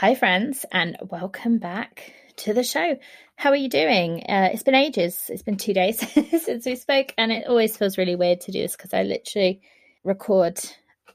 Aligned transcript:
Hi, 0.00 0.14
friends, 0.14 0.64
and 0.72 0.96
welcome 1.02 1.58
back 1.58 2.14
to 2.36 2.54
the 2.54 2.64
show. 2.64 2.96
How 3.36 3.50
are 3.50 3.56
you 3.56 3.68
doing? 3.68 4.22
Uh, 4.26 4.48
it's 4.50 4.62
been 4.62 4.74
ages. 4.74 5.26
It's 5.28 5.42
been 5.42 5.58
two 5.58 5.74
days 5.74 5.98
since 6.42 6.64
we 6.64 6.76
spoke, 6.76 7.12
and 7.18 7.30
it 7.30 7.46
always 7.46 7.76
feels 7.76 7.98
really 7.98 8.16
weird 8.16 8.40
to 8.40 8.50
do 8.50 8.62
this 8.62 8.74
because 8.74 8.94
I 8.94 9.02
literally 9.02 9.60
record 10.02 10.58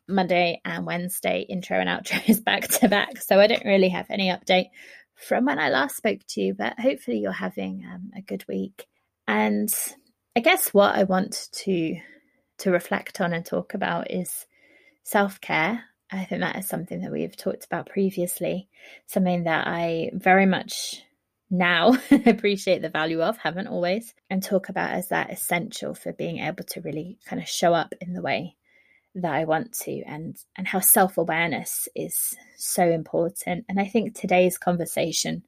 Monday 0.08 0.62
and 0.64 0.86
Wednesday 0.86 1.48
intro 1.50 1.80
and 1.80 1.90
outros 1.90 2.44
back 2.44 2.68
to 2.68 2.88
back. 2.88 3.24
So 3.24 3.40
I 3.40 3.48
don't 3.48 3.66
really 3.66 3.90
have 3.90 4.06
any 4.12 4.28
update 4.30 4.70
from 5.16 5.46
when 5.46 5.58
I 5.58 5.70
last 5.70 5.98
spoke 5.98 6.20
to 6.28 6.42
you, 6.42 6.54
but 6.54 6.80
hopefully 6.80 7.18
you're 7.18 7.32
having 7.32 7.84
um, 7.92 8.12
a 8.16 8.22
good 8.22 8.46
week. 8.48 8.86
And 9.28 9.74
I 10.36 10.42
guess 10.42 10.76
what 10.76 10.94
I 10.94 11.06
want 11.06 11.50
to 11.64 12.00
to 12.60 12.70
reflect 12.70 13.20
on 13.20 13.34
and 13.34 13.44
talk 13.44 13.74
about 13.74 14.12
is 14.12 14.46
self 15.04 15.42
care 15.42 15.86
I 16.12 16.26
think 16.26 16.42
that 16.42 16.58
is 16.58 16.68
something 16.68 17.02
that 17.02 17.12
we've 17.12 17.36
talked 17.36 17.66
about 17.66 17.90
previously, 17.90 18.70
something 19.08 19.46
that 19.46 19.68
I 19.68 20.12
very 20.14 20.46
much 20.46 21.04
now 21.50 21.98
appreciate 22.26 22.82
the 22.82 22.90
value 22.90 23.22
of, 23.22 23.38
haven't 23.38 23.68
always, 23.68 24.14
and 24.30 24.42
talk 24.42 24.70
about 24.70 24.92
as 24.92 25.10
that 25.10 25.32
essential 25.32 25.94
for 25.94 26.14
being 26.14 26.40
able 26.40 26.64
to 26.64 26.82
really 26.82 27.18
kind 27.26 27.42
of 27.42 27.48
show 27.48 27.74
up 27.74 27.94
in 28.02 28.14
the 28.14 28.22
way 28.22 28.56
that 29.16 29.34
I 29.34 29.46
want 29.46 29.72
to 29.80 30.04
and 30.04 30.36
and 30.58 30.68
how 30.68 30.82
self-awareness 30.82 31.88
is 31.96 32.36
so 32.58 32.88
important. 32.90 33.66
And 33.70 33.80
I 33.80 33.86
think 33.86 34.14
today's 34.14 34.58
conversation, 34.58 35.44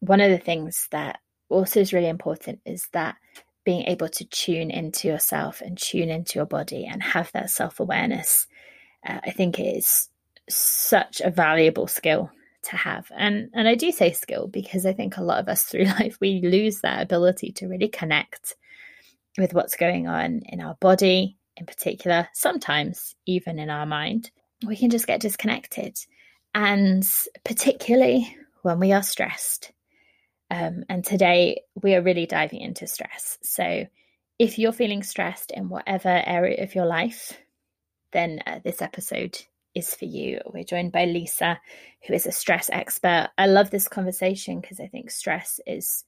one 0.00 0.20
of 0.20 0.30
the 0.30 0.38
things 0.38 0.86
that 0.90 1.20
also 1.48 1.80
is 1.80 1.92
really 1.92 2.08
important 2.08 2.60
is 2.64 2.88
that 2.92 3.16
being 3.64 3.86
able 3.86 4.08
to 4.08 4.24
tune 4.24 4.70
into 4.70 5.08
yourself 5.08 5.60
and 5.60 5.76
tune 5.76 6.10
into 6.10 6.38
your 6.38 6.46
body 6.46 6.86
and 6.86 7.02
have 7.02 7.30
that 7.32 7.50
self-awareness 7.50 8.46
uh, 9.06 9.20
I 9.24 9.30
think 9.30 9.58
it 9.58 9.76
is 9.76 10.08
such 10.48 11.20
a 11.20 11.30
valuable 11.30 11.86
skill 11.86 12.30
to 12.62 12.76
have. 12.76 13.10
And 13.16 13.50
and 13.54 13.66
I 13.68 13.74
do 13.74 13.90
say 13.92 14.12
skill 14.12 14.46
because 14.46 14.84
I 14.84 14.92
think 14.92 15.16
a 15.16 15.22
lot 15.22 15.40
of 15.40 15.48
us 15.48 15.64
through 15.64 15.84
life 16.00 16.18
we 16.20 16.40
lose 16.42 16.80
that 16.80 17.02
ability 17.02 17.52
to 17.52 17.68
really 17.68 17.88
connect 17.88 18.56
with 19.38 19.54
what's 19.54 19.76
going 19.76 20.08
on 20.08 20.42
in 20.46 20.60
our 20.60 20.74
body 20.80 21.36
in 21.56 21.66
particular, 21.66 22.28
sometimes 22.32 23.14
even 23.26 23.58
in 23.58 23.70
our 23.70 23.86
mind. 23.86 24.30
We 24.66 24.76
can 24.76 24.90
just 24.90 25.06
get 25.06 25.20
disconnected. 25.20 25.96
And 26.54 27.04
particularly 27.44 28.36
when 28.62 28.80
we 28.80 28.92
are 28.92 29.02
stressed. 29.02 29.72
Um, 30.50 30.84
and 30.88 31.04
today 31.04 31.62
we 31.80 31.94
are 31.94 32.02
really 32.02 32.26
diving 32.26 32.60
into 32.60 32.86
stress. 32.86 33.38
So 33.42 33.86
if 34.38 34.58
you're 34.58 34.72
feeling 34.72 35.02
stressed 35.02 35.52
in 35.52 35.68
whatever 35.68 36.08
area 36.08 36.62
of 36.64 36.74
your 36.74 36.86
life, 36.86 37.38
then 38.12 38.40
uh, 38.46 38.60
this 38.62 38.82
episode 38.82 39.38
is 39.74 39.94
for 39.94 40.04
you. 40.04 40.40
We're 40.52 40.64
joined 40.64 40.92
by 40.92 41.04
Lisa, 41.04 41.60
who 42.06 42.14
is 42.14 42.26
a 42.26 42.32
stress 42.32 42.70
expert. 42.72 43.30
I 43.38 43.46
love 43.46 43.70
this 43.70 43.88
conversation 43.88 44.60
because 44.60 44.80
I 44.80 44.86
think 44.86 45.10
stress 45.10 45.60
is 45.66 46.04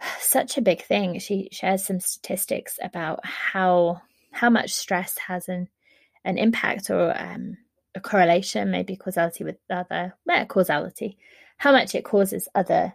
such 0.20 0.56
a 0.56 0.62
big 0.62 0.82
thing. 0.82 1.18
She 1.18 1.48
shares 1.52 1.84
some 1.84 2.00
statistics 2.00 2.78
about 2.82 3.24
how 3.24 4.02
how 4.30 4.50
much 4.50 4.72
stress 4.72 5.16
has 5.18 5.48
an 5.48 5.68
an 6.24 6.38
impact 6.38 6.90
or 6.90 7.18
um, 7.18 7.56
a 7.94 8.00
correlation, 8.00 8.70
maybe 8.70 8.96
causality 8.96 9.44
with 9.44 9.56
other 9.70 10.14
well, 10.26 10.46
causality, 10.46 11.18
how 11.56 11.72
much 11.72 11.94
it 11.94 12.04
causes 12.04 12.48
other 12.54 12.94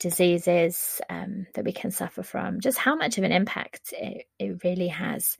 diseases 0.00 1.00
um, 1.10 1.46
that 1.54 1.64
we 1.64 1.72
can 1.72 1.90
suffer 1.90 2.22
from, 2.22 2.58
just 2.58 2.78
how 2.78 2.96
much 2.96 3.18
of 3.18 3.24
an 3.24 3.32
impact 3.32 3.92
it, 3.92 4.24
it 4.38 4.64
really 4.64 4.88
has. 4.88 5.38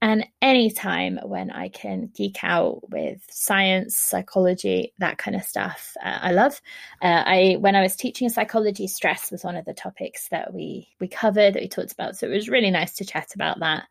And 0.00 0.26
any 0.40 0.70
time 0.70 1.18
when 1.24 1.50
I 1.50 1.68
can 1.68 2.10
geek 2.14 2.44
out 2.44 2.88
with 2.90 3.20
science, 3.30 3.96
psychology, 3.96 4.92
that 4.98 5.18
kind 5.18 5.34
of 5.34 5.42
stuff, 5.42 5.96
uh, 6.04 6.18
I 6.20 6.32
love. 6.32 6.60
Uh, 7.02 7.22
I 7.26 7.56
when 7.58 7.74
I 7.74 7.82
was 7.82 7.96
teaching 7.96 8.28
psychology, 8.28 8.86
stress 8.86 9.32
was 9.32 9.42
one 9.42 9.56
of 9.56 9.64
the 9.64 9.74
topics 9.74 10.28
that 10.28 10.52
we 10.54 10.88
we 11.00 11.08
covered 11.08 11.54
that 11.54 11.62
we 11.62 11.68
talked 11.68 11.92
about. 11.92 12.16
So 12.16 12.28
it 12.28 12.34
was 12.34 12.48
really 12.48 12.70
nice 12.70 12.94
to 12.96 13.04
chat 13.04 13.34
about 13.34 13.60
that. 13.60 13.84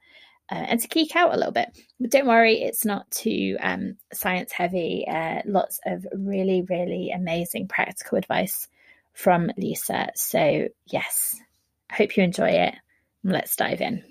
Uh, 0.51 0.65
and 0.67 0.81
to 0.81 0.87
geek 0.89 1.15
out 1.15 1.33
a 1.33 1.37
little 1.37 1.53
bit. 1.53 1.69
But 1.97 2.11
don't 2.11 2.27
worry, 2.27 2.61
it's 2.61 2.83
not 2.83 3.09
too 3.09 3.55
um, 3.61 3.95
science 4.11 4.51
heavy. 4.51 5.05
Uh, 5.07 5.41
lots 5.45 5.79
of 5.85 6.05
really, 6.13 6.63
really 6.69 7.11
amazing 7.15 7.69
practical 7.69 8.17
advice 8.17 8.67
from 9.13 9.51
Lisa. 9.57 10.09
So, 10.15 10.67
yes, 10.87 11.39
I 11.89 11.95
hope 11.95 12.17
you 12.17 12.23
enjoy 12.23 12.49
it. 12.49 12.75
Let's 13.23 13.55
dive 13.55 13.81
in. 13.81 14.03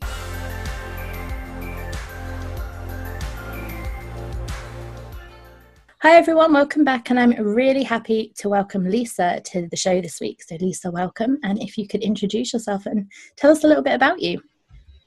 Hi, 6.03 6.17
everyone. 6.17 6.55
Welcome 6.55 6.83
back. 6.83 7.11
And 7.11 7.21
I'm 7.21 7.33
really 7.33 7.83
happy 7.83 8.33
to 8.39 8.49
welcome 8.49 8.89
Lisa 8.89 9.43
to 9.45 9.69
the 9.69 9.77
show 9.77 10.01
this 10.01 10.19
week. 10.19 10.43
So, 10.43 10.57
Lisa, 10.59 10.91
welcome. 10.91 11.39
And 11.43 11.63
if 11.63 11.77
you 11.77 11.87
could 11.87 12.03
introduce 12.03 12.55
yourself 12.55 12.87
and 12.87 13.11
tell 13.37 13.51
us 13.53 13.65
a 13.65 13.67
little 13.67 13.83
bit 13.83 13.95
about 13.95 14.21
you. 14.23 14.41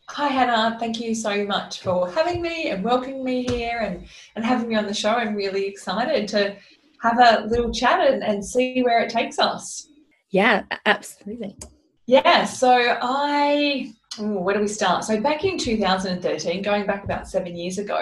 Hi, 0.09 0.27
Hannah. 0.27 0.77
Thank 0.79 0.99
you 0.99 1.15
so 1.15 1.45
much 1.45 1.81
for 1.81 2.11
having 2.11 2.41
me 2.41 2.69
and 2.69 2.83
welcoming 2.83 3.23
me 3.23 3.43
here 3.45 3.79
and, 3.79 4.05
and 4.35 4.45
having 4.45 4.67
me 4.67 4.75
on 4.75 4.85
the 4.85 4.93
show. 4.93 5.09
I'm 5.09 5.33
really 5.33 5.65
excited 5.65 6.27
to 6.27 6.57
have 7.03 7.19
a 7.19 7.45
little 7.47 7.71
chat 7.71 7.99
and, 7.99 8.23
and 8.23 8.43
see 8.43 8.81
where 8.81 9.01
it 9.01 9.09
takes 9.09 9.37
us. 9.37 9.89
Yeah, 10.31 10.63
absolutely. 10.85 11.57
Yeah, 12.05 12.45
so 12.45 12.97
I, 13.01 13.93
ooh, 14.19 14.39
where 14.39 14.55
do 14.55 14.61
we 14.61 14.67
start? 14.67 15.03
So 15.03 15.19
back 15.19 15.43
in 15.43 15.57
2013, 15.57 16.61
going 16.61 16.85
back 16.85 17.03
about 17.03 17.27
seven 17.27 17.55
years 17.55 17.77
ago, 17.77 18.01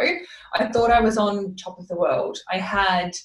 I 0.53 0.67
thought 0.67 0.91
I 0.91 1.01
was 1.01 1.17
on 1.17 1.55
top 1.55 1.79
of 1.79 1.87
the 1.87 1.95
world. 1.95 2.37
I 2.51 2.57
had 2.57 3.15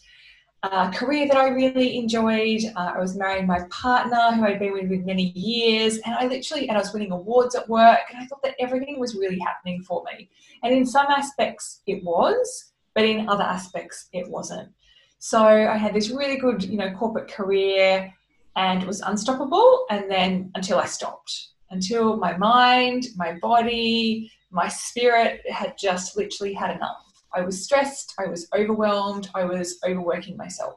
a 0.63 0.91
career 0.91 1.29
that 1.29 1.37
I 1.37 1.49
really 1.49 1.99
enjoyed. 1.99 2.63
Uh, 2.75 2.93
I 2.97 2.99
was 2.99 3.15
marrying 3.15 3.47
my 3.47 3.61
partner 3.71 4.33
who 4.33 4.45
I'd 4.45 4.59
been 4.59 4.73
with 4.73 4.89
for 4.89 5.07
many 5.07 5.31
years, 5.33 5.99
and 5.99 6.15
I 6.15 6.27
literally, 6.27 6.69
and 6.69 6.77
I 6.77 6.81
was 6.81 6.93
winning 6.93 7.13
awards 7.13 7.55
at 7.55 7.69
work, 7.69 8.01
and 8.11 8.23
I 8.23 8.27
thought 8.27 8.43
that 8.43 8.57
everything 8.59 8.99
was 8.99 9.15
really 9.15 9.39
happening 9.39 9.83
for 9.83 10.03
me. 10.05 10.31
And 10.63 10.75
in 10.75 10.87
some 10.87 11.07
aspects, 11.07 11.83
it 11.87 12.03
was, 12.03 12.73
but 12.95 13.05
in 13.05 13.29
other 13.29 13.45
aspects, 13.45 14.09
it 14.13 14.29
wasn't. 14.29 14.71
So 15.19 15.45
I 15.45 15.77
had 15.77 15.95
this 15.95 16.11
really 16.11 16.37
good, 16.37 16.63
you 16.65 16.77
know, 16.77 16.91
corporate 16.93 17.31
career 17.31 18.13
and 18.57 18.85
was 18.85 19.01
unstoppable. 19.01 19.87
And 19.91 20.11
then 20.11 20.51
until 20.55 20.79
I 20.79 20.87
stopped, 20.87 21.49
until 21.71 22.17
my 22.17 22.37
mind, 22.37 23.09
my 23.17 23.39
body, 23.41 24.31
my 24.51 24.69
spirit 24.69 25.41
had 25.51 25.75
just 25.79 26.17
literally 26.17 26.55
had 26.55 26.75
enough. 26.75 27.03
I 27.35 27.43
was 27.43 27.63
stressed, 27.63 28.15
I 28.19 28.29
was 28.29 28.49
overwhelmed, 28.57 29.29
I 29.35 29.45
was 29.45 29.79
overworking 29.87 30.37
myself. 30.37 30.77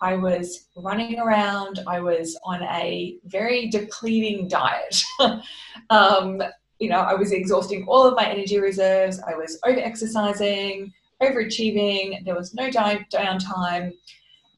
I 0.00 0.16
was 0.16 0.68
running 0.76 1.18
around, 1.18 1.80
I 1.86 2.00
was 2.00 2.38
on 2.44 2.62
a 2.62 3.18
very 3.24 3.68
depleting 3.68 4.48
diet. 4.48 5.02
um, 5.90 6.42
you 6.78 6.88
know, 6.88 7.00
I 7.00 7.14
was 7.14 7.32
exhausting 7.32 7.84
all 7.88 8.06
of 8.06 8.14
my 8.14 8.26
energy 8.26 8.58
reserves, 8.58 9.20
I 9.20 9.34
was 9.34 9.58
over 9.64 9.80
exercising, 9.80 10.92
overachieving, 11.22 12.24
there 12.24 12.34
was 12.34 12.54
no 12.54 12.68
downtime. 12.68 13.92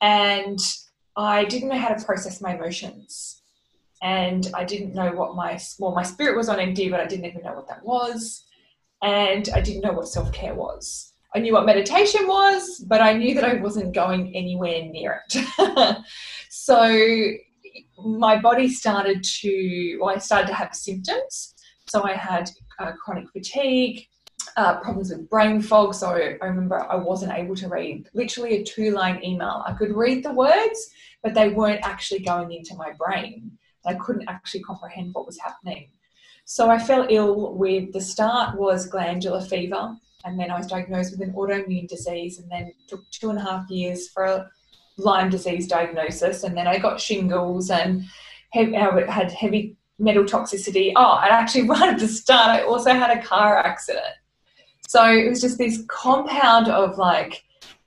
And 0.00 0.58
I 1.16 1.44
didn't 1.44 1.68
know 1.68 1.78
how 1.78 1.94
to 1.94 2.04
process 2.04 2.40
my 2.40 2.54
emotions. 2.54 3.42
And 4.02 4.48
I 4.54 4.64
didn't 4.64 4.94
know 4.94 5.10
what 5.12 5.34
my, 5.34 5.58
well, 5.78 5.92
my 5.92 6.04
spirit 6.04 6.36
was 6.36 6.48
on 6.48 6.60
empty, 6.60 6.88
but 6.88 7.00
I 7.00 7.06
didn't 7.06 7.26
even 7.26 7.42
know 7.42 7.54
what 7.54 7.68
that 7.68 7.84
was. 7.84 8.44
And 9.02 9.48
I 9.54 9.60
didn't 9.60 9.82
know 9.82 9.92
what 9.92 10.08
self 10.08 10.32
care 10.32 10.54
was. 10.54 11.12
I 11.34 11.40
knew 11.40 11.52
what 11.52 11.66
meditation 11.66 12.26
was, 12.26 12.78
but 12.88 13.00
I 13.00 13.12
knew 13.12 13.34
that 13.34 13.44
I 13.44 13.54
wasn't 13.54 13.94
going 13.94 14.34
anywhere 14.34 14.82
near 14.84 15.22
it. 15.28 15.98
so 16.48 17.32
my 17.98 18.40
body 18.40 18.68
started 18.68 19.22
to, 19.40 19.98
well, 20.00 20.14
I 20.14 20.18
started 20.18 20.48
to 20.48 20.54
have 20.54 20.74
symptoms. 20.74 21.54
So 21.88 22.02
I 22.02 22.14
had 22.14 22.50
uh, 22.78 22.92
chronic 22.92 23.30
fatigue, 23.30 24.06
uh, 24.58 24.80
problems 24.80 25.10
with 25.10 25.30
brain 25.30 25.62
fog. 25.62 25.94
So 25.94 26.08
I 26.10 26.44
remember 26.44 26.84
I 26.90 26.96
wasn't 26.96 27.32
able 27.32 27.54
to 27.56 27.68
read 27.68 28.08
literally 28.12 28.56
a 28.56 28.64
two 28.64 28.90
line 28.90 29.22
email. 29.24 29.62
I 29.64 29.72
could 29.72 29.94
read 29.94 30.24
the 30.24 30.32
words, 30.32 30.90
but 31.22 31.32
they 31.32 31.50
weren't 31.50 31.84
actually 31.84 32.20
going 32.24 32.50
into 32.50 32.74
my 32.74 32.92
brain. 32.98 33.52
I 33.86 33.94
couldn't 33.94 34.28
actually 34.28 34.64
comprehend 34.64 35.14
what 35.14 35.26
was 35.26 35.38
happening. 35.38 35.90
So 36.44 36.70
I 36.70 36.78
fell 36.78 37.06
ill 37.08 37.54
with 37.54 37.92
the 37.92 38.00
start 38.00 38.58
was 38.58 38.86
glandular 38.86 39.40
fever. 39.40 39.96
and 40.24 40.38
then 40.38 40.50
I 40.50 40.58
was 40.58 40.66
diagnosed 40.66 41.12
with 41.12 41.20
an 41.20 41.32
autoimmune 41.34 41.86
disease, 41.86 42.40
and 42.40 42.50
then 42.50 42.72
took 42.88 43.08
two 43.12 43.30
and 43.30 43.38
a 43.38 43.42
half 43.42 43.70
years 43.70 44.08
for 44.08 44.24
a 44.24 44.50
Lyme 44.96 45.30
disease 45.30 45.68
diagnosis, 45.68 46.42
and 46.42 46.56
then 46.56 46.66
I 46.66 46.78
got 46.78 47.00
shingles 47.00 47.70
and 47.70 48.02
had 48.52 49.30
heavy 49.30 49.76
metal 50.00 50.24
toxicity. 50.24 50.92
Oh, 50.96 51.20
and 51.22 51.30
actually, 51.30 51.68
right 51.74 51.90
at 51.94 52.00
the 52.00 52.08
start, 52.08 52.48
I 52.48 52.62
also 52.64 52.90
had 52.92 53.16
a 53.16 53.22
car 53.22 53.58
accident. 53.58 54.17
So 54.88 55.04
it 55.04 55.28
was 55.28 55.42
just 55.42 55.58
this 55.58 55.84
compound 55.88 56.68
of 56.68 56.96
like 56.96 57.44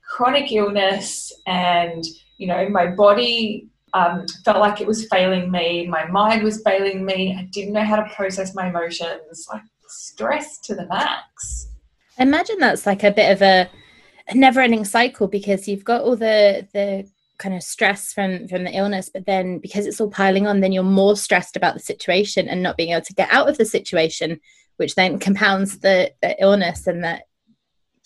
chronic 0.08 0.52
illness, 0.52 1.32
and 1.48 2.04
you 2.38 2.46
know, 2.46 2.68
my 2.68 2.86
body 2.86 3.66
um, 3.92 4.24
felt 4.44 4.60
like 4.60 4.80
it 4.80 4.86
was 4.86 5.08
failing 5.08 5.50
me. 5.50 5.88
My 5.88 6.06
mind 6.06 6.44
was 6.44 6.62
failing 6.62 7.04
me. 7.04 7.36
I 7.36 7.48
didn't 7.50 7.72
know 7.72 7.82
how 7.82 7.96
to 7.96 8.08
process 8.14 8.54
my 8.54 8.68
emotions. 8.68 9.48
Like 9.52 9.62
stress 9.88 10.60
to 10.60 10.76
the 10.76 10.86
max. 10.86 11.66
Imagine 12.18 12.60
that's 12.60 12.86
like 12.86 13.02
a 13.02 13.10
bit 13.10 13.32
of 13.32 13.42
a, 13.42 13.68
a 14.28 14.34
never-ending 14.36 14.84
cycle 14.84 15.26
because 15.26 15.66
you've 15.66 15.84
got 15.84 16.02
all 16.02 16.14
the 16.14 16.68
the 16.72 17.10
kind 17.38 17.56
of 17.56 17.62
stress 17.64 18.12
from 18.12 18.46
from 18.46 18.62
the 18.62 18.70
illness 18.70 19.10
but 19.12 19.26
then 19.26 19.58
because 19.58 19.84
it's 19.84 20.00
all 20.00 20.08
piling 20.08 20.46
on 20.46 20.60
then 20.60 20.70
you're 20.70 20.84
more 20.84 21.16
stressed 21.16 21.56
about 21.56 21.74
the 21.74 21.80
situation 21.80 22.46
and 22.46 22.62
not 22.62 22.76
being 22.76 22.92
able 22.92 23.04
to 23.04 23.14
get 23.14 23.28
out 23.32 23.48
of 23.48 23.58
the 23.58 23.64
situation 23.64 24.38
which 24.76 24.94
then 24.94 25.18
compounds 25.18 25.78
the, 25.78 26.12
the 26.22 26.36
illness 26.40 26.86
and 26.86 27.04
that 27.04 27.24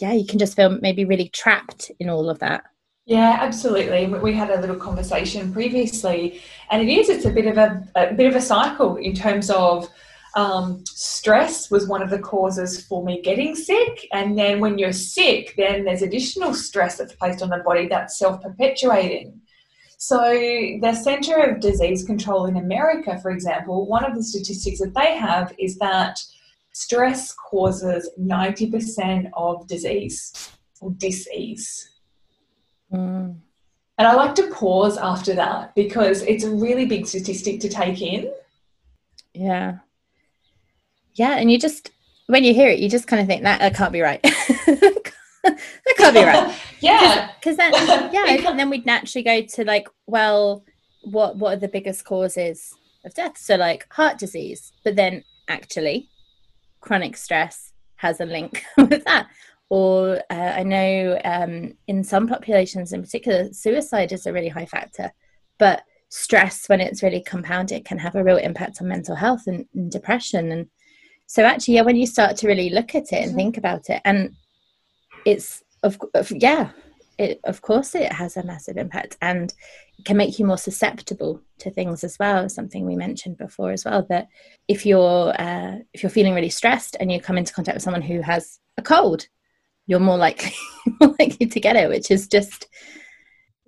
yeah 0.01 0.13
you 0.13 0.27
can 0.27 0.39
just 0.39 0.57
feel 0.57 0.71
maybe 0.81 1.05
really 1.05 1.29
trapped 1.29 1.91
in 1.99 2.09
all 2.09 2.29
of 2.29 2.39
that 2.39 2.65
yeah, 3.09 3.37
absolutely. 3.39 4.07
We 4.07 4.33
had 4.33 4.51
a 4.51 4.61
little 4.61 4.75
conversation 4.75 5.53
previously, 5.53 6.43
and 6.73 6.83
it 6.83 6.93
is. 6.93 7.09
It's 7.09 7.25
a 7.25 7.31
bit 7.31 7.47
of 7.47 7.57
a, 7.57 7.89
a 7.95 8.15
bit 8.15 8.27
of 8.27 8.35
a 8.35 8.41
cycle 8.41 8.97
in 8.97 9.15
terms 9.15 9.49
of 9.49 9.89
um, 10.35 10.85
stress 10.87 11.71
was 11.71 11.87
one 11.87 12.03
of 12.03 12.11
the 12.11 12.19
causes 12.19 12.85
for 12.85 13.05
me 13.05 13.23
getting 13.23 13.55
sick, 13.55 14.09
and 14.13 14.37
then 14.37 14.59
when 14.59 14.77
you're 14.77 14.93
sick, 14.93 15.55
then 15.57 15.85
there's 15.85 16.03
additional 16.03 16.53
stress 16.53 16.99
that's 16.99 17.15
placed 17.15 17.43
on 17.43 17.51
the 17.51 17.59
body 17.59 17.87
that's 17.87 18.19
self-perpetuating. 18.19 19.41
So, 19.99 20.19
the 20.29 20.93
Center 20.93 21.37
of 21.43 21.61
Disease 21.61 22.05
Control 22.05 22.47
in 22.47 22.57
America, 22.57 23.19
for 23.23 23.31
example, 23.31 23.87
one 23.87 24.05
of 24.05 24.17
the 24.17 24.23
statistics 24.23 24.81
that 24.81 24.95
they 24.95 25.17
have 25.17 25.55
is 25.61 25.79
that 25.79 26.21
stress 26.77 27.33
causes 27.33 28.11
90% 28.21 29.31
of 29.33 29.67
disease 29.67 30.51
or 30.83 30.91
disease. 30.91 31.91
Mm. 32.93 33.37
And 33.97 34.07
I 34.07 34.13
like 34.13 34.35
to 34.35 34.51
pause 34.51 34.99
after 34.99 35.33
that 35.37 35.75
because 35.75 36.21
it's 36.21 36.45
a 36.45 36.51
really 36.51 36.85
big 36.85 37.07
statistic 37.07 37.61
to 37.61 37.71
take 37.71 38.03
in. 38.03 38.31
Yeah. 39.33 39.79
Yeah. 41.15 41.39
And 41.39 41.51
you 41.51 41.59
just, 41.59 41.93
when 42.27 42.45
you 42.45 42.53
hear 42.53 42.69
it, 42.69 42.79
you 42.79 42.91
just 42.91 43.07
kind 43.07 43.23
of 43.23 43.27
think 43.27 43.43
that, 43.45 43.61
that 43.61 43.75
can't 43.75 43.93
be 43.93 44.03
right. 44.03 44.23
that 44.23 45.95
can't 45.97 46.15
be 46.15 46.25
right. 46.25 46.55
yeah. 46.81 47.31
Because 47.41 47.57
then, 47.57 47.73
yeah, 48.13 48.51
and 48.51 48.59
then 48.59 48.69
we'd 48.69 48.85
naturally 48.85 49.25
go 49.25 49.41
to 49.41 49.65
like, 49.65 49.89
well, 50.07 50.63
what 51.05 51.37
what 51.37 51.55
are 51.55 51.61
the 51.61 51.69
biggest 51.69 52.05
causes 52.05 52.75
of 53.07 53.15
death? 53.15 53.39
So 53.39 53.57
like 53.57 53.87
heart 53.95 54.19
disease, 54.19 54.73
but 54.85 54.97
then 54.97 55.25
actually, 55.49 56.11
chronic 56.87 57.17
stress 57.17 57.73
has 57.97 58.21
a 58.21 58.27
link 58.27 58.65
with 58.79 59.05
that 59.05 59.29
or 59.69 60.23
uh, 60.31 60.53
I 60.57 60.63
know 60.63 61.21
um, 61.25 61.75
in 61.89 62.05
some 62.05 62.29
populations 62.29 62.93
in 62.93 63.03
particular, 63.03 63.53
suicide 63.53 64.13
is 64.13 64.27
a 64.27 64.33
really 64.33 64.49
high 64.49 64.67
factor, 64.67 65.11
but 65.59 65.83
stress, 66.09 66.69
when 66.69 66.81
it's 66.81 67.03
really 67.03 67.23
compounded, 67.23 67.85
can 67.85 67.99
have 67.99 68.15
a 68.15 68.23
real 68.23 68.37
impact 68.37 68.81
on 68.81 68.89
mental 68.89 69.17
health 69.17 69.43
and, 69.47 69.67
and 69.75 69.91
depression. 69.91 70.53
And 70.53 70.69
so, 71.27 71.43
actually, 71.43 71.75
yeah, 71.75 71.83
when 71.83 71.97
you 71.97 72.07
start 72.07 72.37
to 72.39 72.47
really 72.47 72.71
look 72.71 72.95
at 72.95 73.13
it 73.13 73.15
and 73.15 73.31
mm-hmm. 73.31 73.37
think 73.37 73.59
about 73.59 73.91
it, 73.91 74.01
and 74.05 74.35
it's 75.25 75.65
of, 75.83 75.99
of 76.15 76.31
yeah, 76.31 76.71
it, 77.19 77.41
of 77.45 77.63
course, 77.63 77.95
it 77.95 78.13
has 78.13 78.37
a 78.37 78.45
massive 78.45 78.77
impact 78.77 79.17
and 79.23 79.53
can 80.05 80.17
make 80.17 80.39
you 80.39 80.45
more 80.45 80.59
susceptible 80.59 81.41
to 81.59 81.71
things 81.71 82.05
as 82.05 82.19
well. 82.19 82.49
Something 82.49 82.85
we 82.85 82.97
mentioned 82.97 83.39
before 83.39 83.71
as 83.71 83.85
well 83.85 84.07
that 84.11 84.29
if 84.69 84.85
you're 84.85 85.35
uh, 85.41 85.77
if 85.95 86.03
you're 86.03 86.11
feeling 86.11 86.35
really 86.35 86.51
stressed 86.51 86.97
and 87.01 87.11
you 87.11 87.21
come 87.21 87.39
into 87.39 87.53
contact 87.53 87.77
with 87.77 87.83
someone 87.83 88.03
who 88.03 88.21
has 88.21 88.59
a 88.77 88.83
cold, 88.83 89.27
you're 89.87 90.01
more 90.01 90.19
likely 90.19 90.53
more 91.01 91.15
likely 91.19 91.47
to 91.47 91.61
get 91.61 91.77
it, 91.77 91.89
which 91.89 92.11
is 92.11 92.29
just 92.29 92.67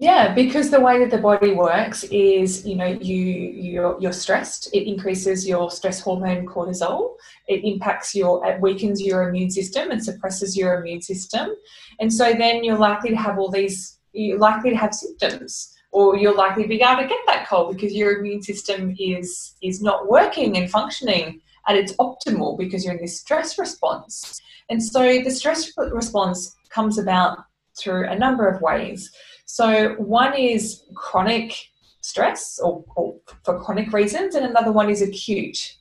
yeah, 0.00 0.32
because 0.32 0.70
the 0.70 0.80
way 0.80 1.00
that 1.00 1.10
the 1.10 1.18
body 1.18 1.52
works 1.52 2.04
is, 2.04 2.64
you 2.64 2.76
know, 2.76 2.86
you 2.86 3.16
you're, 3.16 4.00
you're 4.00 4.12
stressed. 4.12 4.72
It 4.72 4.88
increases 4.88 5.46
your 5.46 5.72
stress 5.72 6.00
hormone 6.00 6.46
cortisol. 6.46 7.16
It 7.48 7.64
impacts 7.64 8.14
your, 8.14 8.46
it 8.46 8.60
weakens 8.60 9.02
your 9.02 9.28
immune 9.28 9.50
system 9.50 9.90
and 9.90 10.02
suppresses 10.02 10.56
your 10.56 10.80
immune 10.80 11.02
system, 11.02 11.50
and 11.98 12.12
so 12.12 12.32
then 12.32 12.62
you're 12.62 12.78
likely 12.78 13.10
to 13.10 13.16
have 13.16 13.38
all 13.38 13.50
these. 13.50 13.98
You're 14.12 14.38
likely 14.38 14.70
to 14.70 14.76
have 14.76 14.94
symptoms, 14.94 15.74
or 15.90 16.16
you're 16.16 16.34
likely 16.34 16.62
to 16.62 16.68
be 16.68 16.80
able 16.80 17.02
to 17.02 17.08
get 17.08 17.20
that 17.26 17.48
cold 17.48 17.74
because 17.74 17.92
your 17.92 18.18
immune 18.18 18.42
system 18.42 18.94
is 19.00 19.56
is 19.62 19.82
not 19.82 20.08
working 20.08 20.56
and 20.56 20.70
functioning 20.70 21.40
at 21.66 21.76
its 21.76 21.92
optimal 21.94 22.56
because 22.56 22.84
you're 22.84 22.94
in 22.94 23.00
this 23.00 23.20
stress 23.20 23.58
response. 23.58 24.40
And 24.70 24.82
so 24.82 25.22
the 25.22 25.30
stress 25.30 25.72
response 25.76 26.54
comes 26.70 26.98
about 26.98 27.38
through 27.78 28.08
a 28.08 28.18
number 28.18 28.48
of 28.48 28.60
ways. 28.60 29.10
So 29.50 29.94
one 29.94 30.34
is 30.34 30.82
chronic 30.94 31.56
stress 32.02 32.60
or, 32.62 32.84
or, 32.96 33.16
for 33.44 33.58
chronic 33.58 33.90
reasons, 33.94 34.34
and 34.34 34.44
another 34.44 34.72
one 34.72 34.90
is 34.90 35.00
acute. 35.00 35.74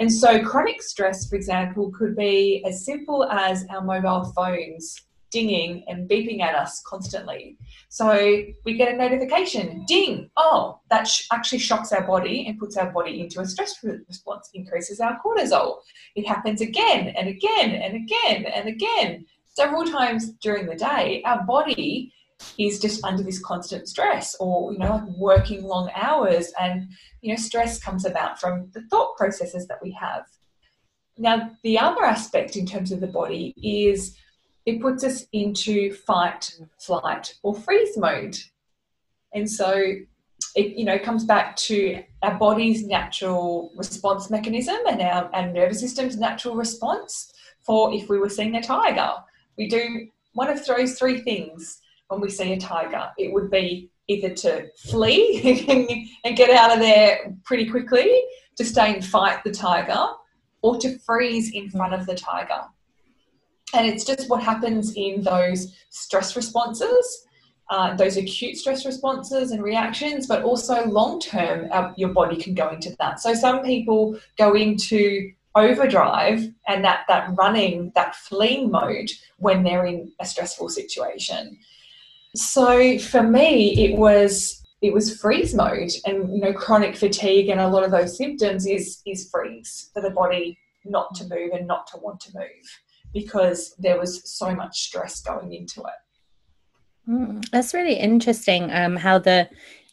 And 0.00 0.12
so 0.12 0.42
chronic 0.42 0.82
stress, 0.82 1.28
for 1.28 1.36
example, 1.36 1.92
could 1.92 2.16
be 2.16 2.64
as 2.66 2.86
simple 2.86 3.24
as 3.24 3.66
our 3.68 3.82
mobile 3.82 4.32
phones 4.34 4.96
dinging 5.30 5.84
and 5.88 6.08
beeping 6.08 6.40
at 6.40 6.54
us 6.54 6.82
constantly. 6.86 7.58
So 7.90 8.44
we 8.64 8.74
get 8.74 8.94
a 8.94 8.96
notification, 8.96 9.84
ding, 9.86 10.30
oh, 10.38 10.80
that 10.88 11.06
sh- 11.06 11.26
actually 11.30 11.58
shocks 11.58 11.92
our 11.92 12.06
body 12.06 12.46
and 12.46 12.58
puts 12.58 12.78
our 12.78 12.90
body 12.90 13.20
into 13.20 13.40
a 13.40 13.46
stress 13.46 13.76
response, 13.84 14.48
increases 14.54 15.00
our 15.00 15.20
cortisol. 15.20 15.80
It 16.14 16.26
happens 16.26 16.62
again 16.62 17.08
and 17.08 17.28
again 17.28 17.72
and 17.72 17.94
again 17.94 18.46
and 18.46 18.68
again, 18.68 19.26
several 19.48 19.84
times 19.84 20.32
during 20.40 20.64
the 20.66 20.76
day. 20.76 21.22
Our 21.26 21.44
body 21.44 22.14
is 22.58 22.78
just 22.78 23.04
under 23.04 23.22
this 23.22 23.38
constant 23.38 23.88
stress 23.88 24.36
or 24.40 24.72
you 24.72 24.78
know 24.78 24.96
like 24.96 25.08
working 25.16 25.64
long 25.64 25.90
hours 25.94 26.52
and 26.60 26.88
you 27.22 27.30
know 27.30 27.40
stress 27.40 27.78
comes 27.78 28.04
about 28.04 28.38
from 28.40 28.70
the 28.72 28.82
thought 28.90 29.16
processes 29.16 29.66
that 29.66 29.78
we 29.82 29.90
have 29.90 30.24
now 31.18 31.50
the 31.62 31.78
other 31.78 32.04
aspect 32.04 32.56
in 32.56 32.66
terms 32.66 32.92
of 32.92 33.00
the 33.00 33.06
body 33.06 33.54
is 33.62 34.16
it 34.66 34.80
puts 34.80 35.04
us 35.04 35.24
into 35.32 35.92
fight, 35.92 36.58
flight, 36.78 37.34
or 37.42 37.54
freeze 37.54 37.96
mode. 37.96 38.36
And 39.32 39.48
so 39.48 39.94
it 40.54 40.76
you 40.76 40.84
know 40.84 40.98
comes 40.98 41.24
back 41.24 41.56
to 41.56 42.02
our 42.22 42.36
body's 42.38 42.86
natural 42.86 43.72
response 43.76 44.28
mechanism 44.30 44.76
and 44.88 45.00
our, 45.00 45.30
our 45.34 45.50
nervous 45.50 45.80
system's 45.80 46.18
natural 46.18 46.56
response 46.56 47.32
for 47.64 47.92
if 47.94 48.08
we 48.08 48.18
were 48.18 48.28
seeing 48.28 48.56
a 48.56 48.62
tiger. 48.62 49.12
We 49.56 49.68
do 49.68 50.08
one 50.34 50.50
of 50.50 50.64
those 50.66 50.98
three 50.98 51.20
things 51.20 51.80
when 52.08 52.20
we 52.20 52.30
see 52.30 52.52
a 52.52 52.58
tiger. 52.58 53.10
It 53.18 53.32
would 53.32 53.50
be 53.50 53.90
either 54.08 54.30
to 54.30 54.68
flee 54.76 56.08
and 56.24 56.36
get 56.36 56.50
out 56.50 56.72
of 56.72 56.78
there 56.78 57.34
pretty 57.44 57.68
quickly, 57.68 58.22
to 58.56 58.64
stay 58.64 58.94
and 58.94 59.04
fight 59.04 59.42
the 59.44 59.50
tiger, 59.50 60.06
or 60.62 60.78
to 60.78 60.98
freeze 61.00 61.52
in 61.52 61.70
front 61.70 61.94
of 61.94 62.06
the 62.06 62.14
tiger. 62.14 62.62
And 63.74 63.86
it's 63.86 64.04
just 64.04 64.30
what 64.30 64.42
happens 64.42 64.94
in 64.94 65.22
those 65.22 65.76
stress 65.90 66.36
responses, 66.36 67.26
uh, 67.68 67.96
those 67.96 68.16
acute 68.16 68.56
stress 68.56 68.86
responses 68.86 69.50
and 69.50 69.62
reactions, 69.62 70.26
but 70.26 70.44
also 70.44 70.86
long 70.86 71.20
term, 71.20 71.68
uh, 71.72 71.92
your 71.96 72.10
body 72.10 72.36
can 72.36 72.54
go 72.54 72.70
into 72.70 72.94
that. 73.00 73.20
So 73.20 73.34
some 73.34 73.62
people 73.62 74.18
go 74.38 74.54
into 74.54 75.32
overdrive 75.56 76.48
and 76.68 76.84
that, 76.84 77.00
that 77.08 77.30
running, 77.36 77.90
that 77.94 78.14
fleeing 78.14 78.70
mode 78.70 79.10
when 79.38 79.64
they're 79.64 79.86
in 79.86 80.12
a 80.20 80.26
stressful 80.26 80.68
situation. 80.68 81.58
So 82.36 82.98
for 82.98 83.22
me, 83.22 83.84
it 83.84 83.96
was 83.96 84.62
it 84.82 84.92
was 84.92 85.18
freeze 85.18 85.54
mode 85.54 85.90
and 86.04 86.32
you 86.34 86.40
know 86.40 86.52
chronic 86.52 86.94
fatigue 86.94 87.48
and 87.48 87.60
a 87.60 87.66
lot 87.66 87.82
of 87.82 87.90
those 87.90 88.16
symptoms 88.16 88.66
is 88.66 89.00
is 89.06 89.28
freeze 89.30 89.90
for 89.94 90.02
the 90.02 90.10
body 90.10 90.58
not 90.84 91.14
to 91.14 91.24
move 91.24 91.50
and 91.52 91.66
not 91.66 91.86
to 91.88 91.96
want 91.98 92.20
to 92.20 92.30
move 92.34 92.66
because 93.12 93.74
there 93.78 93.98
was 93.98 94.30
so 94.30 94.54
much 94.54 94.78
stress 94.78 95.22
going 95.22 95.52
into 95.52 95.80
it. 95.80 97.10
Mm, 97.10 97.48
that's 97.50 97.72
really 97.72 97.94
interesting. 97.94 98.70
Um, 98.70 98.96
how 98.96 99.18
the 99.18 99.48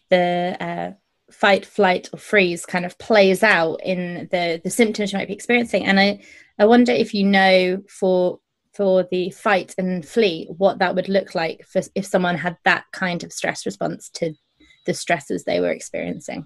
the 0.09 0.57
uh, 0.59 0.91
fight, 1.31 1.65
flight, 1.65 2.09
or 2.11 2.19
freeze 2.19 2.65
kind 2.65 2.85
of 2.85 2.97
plays 2.97 3.43
out 3.43 3.79
in 3.83 4.27
the 4.31 4.59
the 4.63 4.69
symptoms 4.69 5.11
you 5.11 5.19
might 5.19 5.27
be 5.27 5.33
experiencing, 5.33 5.85
and 5.85 5.99
I 5.99 6.21
I 6.59 6.65
wonder 6.65 6.91
if 6.91 7.13
you 7.13 7.23
know 7.23 7.81
for 7.87 8.39
for 8.73 9.07
the 9.11 9.29
fight 9.29 9.75
and 9.77 10.05
flee 10.05 10.47
what 10.57 10.79
that 10.79 10.95
would 10.95 11.09
look 11.09 11.35
like 11.35 11.65
for 11.65 11.81
if 11.95 12.05
someone 12.05 12.37
had 12.37 12.57
that 12.65 12.85
kind 12.91 13.23
of 13.23 13.31
stress 13.31 13.65
response 13.65 14.09
to 14.09 14.33
the 14.85 14.93
stresses 14.93 15.43
they 15.43 15.59
were 15.59 15.71
experiencing. 15.71 16.45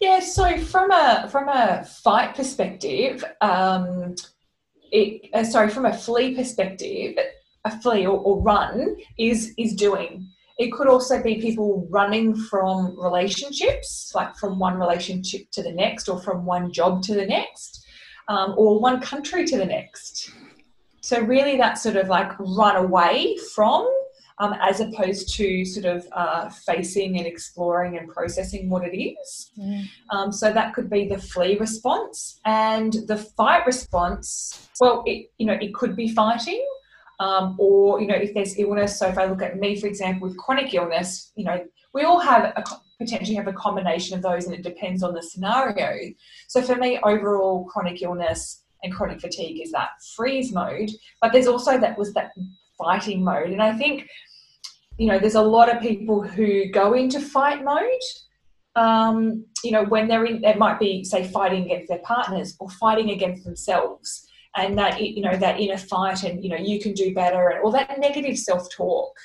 Yeah, 0.00 0.20
so 0.20 0.58
from 0.58 0.90
a 0.90 1.28
from 1.30 1.48
a 1.48 1.84
fight 1.84 2.34
perspective, 2.34 3.24
um, 3.40 4.14
it, 4.90 5.30
uh, 5.34 5.44
sorry, 5.44 5.70
from 5.70 5.86
a 5.86 5.92
flee 5.92 6.34
perspective, 6.34 7.16
a 7.64 7.80
flee 7.80 8.06
or, 8.06 8.18
or 8.18 8.40
run 8.42 8.96
is 9.18 9.54
is 9.58 9.74
doing. 9.74 10.28
It 10.58 10.70
could 10.72 10.86
also 10.86 11.22
be 11.22 11.40
people 11.40 11.88
running 11.90 12.36
from 12.36 13.00
relationships, 13.00 14.12
like 14.14 14.36
from 14.36 14.58
one 14.58 14.78
relationship 14.78 15.50
to 15.52 15.62
the 15.62 15.72
next, 15.72 16.08
or 16.08 16.20
from 16.20 16.44
one 16.44 16.72
job 16.72 17.02
to 17.04 17.14
the 17.14 17.26
next, 17.26 17.84
um, 18.28 18.54
or 18.56 18.78
one 18.78 19.00
country 19.00 19.44
to 19.46 19.56
the 19.56 19.64
next. 19.64 20.30
So, 21.02 21.20
really, 21.20 21.56
that 21.58 21.78
sort 21.78 21.96
of 21.96 22.08
like 22.08 22.32
run 22.38 22.76
away 22.76 23.36
from 23.54 23.88
um, 24.38 24.54
as 24.60 24.80
opposed 24.80 25.34
to 25.36 25.64
sort 25.64 25.86
of 25.86 26.06
uh, 26.12 26.48
facing 26.48 27.16
and 27.18 27.26
exploring 27.26 27.96
and 27.96 28.08
processing 28.08 28.68
what 28.68 28.82
it 28.84 28.96
is. 28.96 29.52
Mm. 29.58 29.84
Um, 30.10 30.32
so 30.32 30.52
that 30.52 30.74
could 30.74 30.90
be 30.90 31.06
the 31.06 31.18
flee 31.18 31.56
response 31.58 32.40
and 32.44 32.92
the 33.06 33.16
fight 33.16 33.64
response. 33.66 34.68
Well, 34.80 35.04
it 35.06 35.30
you 35.38 35.46
know 35.46 35.52
it 35.54 35.74
could 35.74 35.94
be 35.94 36.08
fighting, 36.08 36.64
um, 37.20 37.56
or 37.58 38.00
you 38.00 38.06
know 38.06 38.16
if 38.16 38.34
there's 38.34 38.58
illness. 38.58 38.98
So 38.98 39.06
if 39.08 39.16
I 39.16 39.26
look 39.26 39.42
at 39.42 39.58
me, 39.58 39.80
for 39.80 39.86
example, 39.86 40.28
with 40.28 40.36
chronic 40.36 40.74
illness, 40.74 41.32
you 41.36 41.44
know 41.44 41.64
we 41.94 42.02
all 42.02 42.18
have 42.18 42.44
a, 42.56 42.64
potentially 42.98 43.36
have 43.36 43.48
a 43.48 43.52
combination 43.52 44.16
of 44.16 44.22
those, 44.22 44.46
and 44.46 44.54
it 44.54 44.62
depends 44.62 45.02
on 45.02 45.14
the 45.14 45.22
scenario. 45.22 46.12
So 46.48 46.62
for 46.62 46.76
me, 46.76 46.98
overall 47.04 47.64
chronic 47.64 48.02
illness 48.02 48.61
and 48.82 48.92
chronic 48.92 49.20
fatigue 49.20 49.60
is 49.62 49.72
that 49.72 49.90
freeze 50.16 50.52
mode, 50.52 50.90
but 51.20 51.32
there's 51.32 51.46
also 51.46 51.78
that 51.78 51.96
was 51.96 52.12
that 52.14 52.32
fighting 52.76 53.22
mode. 53.22 53.50
And 53.50 53.62
I 53.62 53.72
think, 53.72 54.08
you 54.98 55.06
know, 55.06 55.18
there's 55.18 55.34
a 55.34 55.42
lot 55.42 55.74
of 55.74 55.80
people 55.80 56.22
who 56.22 56.66
go 56.70 56.94
into 56.94 57.20
fight 57.20 57.64
mode. 57.64 57.90
Um, 58.74 59.44
you 59.62 59.70
know, 59.70 59.84
when 59.84 60.08
they're 60.08 60.24
in, 60.24 60.42
it 60.44 60.58
might 60.58 60.80
be, 60.80 61.04
say, 61.04 61.28
fighting 61.28 61.64
against 61.64 61.88
their 61.88 61.98
partners 61.98 62.56
or 62.58 62.70
fighting 62.70 63.10
against 63.10 63.44
themselves. 63.44 64.26
And 64.54 64.76
that, 64.76 65.00
you 65.00 65.22
know, 65.22 65.36
that 65.36 65.60
inner 65.60 65.78
fight 65.78 66.24
and, 66.24 66.42
you 66.44 66.50
know, 66.50 66.58
you 66.58 66.78
can 66.78 66.92
do 66.92 67.14
better 67.14 67.48
and 67.48 67.62
all 67.62 67.70
that 67.72 67.98
negative 67.98 68.38
self 68.38 68.68
talk. 68.70 69.16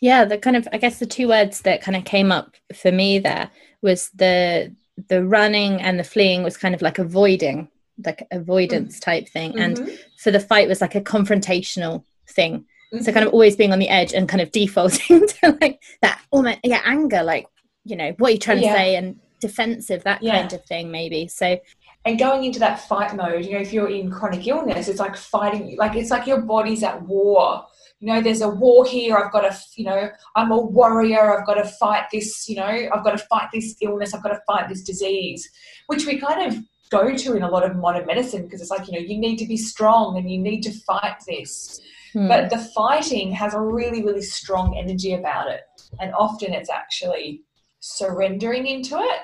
Yeah, 0.00 0.26
the 0.26 0.36
kind 0.36 0.56
of, 0.56 0.68
I 0.72 0.78
guess 0.78 0.98
the 0.98 1.06
two 1.06 1.28
words 1.28 1.62
that 1.62 1.80
kind 1.80 1.96
of 1.96 2.04
came 2.04 2.30
up 2.30 2.54
for 2.74 2.92
me 2.92 3.18
there 3.18 3.50
was 3.80 4.10
the, 4.10 4.74
the 5.08 5.24
running 5.24 5.80
and 5.80 5.98
the 5.98 6.04
fleeing 6.04 6.42
was 6.42 6.58
kind 6.58 6.74
of 6.74 6.82
like 6.82 6.98
avoiding 6.98 7.68
like 8.04 8.26
avoidance 8.30 8.98
mm. 8.98 9.02
type 9.02 9.28
thing 9.28 9.58
and 9.58 9.76
mm-hmm. 9.76 9.94
for 10.18 10.30
the 10.30 10.40
fight 10.40 10.68
was 10.68 10.80
like 10.80 10.94
a 10.94 11.00
confrontational 11.00 12.04
thing 12.28 12.64
so 13.00 13.12
kind 13.12 13.26
of 13.26 13.32
always 13.32 13.56
being 13.56 13.72
on 13.72 13.78
the 13.78 13.88
edge 13.88 14.12
and 14.12 14.28
kind 14.28 14.40
of 14.40 14.50
defaulting 14.52 15.26
to 15.26 15.58
like 15.60 15.82
that 16.00 16.20
almost 16.30 16.58
yeah 16.62 16.80
anger 16.84 17.22
like 17.22 17.46
you 17.84 17.96
know 17.96 18.14
what 18.18 18.28
are 18.28 18.32
you 18.32 18.38
trying 18.38 18.62
yeah. 18.62 18.72
to 18.72 18.78
say 18.78 18.96
and 18.96 19.18
defensive 19.40 20.02
that 20.04 20.22
yeah. 20.22 20.40
kind 20.40 20.52
of 20.52 20.64
thing 20.64 20.90
maybe 20.90 21.26
so 21.28 21.58
and 22.04 22.18
going 22.18 22.44
into 22.44 22.58
that 22.58 22.80
fight 22.88 23.14
mode 23.14 23.44
you 23.44 23.52
know 23.52 23.58
if 23.58 23.72
you're 23.72 23.90
in 23.90 24.10
chronic 24.10 24.46
illness 24.46 24.88
it's 24.88 25.00
like 25.00 25.16
fighting 25.16 25.76
like 25.76 25.96
it's 25.96 26.10
like 26.10 26.26
your 26.26 26.40
body's 26.40 26.82
at 26.82 27.02
war 27.02 27.64
you 28.00 28.12
know 28.12 28.20
there's 28.20 28.40
a 28.40 28.48
war 28.48 28.84
here 28.84 29.16
i've 29.16 29.32
got 29.32 29.40
to 29.40 29.58
you 29.76 29.84
know 29.84 30.08
i'm 30.36 30.50
a 30.50 30.58
warrior 30.58 31.38
i've 31.38 31.46
got 31.46 31.54
to 31.54 31.64
fight 31.64 32.04
this 32.12 32.48
you 32.48 32.56
know 32.56 32.64
i've 32.64 33.04
got 33.04 33.16
to 33.18 33.26
fight 33.26 33.48
this 33.52 33.76
illness 33.80 34.14
i've 34.14 34.22
got 34.22 34.30
to 34.30 34.40
fight 34.46 34.68
this 34.68 34.82
disease 34.82 35.48
which 35.86 36.06
we 36.06 36.18
kind 36.18 36.52
of 36.52 36.62
go 36.98 37.04
to 37.22 37.36
in 37.36 37.42
a 37.42 37.50
lot 37.54 37.64
of 37.68 37.76
modern 37.76 38.06
medicine 38.06 38.42
because 38.44 38.60
it's 38.60 38.70
like 38.70 38.86
you 38.86 38.94
know 38.94 39.06
you 39.10 39.18
need 39.26 39.38
to 39.42 39.46
be 39.54 39.56
strong 39.72 40.16
and 40.18 40.30
you 40.30 40.38
need 40.38 40.62
to 40.62 40.72
fight 40.88 41.18
this 41.26 41.80
Hmm. 42.14 42.28
But 42.28 42.48
the 42.48 42.58
fighting 42.58 43.32
has 43.32 43.54
a 43.54 43.60
really, 43.60 44.02
really 44.02 44.22
strong 44.22 44.76
energy 44.76 45.14
about 45.14 45.50
it. 45.50 45.62
And 46.00 46.14
often 46.14 46.52
it's 46.52 46.70
actually 46.70 47.42
surrendering 47.80 48.66
into 48.66 48.96
it. 48.98 49.20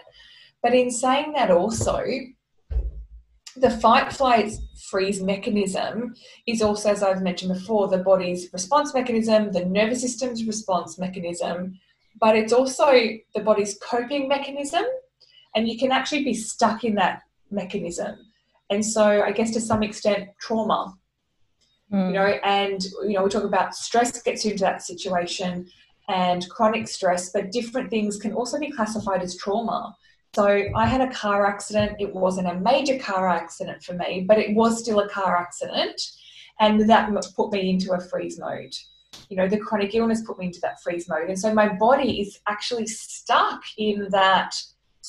But 0.62 0.74
in 0.74 0.90
saying 0.90 1.32
that, 1.32 1.50
also, 1.50 2.04
the 3.56 3.70
fight, 3.70 4.12
flight, 4.12 4.52
freeze 4.90 5.22
mechanism 5.22 6.14
is 6.46 6.60
also, 6.60 6.90
as 6.90 7.02
I've 7.02 7.22
mentioned 7.22 7.54
before, 7.54 7.88
the 7.88 7.98
body's 7.98 8.52
response 8.52 8.92
mechanism, 8.92 9.52
the 9.52 9.64
nervous 9.64 10.02
system's 10.02 10.44
response 10.44 10.98
mechanism, 10.98 11.78
but 12.20 12.36
it's 12.36 12.52
also 12.52 12.90
the 13.34 13.40
body's 13.42 13.78
coping 13.80 14.28
mechanism. 14.28 14.84
And 15.54 15.68
you 15.68 15.78
can 15.78 15.92
actually 15.92 16.24
be 16.24 16.34
stuck 16.34 16.84
in 16.84 16.96
that 16.96 17.22
mechanism. 17.50 18.16
And 18.70 18.84
so, 18.84 19.22
I 19.22 19.32
guess 19.32 19.50
to 19.52 19.60
some 19.60 19.82
extent, 19.82 20.28
trauma 20.40 20.94
mm. 21.92 22.08
you 22.08 22.14
know, 22.14 22.26
and 22.44 22.82
you 23.02 23.14
know, 23.14 23.24
we 23.24 23.30
talk 23.30 23.44
about 23.44 23.74
stress 23.74 24.22
gets 24.22 24.44
you 24.44 24.52
into 24.52 24.64
that 24.64 24.82
situation 24.82 25.68
and 26.08 26.48
chronic 26.48 26.88
stress, 26.88 27.30
but 27.30 27.52
different 27.52 27.90
things 27.90 28.16
can 28.16 28.32
also 28.32 28.58
be 28.58 28.70
classified 28.70 29.22
as 29.22 29.36
trauma. 29.36 29.94
So 30.34 30.64
I 30.76 30.86
had 30.86 31.00
a 31.00 31.12
car 31.12 31.46
accident. 31.46 31.96
It 31.98 32.14
wasn't 32.14 32.48
a 32.48 32.54
major 32.54 32.98
car 32.98 33.28
accident 33.28 33.82
for 33.82 33.94
me, 33.94 34.24
but 34.26 34.38
it 34.38 34.54
was 34.54 34.80
still 34.80 35.00
a 35.00 35.08
car 35.08 35.36
accident. 35.36 36.00
And 36.60 36.88
that 36.88 37.10
put 37.36 37.52
me 37.52 37.70
into 37.70 37.92
a 37.92 38.00
freeze 38.00 38.38
mode. 38.38 38.74
You 39.28 39.36
know, 39.36 39.48
the 39.48 39.58
chronic 39.58 39.94
illness 39.94 40.22
put 40.26 40.38
me 40.38 40.46
into 40.46 40.60
that 40.60 40.82
freeze 40.82 41.08
mode. 41.08 41.28
And 41.28 41.38
so 41.38 41.52
my 41.54 41.68
body 41.68 42.20
is 42.20 42.38
actually 42.46 42.86
stuck 42.86 43.62
in 43.76 44.08
that 44.10 44.54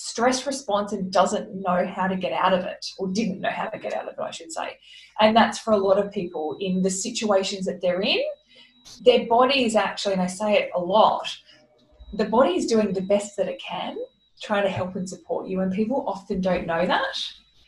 stress 0.03 0.47
response 0.47 0.93
and 0.93 1.11
doesn't 1.11 1.53
know 1.53 1.85
how 1.85 2.07
to 2.07 2.15
get 2.15 2.33
out 2.33 2.53
of 2.53 2.65
it, 2.65 2.83
or 2.97 3.07
didn't 3.07 3.39
know 3.39 3.51
how 3.51 3.67
to 3.67 3.77
get 3.77 3.93
out 3.93 4.07
of 4.07 4.13
it, 4.13 4.19
I 4.19 4.31
should 4.31 4.51
say. 4.51 4.77
And 5.19 5.35
that's 5.35 5.59
for 5.59 5.73
a 5.73 5.77
lot 5.77 5.99
of 5.99 6.11
people 6.11 6.57
in 6.59 6.81
the 6.81 6.89
situations 6.89 7.65
that 7.65 7.81
they're 7.81 8.01
in. 8.01 8.21
Their 9.05 9.27
body 9.27 9.63
is 9.63 9.75
actually, 9.75 10.13
and 10.13 10.21
I 10.21 10.27
say 10.27 10.55
it 10.55 10.71
a 10.75 10.79
lot, 10.79 11.27
the 12.13 12.25
body 12.25 12.55
is 12.55 12.65
doing 12.65 12.93
the 12.93 13.01
best 13.01 13.37
that 13.37 13.47
it 13.47 13.61
can, 13.61 13.95
trying 14.41 14.63
to 14.63 14.69
help 14.69 14.95
and 14.95 15.07
support 15.07 15.47
you. 15.47 15.61
And 15.61 15.71
people 15.71 16.03
often 16.07 16.41
don't 16.41 16.65
know 16.65 16.85
that. 16.85 17.15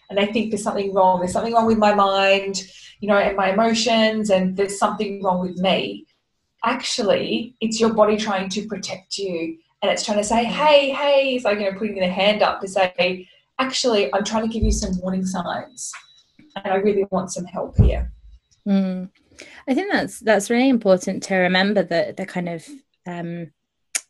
And 0.09 0.17
they 0.17 0.25
think 0.33 0.49
there's 0.49 0.63
something 0.63 0.93
wrong. 0.93 1.19
There's 1.19 1.33
something 1.33 1.53
wrong 1.53 1.67
with 1.67 1.77
my 1.77 1.93
mind, 1.93 2.63
you 2.99 3.07
know, 3.07 3.17
and 3.17 3.37
my 3.37 3.53
emotions, 3.53 4.31
and 4.31 4.57
there's 4.57 4.79
something 4.79 5.23
wrong 5.23 5.39
with 5.39 5.57
me. 5.59 6.07
Actually, 6.65 7.55
it's 7.61 7.79
your 7.79 7.93
body 7.93 8.17
trying 8.17 8.49
to 8.49 8.67
protect 8.67 9.17
you 9.19 9.57
and 9.83 9.91
it's 9.91 10.05
trying 10.05 10.17
to 10.17 10.23
say, 10.23 10.45
hey, 10.45 10.91
hey, 10.91 11.35
it's 11.35 11.43
like, 11.43 11.59
you 11.59 11.69
know, 11.69 11.77
putting 11.77 11.95
their 11.95 12.11
hand 12.11 12.41
up 12.41 12.61
to 12.61 12.67
say, 12.69 13.27
actually, 13.59 14.11
I'm 14.13 14.23
trying 14.23 14.43
to 14.43 14.53
give 14.53 14.63
you 14.63 14.71
some 14.71 14.97
warning 15.01 15.25
signs 15.25 15.91
and 16.55 16.73
I 16.73 16.77
really 16.77 17.05
want 17.11 17.33
some 17.33 17.43
help 17.43 17.77
here. 17.77 18.09
Mm. 18.65 19.09
I 19.67 19.73
think 19.73 19.91
that's 19.91 20.19
that's 20.19 20.49
really 20.49 20.69
important 20.69 21.21
to 21.23 21.35
remember 21.35 21.83
that 21.83 22.15
the 22.15 22.25
kind 22.25 22.47
of 22.47 22.65
um, 23.05 23.51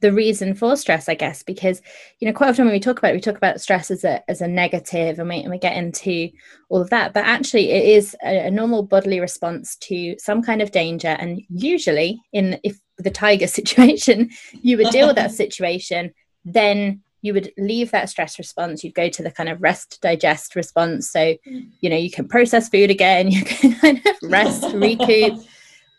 the 0.02 0.12
reason 0.12 0.54
for 0.54 0.76
stress, 0.76 1.10
I 1.10 1.16
guess, 1.16 1.42
because 1.42 1.82
you 2.20 2.28
know 2.28 2.34
quite 2.34 2.50
often 2.50 2.66
when 2.66 2.74
we 2.74 2.80
talk 2.80 3.00
about 3.00 3.12
it, 3.12 3.16
we 3.16 3.22
talk 3.22 3.38
about 3.38 3.62
stress 3.62 3.90
as 3.90 4.04
a 4.04 4.30
as 4.30 4.42
a 4.42 4.48
negative, 4.48 5.18
and 5.18 5.30
we 5.30 5.38
and 5.38 5.50
we 5.50 5.58
get 5.58 5.78
into 5.78 6.30
all 6.70 6.82
of 6.82 6.92
that. 6.92 7.14
But 7.14 7.26
actually, 7.26 7.72
it 7.72 7.98
is 7.98 8.16
a, 8.24 8.48
a 8.48 8.52
normal 8.52 8.84
bodily 8.84 9.20
response 9.20 9.76
to 9.78 10.16
some 10.20 10.44
kind 10.44 10.62
of 10.62 10.72
danger, 10.72 11.16
and 11.20 11.42
usually, 11.50 12.22
in 12.32 12.60
if 12.64 12.78
the 13.04 13.12
tiger 13.12 13.48
situation, 13.60 14.30
you 14.62 14.78
would 14.78 14.90
deal 14.90 15.08
with 15.08 15.16
that 15.16 15.32
situation, 15.44 16.14
then 16.46 17.02
you 17.22 17.34
would 17.34 17.54
leave 17.58 17.90
that 17.92 18.10
stress 18.10 18.38
response. 18.38 18.84
You'd 18.84 18.94
go 18.94 19.10
to 19.10 19.24
the 19.24 19.32
kind 19.32 19.50
of 19.50 19.62
rest 19.62 20.00
digest 20.02 20.56
response. 20.56 21.10
So 21.10 21.36
you 21.46 21.90
know 21.90 21.96
you 21.96 22.12
can 22.12 22.28
process 22.28 22.70
food 22.70 22.92
again 22.92 23.32
you 23.32 23.44
can 23.44 23.74
kind 23.76 24.02
of 24.06 24.30
rest 24.30 24.74
recoup. 24.74 25.42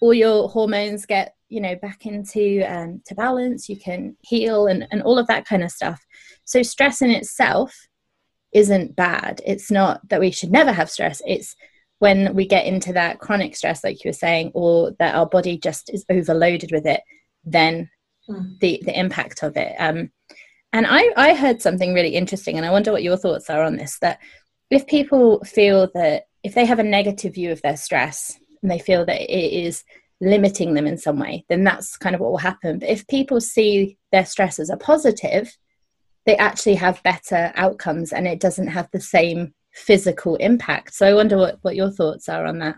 All 0.00 0.14
your 0.14 0.48
hormones 0.48 1.06
get 1.06 1.34
you 1.48 1.60
know 1.60 1.76
back 1.76 2.04
into 2.06 2.62
um, 2.68 3.00
to 3.06 3.14
balance. 3.14 3.68
You 3.68 3.78
can 3.78 4.16
heal 4.20 4.66
and, 4.66 4.86
and 4.90 5.02
all 5.02 5.18
of 5.18 5.26
that 5.28 5.46
kind 5.46 5.64
of 5.64 5.70
stuff. 5.70 6.04
So 6.44 6.62
stress 6.62 7.00
in 7.00 7.10
itself 7.10 7.74
isn't 8.52 8.94
bad. 8.94 9.40
It's 9.44 9.70
not 9.70 10.06
that 10.10 10.20
we 10.20 10.30
should 10.30 10.52
never 10.52 10.72
have 10.72 10.90
stress. 10.90 11.20
It's 11.26 11.56
when 11.98 12.34
we 12.34 12.46
get 12.46 12.66
into 12.66 12.92
that 12.92 13.18
chronic 13.18 13.56
stress 13.56 13.84
like 13.84 14.04
you 14.04 14.08
were 14.08 14.12
saying 14.12 14.50
or 14.54 14.92
that 14.98 15.14
our 15.14 15.26
body 15.26 15.56
just 15.58 15.90
is 15.92 16.04
overloaded 16.10 16.70
with 16.72 16.86
it 16.86 17.00
then 17.44 17.88
mm. 18.28 18.58
the 18.60 18.82
the 18.84 18.98
impact 18.98 19.42
of 19.42 19.56
it 19.56 19.74
um, 19.78 20.10
and 20.72 20.86
I, 20.88 21.12
I 21.16 21.34
heard 21.34 21.62
something 21.62 21.94
really 21.94 22.14
interesting 22.14 22.56
and 22.56 22.66
i 22.66 22.70
wonder 22.70 22.92
what 22.92 23.02
your 23.02 23.16
thoughts 23.16 23.48
are 23.50 23.62
on 23.62 23.76
this 23.76 23.98
that 24.00 24.18
if 24.70 24.86
people 24.86 25.42
feel 25.44 25.90
that 25.94 26.24
if 26.42 26.54
they 26.54 26.64
have 26.66 26.78
a 26.78 26.84
negative 26.84 27.34
view 27.34 27.52
of 27.52 27.62
their 27.62 27.76
stress 27.76 28.38
and 28.62 28.70
they 28.70 28.78
feel 28.78 29.04
that 29.06 29.20
it 29.20 29.52
is 29.52 29.84
limiting 30.20 30.74
them 30.74 30.86
in 30.86 30.96
some 30.98 31.18
way 31.18 31.44
then 31.48 31.64
that's 31.64 31.96
kind 31.96 32.14
of 32.14 32.20
what 32.20 32.30
will 32.30 32.38
happen 32.38 32.78
but 32.78 32.88
if 32.88 33.06
people 33.08 33.40
see 33.40 33.98
their 34.10 34.24
stress 34.24 34.58
as 34.58 34.70
a 34.70 34.76
positive 34.76 35.56
they 36.26 36.36
actually 36.36 36.74
have 36.74 37.02
better 37.02 37.52
outcomes 37.56 38.12
and 38.12 38.26
it 38.26 38.40
doesn't 38.40 38.68
have 38.68 38.88
the 38.92 39.00
same 39.00 39.52
physical 39.74 40.36
impact. 40.36 40.94
So 40.94 41.06
I 41.06 41.14
wonder 41.14 41.36
what, 41.36 41.58
what 41.62 41.76
your 41.76 41.90
thoughts 41.90 42.28
are 42.28 42.46
on 42.46 42.58
that. 42.60 42.76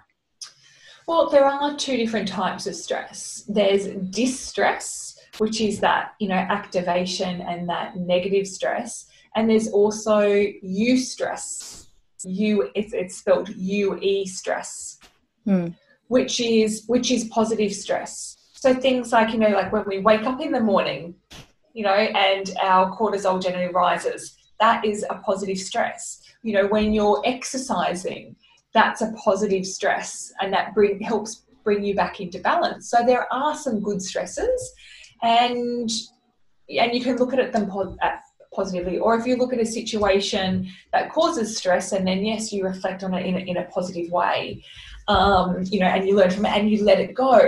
Well, 1.06 1.28
there 1.30 1.44
are 1.44 1.76
two 1.76 1.96
different 1.96 2.26
types 2.26 2.66
of 2.66 2.74
stress. 2.74 3.44
There's 3.48 3.86
distress, 4.10 5.18
which 5.38 5.60
is 5.60 5.78
that, 5.80 6.14
you 6.18 6.28
know, 6.28 6.34
activation 6.34 7.42
and 7.42 7.68
that 7.68 7.96
negative 7.96 8.46
stress. 8.46 9.06
And 9.36 9.48
there's 9.48 9.68
also 9.68 10.22
eustress. 10.64 11.86
U 12.24 12.70
it's, 12.74 12.92
it's 12.92 13.18
spelled 13.18 13.50
UE 13.50 14.26
stress, 14.26 14.98
hmm. 15.44 15.68
which 16.08 16.40
is 16.40 16.84
which 16.88 17.12
is 17.12 17.24
positive 17.24 17.72
stress. 17.72 18.36
So 18.54 18.74
things 18.74 19.12
like, 19.12 19.32
you 19.32 19.38
know, 19.38 19.50
like 19.50 19.70
when 19.70 19.84
we 19.86 19.98
wake 19.98 20.22
up 20.22 20.40
in 20.40 20.50
the 20.50 20.60
morning, 20.60 21.14
you 21.72 21.84
know, 21.84 21.90
and 21.90 22.52
our 22.60 22.90
cortisol 22.96 23.40
generally 23.40 23.72
rises, 23.72 24.35
that 24.60 24.84
is 24.84 25.04
a 25.10 25.16
positive 25.16 25.58
stress 25.58 26.22
you 26.46 26.52
know, 26.52 26.68
when 26.68 26.92
you're 26.92 27.20
exercising, 27.24 28.36
that's 28.72 29.00
a 29.00 29.12
positive 29.12 29.66
stress 29.66 30.32
and 30.40 30.52
that 30.52 30.74
bring, 30.76 31.00
helps 31.00 31.42
bring 31.64 31.82
you 31.82 31.92
back 31.92 32.20
into 32.20 32.38
balance. 32.38 32.88
So 32.88 33.04
there 33.04 33.30
are 33.32 33.56
some 33.56 33.80
good 33.80 34.00
stresses 34.00 34.72
and 35.22 35.90
and 36.68 36.94
you 36.94 37.02
can 37.02 37.16
look 37.16 37.34
at 37.34 37.52
them 37.52 37.68
positively 38.54 38.98
or 38.98 39.16
if 39.16 39.26
you 39.26 39.36
look 39.36 39.52
at 39.52 39.60
a 39.60 39.66
situation 39.66 40.68
that 40.92 41.12
causes 41.12 41.56
stress 41.56 41.92
and 41.92 42.06
then 42.06 42.24
yes 42.24 42.52
you 42.52 42.64
reflect 42.64 43.04
on 43.04 43.14
it 43.14 43.24
in 43.24 43.36
a, 43.36 43.38
in 43.38 43.56
a 43.56 43.64
positive 43.66 44.10
way 44.10 44.62
um, 45.06 45.62
you 45.64 45.78
know 45.78 45.86
and 45.86 46.08
you 46.08 46.16
learn 46.16 46.30
from 46.30 46.44
it 46.44 46.52
and 46.56 46.68
you 46.68 46.82
let 46.84 46.98
it 46.98 47.14
go 47.14 47.40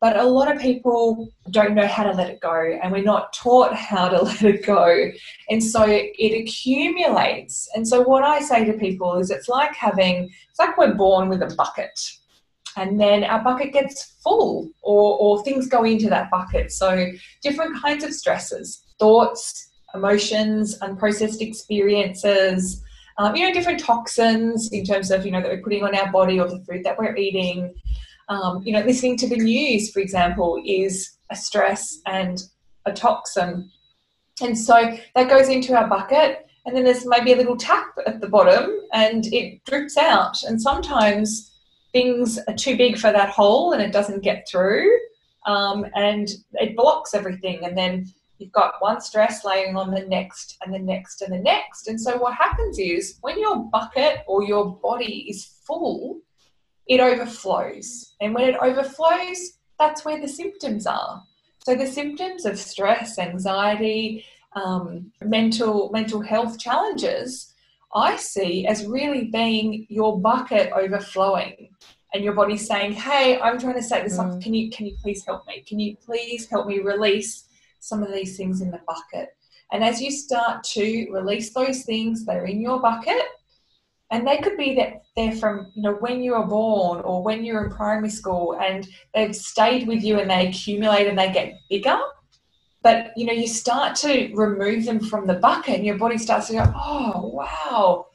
but 0.00 0.16
a 0.16 0.24
lot 0.24 0.54
of 0.54 0.60
people 0.60 1.30
don't 1.50 1.74
know 1.74 1.86
how 1.86 2.04
to 2.04 2.12
let 2.12 2.30
it 2.30 2.40
go 2.40 2.78
and 2.82 2.90
we're 2.90 3.02
not 3.02 3.32
taught 3.32 3.74
how 3.74 4.08
to 4.08 4.22
let 4.22 4.42
it 4.42 4.64
go. 4.64 5.10
And 5.50 5.62
so 5.62 5.84
it 5.86 6.42
accumulates. 6.42 7.68
And 7.74 7.86
so 7.86 8.02
what 8.02 8.24
i 8.24 8.40
say 8.40 8.64
to 8.64 8.72
people 8.74 9.16
is 9.16 9.30
it's 9.30 9.48
like 9.48 9.74
having 9.74 10.30
it's 10.48 10.58
like 10.58 10.76
we're 10.78 10.94
born 10.94 11.28
with 11.28 11.42
a 11.42 11.54
bucket 11.54 11.98
and 12.76 13.00
then 13.00 13.24
our 13.24 13.42
bucket 13.42 13.72
gets 13.72 14.16
full 14.22 14.70
or, 14.82 15.18
or 15.18 15.42
things 15.42 15.66
go 15.66 15.84
into 15.84 16.08
that 16.08 16.30
bucket. 16.30 16.72
So 16.72 17.10
different 17.42 17.80
kinds 17.80 18.04
of 18.04 18.14
stresses 18.14 18.84
thoughts 18.98 19.70
emotions, 19.94 20.78
unprocessed 20.80 21.40
experiences, 21.40 22.82
um, 23.18 23.36
you 23.36 23.46
know, 23.46 23.52
different 23.52 23.80
toxins 23.80 24.72
in 24.72 24.84
terms 24.84 25.10
of, 25.10 25.26
you 25.26 25.32
know, 25.32 25.40
that 25.40 25.50
we're 25.50 25.62
putting 25.62 25.84
on 25.84 25.94
our 25.94 26.10
body 26.10 26.40
or 26.40 26.48
the 26.48 26.64
food 26.64 26.84
that 26.84 26.98
we're 26.98 27.16
eating. 27.16 27.74
Um, 28.30 28.62
you 28.64 28.72
know, 28.72 28.80
listening 28.80 29.18
to 29.18 29.28
the 29.28 29.36
news, 29.36 29.90
for 29.90 30.00
example, 30.00 30.62
is 30.64 31.18
a 31.30 31.36
stress 31.36 32.00
and 32.06 32.42
a 32.86 32.92
toxin. 32.92 33.70
And 34.40 34.56
so 34.56 34.96
that 35.14 35.28
goes 35.28 35.48
into 35.48 35.74
our 35.74 35.86
bucket, 35.86 36.46
and 36.64 36.76
then 36.76 36.84
there's 36.84 37.06
maybe 37.06 37.32
a 37.32 37.36
little 37.36 37.56
tap 37.56 37.88
at 38.06 38.20
the 38.20 38.28
bottom 38.28 38.80
and 38.92 39.26
it 39.32 39.64
drips 39.64 39.96
out. 39.96 40.42
And 40.42 40.60
sometimes 40.60 41.50
things 41.92 42.38
are 42.48 42.54
too 42.54 42.76
big 42.76 42.98
for 42.98 43.12
that 43.12 43.30
hole 43.30 43.72
and 43.72 43.82
it 43.82 43.92
doesn't 43.92 44.22
get 44.22 44.46
through 44.48 44.88
um, 45.46 45.86
and 45.94 46.28
it 46.54 46.76
blocks 46.76 47.14
everything. 47.14 47.64
And 47.64 47.76
then 47.76 48.12
you've 48.38 48.52
got 48.52 48.74
one 48.80 49.00
stress 49.00 49.44
laying 49.44 49.76
on 49.76 49.90
the 49.90 50.02
next 50.02 50.58
and 50.64 50.72
the 50.72 50.78
next 50.78 51.22
and 51.22 51.32
the 51.32 51.38
next. 51.38 51.88
And 51.88 52.00
so 52.00 52.18
what 52.18 52.34
happens 52.34 52.78
is 52.78 53.18
when 53.22 53.38
your 53.40 53.64
bucket 53.64 54.18
or 54.26 54.44
your 54.44 54.76
body 54.76 55.26
is 55.28 55.44
full, 55.66 56.20
it 56.90 57.00
overflows. 57.00 58.14
And 58.20 58.34
when 58.34 58.50
it 58.50 58.56
overflows, 58.60 59.58
that's 59.78 60.04
where 60.04 60.20
the 60.20 60.28
symptoms 60.28 60.86
are. 60.86 61.22
So 61.64 61.74
the 61.74 61.86
symptoms 61.86 62.44
of 62.44 62.58
stress, 62.58 63.18
anxiety, 63.18 64.24
um, 64.54 65.12
mental 65.22 65.90
mental 65.92 66.20
health 66.20 66.58
challenges, 66.58 67.54
I 67.94 68.16
see 68.16 68.66
as 68.66 68.86
really 68.86 69.30
being 69.32 69.86
your 69.88 70.20
bucket 70.20 70.72
overflowing 70.72 71.70
and 72.12 72.24
your 72.24 72.34
body 72.34 72.56
saying, 72.56 72.92
"Hey, 72.92 73.40
I'm 73.40 73.58
trying 73.58 73.80
to 73.80 73.82
set 73.82 74.02
this 74.04 74.18
mm. 74.18 74.34
up. 74.34 74.42
Can 74.42 74.52
you 74.52 74.70
can 74.70 74.86
you 74.86 74.96
please 75.00 75.24
help 75.24 75.46
me? 75.46 75.62
Can 75.62 75.78
you 75.78 75.96
please 75.96 76.48
help 76.48 76.66
me 76.66 76.80
release 76.80 77.44
some 77.80 78.02
of 78.02 78.12
these 78.12 78.36
things 78.36 78.60
in 78.60 78.70
the 78.70 78.80
bucket. 78.86 79.30
And 79.72 79.82
as 79.82 80.00
you 80.00 80.10
start 80.10 80.64
to 80.74 81.08
release 81.10 81.54
those 81.54 81.84
things 81.84 82.24
that 82.26 82.36
are 82.36 82.46
in 82.46 82.60
your 82.60 82.80
bucket, 82.80 83.22
and 84.10 84.26
they 84.26 84.38
could 84.38 84.56
be 84.56 84.74
that 84.74 85.02
they're 85.16 85.32
from 85.36 85.70
you 85.74 85.82
know 85.82 85.94
when 85.94 86.22
you 86.22 86.32
were 86.32 86.46
born 86.46 87.00
or 87.00 87.22
when 87.22 87.44
you're 87.44 87.64
in 87.64 87.70
primary 87.70 88.10
school 88.10 88.58
and 88.60 88.88
they've 89.14 89.34
stayed 89.34 89.86
with 89.86 90.02
you 90.02 90.18
and 90.18 90.30
they 90.30 90.48
accumulate 90.48 91.06
and 91.06 91.18
they 91.18 91.32
get 91.32 91.54
bigger 91.68 91.98
but 92.82 93.12
you 93.16 93.24
know 93.24 93.32
you 93.32 93.46
start 93.46 93.96
to 93.96 94.30
remove 94.34 94.84
them 94.84 95.00
from 95.00 95.26
the 95.26 95.34
bucket 95.34 95.76
and 95.76 95.86
your 95.86 95.98
body 95.98 96.18
starts 96.18 96.48
to 96.48 96.54
go 96.54 96.64
oh 96.74 97.28
wow 97.32 98.06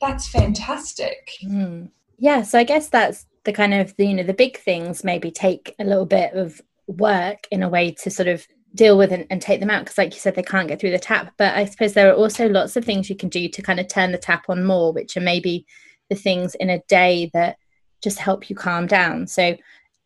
that's 0.00 0.28
fantastic 0.28 1.30
mm. 1.44 1.88
yeah 2.18 2.42
so 2.42 2.58
i 2.58 2.64
guess 2.64 2.88
that's 2.88 3.26
the 3.44 3.52
kind 3.52 3.74
of 3.74 3.96
the, 3.96 4.06
you 4.06 4.14
know 4.14 4.22
the 4.22 4.34
big 4.34 4.58
things 4.58 5.04
maybe 5.04 5.30
take 5.30 5.74
a 5.78 5.84
little 5.84 6.06
bit 6.06 6.32
of 6.34 6.60
work 6.86 7.46
in 7.50 7.62
a 7.62 7.68
way 7.68 7.90
to 7.90 8.10
sort 8.10 8.28
of 8.28 8.46
deal 8.78 8.96
with 8.96 9.12
and, 9.12 9.26
and 9.28 9.42
take 9.42 9.60
them 9.60 9.70
out 9.70 9.84
because 9.84 9.98
like 9.98 10.14
you 10.14 10.20
said 10.20 10.34
they 10.34 10.42
can't 10.42 10.68
get 10.68 10.80
through 10.80 10.92
the 10.92 10.98
tap. 10.98 11.34
But 11.36 11.54
i 11.56 11.64
suppose 11.64 11.92
there 11.92 12.10
are 12.10 12.16
also 12.16 12.48
lots 12.48 12.76
of 12.76 12.84
things 12.84 13.10
you 13.10 13.16
can 13.16 13.28
do 13.28 13.48
to 13.48 13.62
kind 13.62 13.80
of 13.80 13.88
turn 13.88 14.12
the 14.12 14.18
tap 14.18 14.44
on 14.48 14.64
more 14.64 14.92
which 14.92 15.16
are 15.16 15.20
maybe 15.20 15.66
the 16.08 16.14
things 16.14 16.54
in 16.54 16.70
a 16.70 16.82
day 16.88 17.30
that 17.34 17.58
just 18.02 18.18
help 18.18 18.48
you 18.48 18.56
calm 18.56 18.86
down. 18.86 19.26
So 19.26 19.56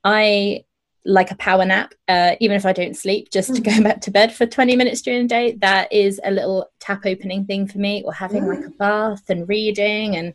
i 0.03 0.64
like 1.05 1.31
a 1.33 1.37
power 1.37 1.64
nap 1.64 1.94
uh, 2.07 2.37
even 2.38 2.57
if 2.57 2.64
i 2.64 2.73
don't 2.73 2.97
sleep 2.97 3.29
just 3.33 3.53
to 3.57 3.61
go 3.61 3.73
mm. 3.73 3.83
back 3.88 4.01
to 4.01 4.11
bed 4.12 4.33
for 4.33 4.47
20 4.47 4.75
minutes 4.77 5.03
during 5.03 5.23
the 5.23 5.29
day. 5.29 5.53
That 5.61 5.92
is 5.92 6.20
a 6.25 6.31
little 6.31 6.70
tap 6.81 7.03
opening 7.05 7.44
thing 7.44 7.66
for 7.66 7.79
me 7.79 8.03
or 8.05 8.12
having 8.12 8.47
like 8.47 8.64
a 8.64 8.70
bath 8.70 9.29
and 9.29 9.49
reading 9.49 10.16
and 10.16 10.35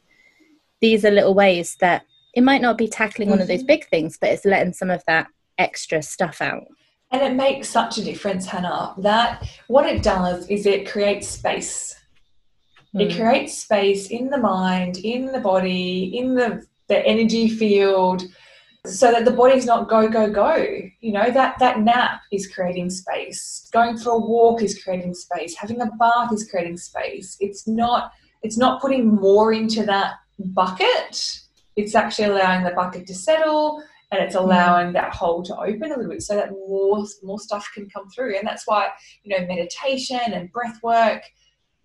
these 0.80 1.04
are 1.04 1.12
little 1.12 1.34
ways 1.34 1.76
that 1.80 2.04
it 2.36 2.42
might 2.42 2.62
not 2.62 2.78
be 2.78 2.88
tackling 2.88 3.30
one 3.30 3.42
of 3.42 3.48
those 3.48 3.60
mm-hmm. 3.60 3.68
big 3.68 3.90
things 3.90 4.18
but 4.20 4.30
it's 4.30 4.46
letting 4.46 4.74
some 4.74 4.92
of 4.92 5.04
that 5.08 5.28
extra 5.58 6.04
stuff 6.04 6.40
out 6.40 6.68
and 7.12 7.22
it 7.22 7.36
makes 7.36 7.70
such 7.70 7.98
a 7.98 8.04
difference, 8.04 8.46
Hannah, 8.46 8.94
that 8.98 9.48
what 9.68 9.86
it 9.86 10.04
does 10.04 10.48
is 10.48 10.66
it 10.66 10.90
creates 10.90 11.28
space. 11.28 11.96
Mm. 12.96 13.02
It 13.02 13.12
hmm. 13.14 13.22
creates 13.22 13.58
space 13.58 14.08
in 14.10 14.30
the 14.30 14.38
mind, 14.38 14.98
in 14.98 15.28
the 15.28 15.40
body, 15.40 16.18
in 16.18 16.36
the, 16.36 16.66
the 16.88 17.06
energy 17.06 17.50
field, 17.50 18.24
so 18.86 19.12
that 19.12 19.26
the 19.26 19.32
body's 19.32 19.66
not 19.66 19.90
go, 19.90 20.08
go, 20.08 20.30
go. 20.30 20.56
You 21.00 21.12
know, 21.12 21.30
that, 21.32 21.60
that 21.60 21.82
nap 21.82 22.22
is 22.32 22.48
creating 22.48 22.90
space. 22.90 23.70
Going 23.72 23.98
for 23.98 24.12
a 24.12 24.18
walk 24.18 24.62
is 24.62 24.82
creating 24.82 25.14
space. 25.14 25.56
Having 25.56 25.82
a 25.82 25.92
bath 26.00 26.32
is 26.34 26.50
creating 26.50 26.78
space. 26.78 27.38
It's 27.40 27.68
not 27.68 28.12
it's 28.44 28.58
not 28.58 28.82
putting 28.82 29.08
more 29.08 29.52
into 29.54 29.84
that 29.86 30.16
bucket. 30.40 31.42
It's 31.76 31.96
actually 31.96 32.30
allowing 32.30 32.64
the 32.64 32.72
bucket 32.72 33.08
to 33.08 33.16
settle 33.16 33.84
and 34.12 34.22
it's 34.24 34.36
allowing 34.36 34.94
that 34.94 35.14
hole 35.14 35.44
to 35.44 35.56
open 35.58 35.92
a 35.92 35.98
little 35.98 36.10
bit 36.10 36.22
so 36.24 36.36
that 36.36 36.52
more 36.52 37.06
more 37.24 37.40
stuff 37.40 37.70
can 37.74 37.90
come 37.90 38.10
through. 38.10 38.38
And 38.38 38.48
that's 38.48 38.66
why 38.66 38.90
you 39.24 39.38
know 39.38 39.46
meditation 39.46 40.20
and 40.34 40.52
breath 40.52 40.80
work 40.84 41.24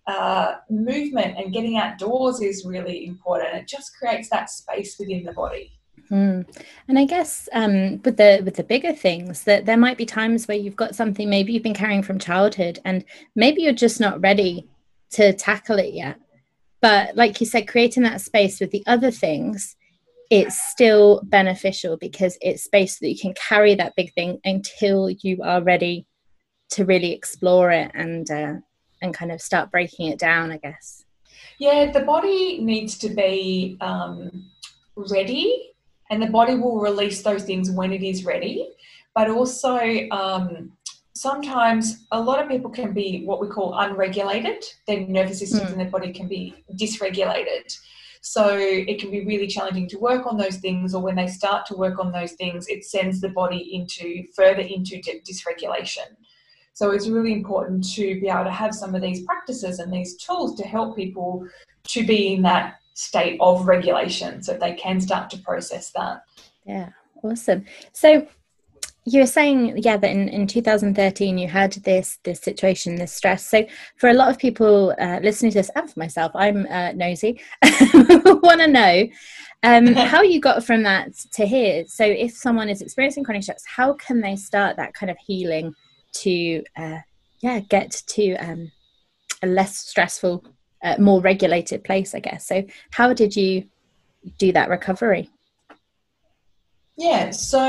uh, 0.07 0.55
movement 0.69 1.37
and 1.37 1.53
getting 1.53 1.77
outdoors 1.77 2.41
is 2.41 2.65
really 2.65 3.05
important. 3.05 3.55
It 3.55 3.67
just 3.67 3.95
creates 3.97 4.29
that 4.29 4.49
space 4.49 4.97
within 4.99 5.23
the 5.23 5.33
body. 5.33 5.71
Mm. 6.11 6.45
and 6.89 6.99
i 6.99 7.05
guess 7.05 7.47
um, 7.53 8.01
with 8.03 8.17
the 8.17 8.41
with 8.43 8.55
the 8.55 8.63
bigger 8.63 8.91
things 8.91 9.45
that 9.45 9.65
there 9.65 9.77
might 9.77 9.97
be 9.97 10.05
times 10.05 10.47
where 10.47 10.57
you've 10.57 10.75
got 10.75 10.95
something 10.95 11.29
maybe 11.29 11.53
you've 11.53 11.63
been 11.63 11.73
carrying 11.73 12.03
from 12.03 12.19
childhood 12.19 12.77
and 12.83 13.05
maybe 13.35 13.61
you're 13.61 13.71
just 13.71 14.01
not 14.01 14.19
ready 14.21 14.67
to 15.11 15.31
tackle 15.33 15.79
it 15.79 15.93
yet. 15.93 16.19
But 16.81 17.15
like 17.15 17.39
you 17.39 17.47
said 17.47 17.69
creating 17.69 18.03
that 18.03 18.19
space 18.19 18.59
with 18.59 18.71
the 18.71 18.83
other 18.85 19.11
things 19.11 19.77
it's 20.33 20.59
still 20.69 21.21
beneficial 21.25 21.95
because 21.97 22.37
it's 22.41 22.63
space 22.63 22.97
that 22.97 23.09
you 23.09 23.19
can 23.19 23.33
carry 23.35 23.75
that 23.75 23.95
big 23.95 24.11
thing 24.13 24.39
until 24.43 25.09
you 25.09 25.37
are 25.43 25.61
ready 25.61 26.07
to 26.71 26.85
really 26.85 27.11
explore 27.11 27.69
it 27.69 27.91
and 27.93 28.31
uh, 28.31 28.55
and 29.01 29.13
kind 29.13 29.31
of 29.31 29.39
start 29.41 29.69
breaking 29.69 30.07
it 30.07 30.17
down 30.17 30.51
i 30.51 30.57
guess. 30.57 31.05
Yeah 31.59 31.91
the 31.91 32.01
body 32.01 32.59
needs 32.61 32.97
to 32.99 33.09
be 33.09 33.77
um, 33.79 34.49
ready 34.95 35.73
and 36.09 36.21
the 36.21 36.27
body 36.27 36.55
will 36.55 36.79
release 36.79 37.21
those 37.21 37.43
things 37.43 37.71
when 37.71 37.91
it 37.91 38.03
is 38.03 38.23
ready. 38.23 38.69
But 39.15 39.29
also 39.29 39.79
um, 40.11 40.71
sometimes 41.15 42.05
a 42.11 42.19
lot 42.19 42.41
of 42.41 42.49
people 42.49 42.69
can 42.69 42.93
be 42.93 43.23
what 43.25 43.41
we 43.41 43.47
call 43.47 43.77
unregulated. 43.79 44.63
Their 44.87 45.01
nervous 45.01 45.39
systems 45.39 45.63
mm. 45.63 45.71
and 45.71 45.79
their 45.79 45.89
body 45.89 46.11
can 46.11 46.27
be 46.27 46.63
dysregulated 46.79 47.75
so 48.25 48.57
it 48.57 49.01
can 49.01 49.11
be 49.11 49.25
really 49.25 49.47
challenging 49.47 49.85
to 49.89 49.99
work 49.99 50.25
on 50.25 50.37
those 50.37 50.55
things, 50.55 50.95
or 50.95 51.03
when 51.03 51.15
they 51.15 51.27
start 51.27 51.65
to 51.65 51.75
work 51.75 51.99
on 51.99 52.13
those 52.13 52.31
things, 52.31 52.69
it 52.69 52.85
sends 52.85 53.19
the 53.19 53.27
body 53.27 53.75
into 53.75 54.23
further 54.33 54.61
into 54.61 55.01
dysregulation. 55.01 56.07
So 56.71 56.91
it's 56.91 57.09
really 57.09 57.33
important 57.33 57.83
to 57.95 58.21
be 58.21 58.29
able 58.29 58.45
to 58.45 58.49
have 58.51 58.73
some 58.73 58.95
of 58.95 59.01
these 59.01 59.25
practices 59.25 59.79
and 59.79 59.91
these 59.91 60.15
tools 60.15 60.55
to 60.55 60.63
help 60.63 60.95
people 60.95 61.45
to 61.89 62.07
be 62.07 62.33
in 62.35 62.41
that 62.43 62.75
state 62.93 63.37
of 63.41 63.67
regulation 63.67 64.41
so 64.41 64.53
they 64.53 64.73
can 64.73 65.01
start 65.01 65.29
to 65.31 65.37
process 65.39 65.91
that. 65.91 66.23
Yeah, 66.65 66.91
awesome. 67.23 67.65
So 67.91 68.25
you 69.05 69.19
were 69.19 69.27
saying 69.27 69.77
yeah 69.77 69.97
that 69.97 70.09
in, 70.09 70.29
in 70.29 70.47
2013 70.47 71.37
you 71.37 71.47
had 71.47 71.73
this 71.83 72.19
this 72.23 72.39
situation 72.39 72.95
this 72.95 73.11
stress. 73.11 73.49
So 73.49 73.65
for 73.97 74.09
a 74.09 74.13
lot 74.13 74.29
of 74.29 74.37
people 74.37 74.93
uh, 74.99 75.19
listening 75.21 75.51
to 75.51 75.59
this 75.59 75.71
and 75.75 75.91
for 75.91 75.99
myself 75.99 76.31
i'm 76.35 76.65
uh, 76.69 76.93
nosy 76.93 77.41
want 77.63 78.61
to 78.61 78.67
know 78.67 79.07
um, 79.63 79.87
how 79.93 80.21
you 80.21 80.39
got 80.39 80.63
from 80.63 80.83
that 80.83 81.13
to 81.33 81.45
here. 81.45 81.85
So 81.87 82.05
if 82.05 82.33
someone 82.33 82.69
is 82.69 82.81
experiencing 82.81 83.23
chronic 83.23 83.43
stress 83.43 83.63
how 83.67 83.93
can 83.93 84.21
they 84.21 84.35
start 84.35 84.77
that 84.77 84.93
kind 84.93 85.09
of 85.09 85.17
healing 85.25 85.73
to 86.13 86.63
uh, 86.77 86.99
yeah 87.41 87.59
get 87.59 87.91
to 88.07 88.35
um, 88.35 88.71
a 89.41 89.47
less 89.47 89.77
stressful 89.77 90.45
uh, 90.83 90.95
more 90.99 91.21
regulated 91.21 91.83
place 91.83 92.15
i 92.15 92.19
guess? 92.19 92.47
So 92.47 92.63
how 92.91 93.13
did 93.13 93.35
you 93.35 93.65
do 94.37 94.53
that 94.53 94.69
recovery 94.69 95.29
yeah, 96.97 97.31
so 97.31 97.59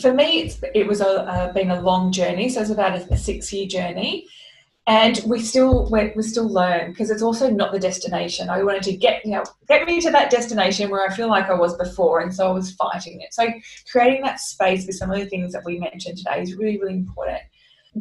for 0.00 0.14
me, 0.14 0.52
it 0.74 0.86
was 0.86 1.00
a, 1.00 1.06
uh, 1.06 1.52
been 1.52 1.70
a 1.70 1.80
long 1.80 2.12
journey. 2.12 2.48
So 2.48 2.60
it's 2.62 2.70
about 2.70 2.98
a, 2.98 3.12
a 3.12 3.16
six 3.16 3.52
year 3.52 3.66
journey. 3.66 4.26
and 4.86 5.20
we 5.26 5.40
still 5.40 5.88
we 5.90 6.22
still 6.22 6.48
learn 6.48 6.90
because 6.90 7.10
it's 7.10 7.22
also 7.22 7.48
not 7.50 7.72
the 7.72 7.78
destination. 7.78 8.50
I 8.50 8.62
wanted 8.62 8.82
to 8.84 8.96
get 8.96 9.24
you 9.24 9.32
know 9.32 9.44
get 9.68 9.86
me 9.86 10.00
to 10.02 10.10
that 10.10 10.30
destination 10.30 10.90
where 10.90 11.06
I 11.08 11.14
feel 11.14 11.28
like 11.28 11.48
I 11.48 11.54
was 11.54 11.76
before, 11.76 12.20
and 12.20 12.34
so 12.34 12.48
I 12.48 12.52
was 12.52 12.72
fighting 12.72 13.20
it. 13.20 13.32
So 13.32 13.46
creating 13.90 14.22
that 14.22 14.40
space 14.40 14.86
with 14.86 14.96
some 14.96 15.10
of 15.10 15.18
the 15.18 15.26
things 15.26 15.52
that 15.52 15.64
we 15.64 15.78
mentioned 15.78 16.18
today 16.18 16.42
is 16.42 16.54
really 16.56 16.78
really 16.78 16.94
important. 16.94 17.42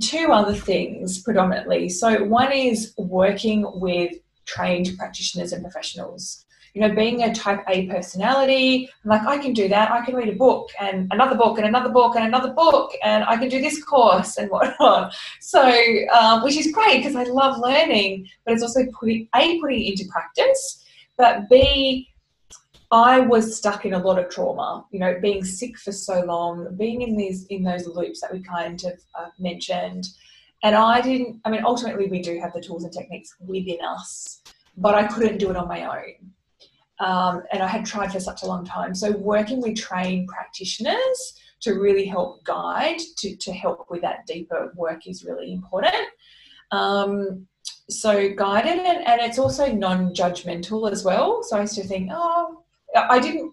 Two 0.02 0.32
other 0.32 0.56
things 0.56 1.22
predominantly. 1.22 1.88
So 1.90 2.24
one 2.24 2.52
is 2.52 2.94
working 2.98 3.66
with 3.76 4.14
trained 4.46 4.92
practitioners 4.98 5.54
and 5.54 5.64
professionals 5.64 6.46
you 6.74 6.82
know, 6.82 6.94
being 6.94 7.22
a 7.24 7.34
type 7.34 7.64
A 7.70 7.88
personality, 7.88 8.90
I'm 9.04 9.10
like, 9.10 9.26
I 9.28 9.38
can 9.38 9.54
do 9.54 9.68
that. 9.70 9.92
I 9.92 10.04
can 10.04 10.16
read 10.16 10.30
a 10.30 10.36
book 10.36 10.72
and 10.80 11.08
another 11.12 11.36
book 11.36 11.58
and 11.60 11.68
another 11.68 11.90
book 11.90 12.16
and 12.16 12.26
another 12.26 12.52
book, 12.52 12.92
and 13.04 13.24
I 13.24 13.38
can 13.38 13.48
do 13.48 13.62
this 13.62 13.84
course 13.84 14.38
and 14.38 14.50
whatnot. 14.50 15.14
So, 15.40 15.62
um, 16.20 16.44
which 16.44 16.58
is 16.58 16.72
great 16.72 16.98
because 16.98 17.16
I 17.16 17.24
love 17.24 17.60
learning, 17.60 18.28
but 18.46 18.54
it's 18.54 18.64
also 18.64 18.86
putting 19.00 19.28
A, 19.36 19.60
putting 19.60 19.82
it 19.82 19.92
into 19.92 20.06
practice, 20.12 20.84
but 21.18 21.48
B, 21.50 22.10
I 22.92 23.20
was 23.22 23.56
stuck 23.58 23.86
in 23.86 23.94
a 23.94 24.00
lot 24.00 24.20
of 24.20 24.30
trauma, 24.30 24.86
you 24.92 25.00
know, 25.00 25.18
being 25.20 25.44
sick 25.44 25.78
for 25.80 25.92
so 25.92 26.22
long, 26.26 26.76
being 26.78 27.02
in 27.02 27.18
these 27.18 27.46
in 27.48 27.64
those 27.64 27.88
loops 27.88 28.22
that 28.22 28.32
we 28.32 28.40
kind 28.42 28.84
of 28.84 28.94
uh, 29.18 29.30
mentioned. 29.40 30.10
And 30.64 30.76
I 30.76 31.02
didn't, 31.02 31.42
I 31.44 31.50
mean, 31.50 31.64
ultimately, 31.66 32.08
we 32.08 32.22
do 32.22 32.40
have 32.40 32.54
the 32.54 32.62
tools 32.62 32.84
and 32.84 32.94
techniques 32.94 33.36
within 33.40 33.80
us, 33.84 34.42
but 34.78 34.96
I 34.96 35.08
couldn't 35.08 35.40
do 35.40 35.50
it 35.50 35.56
on 35.56 35.68
my 35.68 35.86
own. 35.86 36.33
Um, 37.04 37.44
and 37.52 37.62
I 37.62 37.68
had 37.68 37.86
tried 37.86 38.14
for 38.14 38.20
such 38.22 38.44
a 38.44 38.46
long 38.46 38.64
time. 38.64 38.96
So, 38.96 39.12
working 39.12 39.62
with 39.62 39.76
trained 39.76 40.30
practitioners 40.30 41.38
to 41.60 41.74
really 41.74 42.06
help 42.06 42.46
guide, 42.46 43.00
to, 43.18 43.36
to 43.36 43.52
help 43.52 43.88
with 43.90 44.02
that 44.02 44.26
deeper 44.26 44.72
work 44.76 45.06
is 45.06 45.26
really 45.26 45.52
important. 45.52 46.08
Um, 46.72 47.46
so, 47.90 48.34
guided, 48.34 48.80
and, 48.80 49.06
and 49.06 49.20
it's 49.20 49.38
also 49.38 49.70
non 49.70 50.16
judgmental 50.16 50.90
as 50.90 51.04
well. 51.04 51.44
So, 51.44 51.58
I 51.58 51.62
used 51.62 51.76
to 51.76 51.84
think, 51.84 52.10
oh, 52.14 52.64
I 52.96 53.20
didn't, 53.20 53.52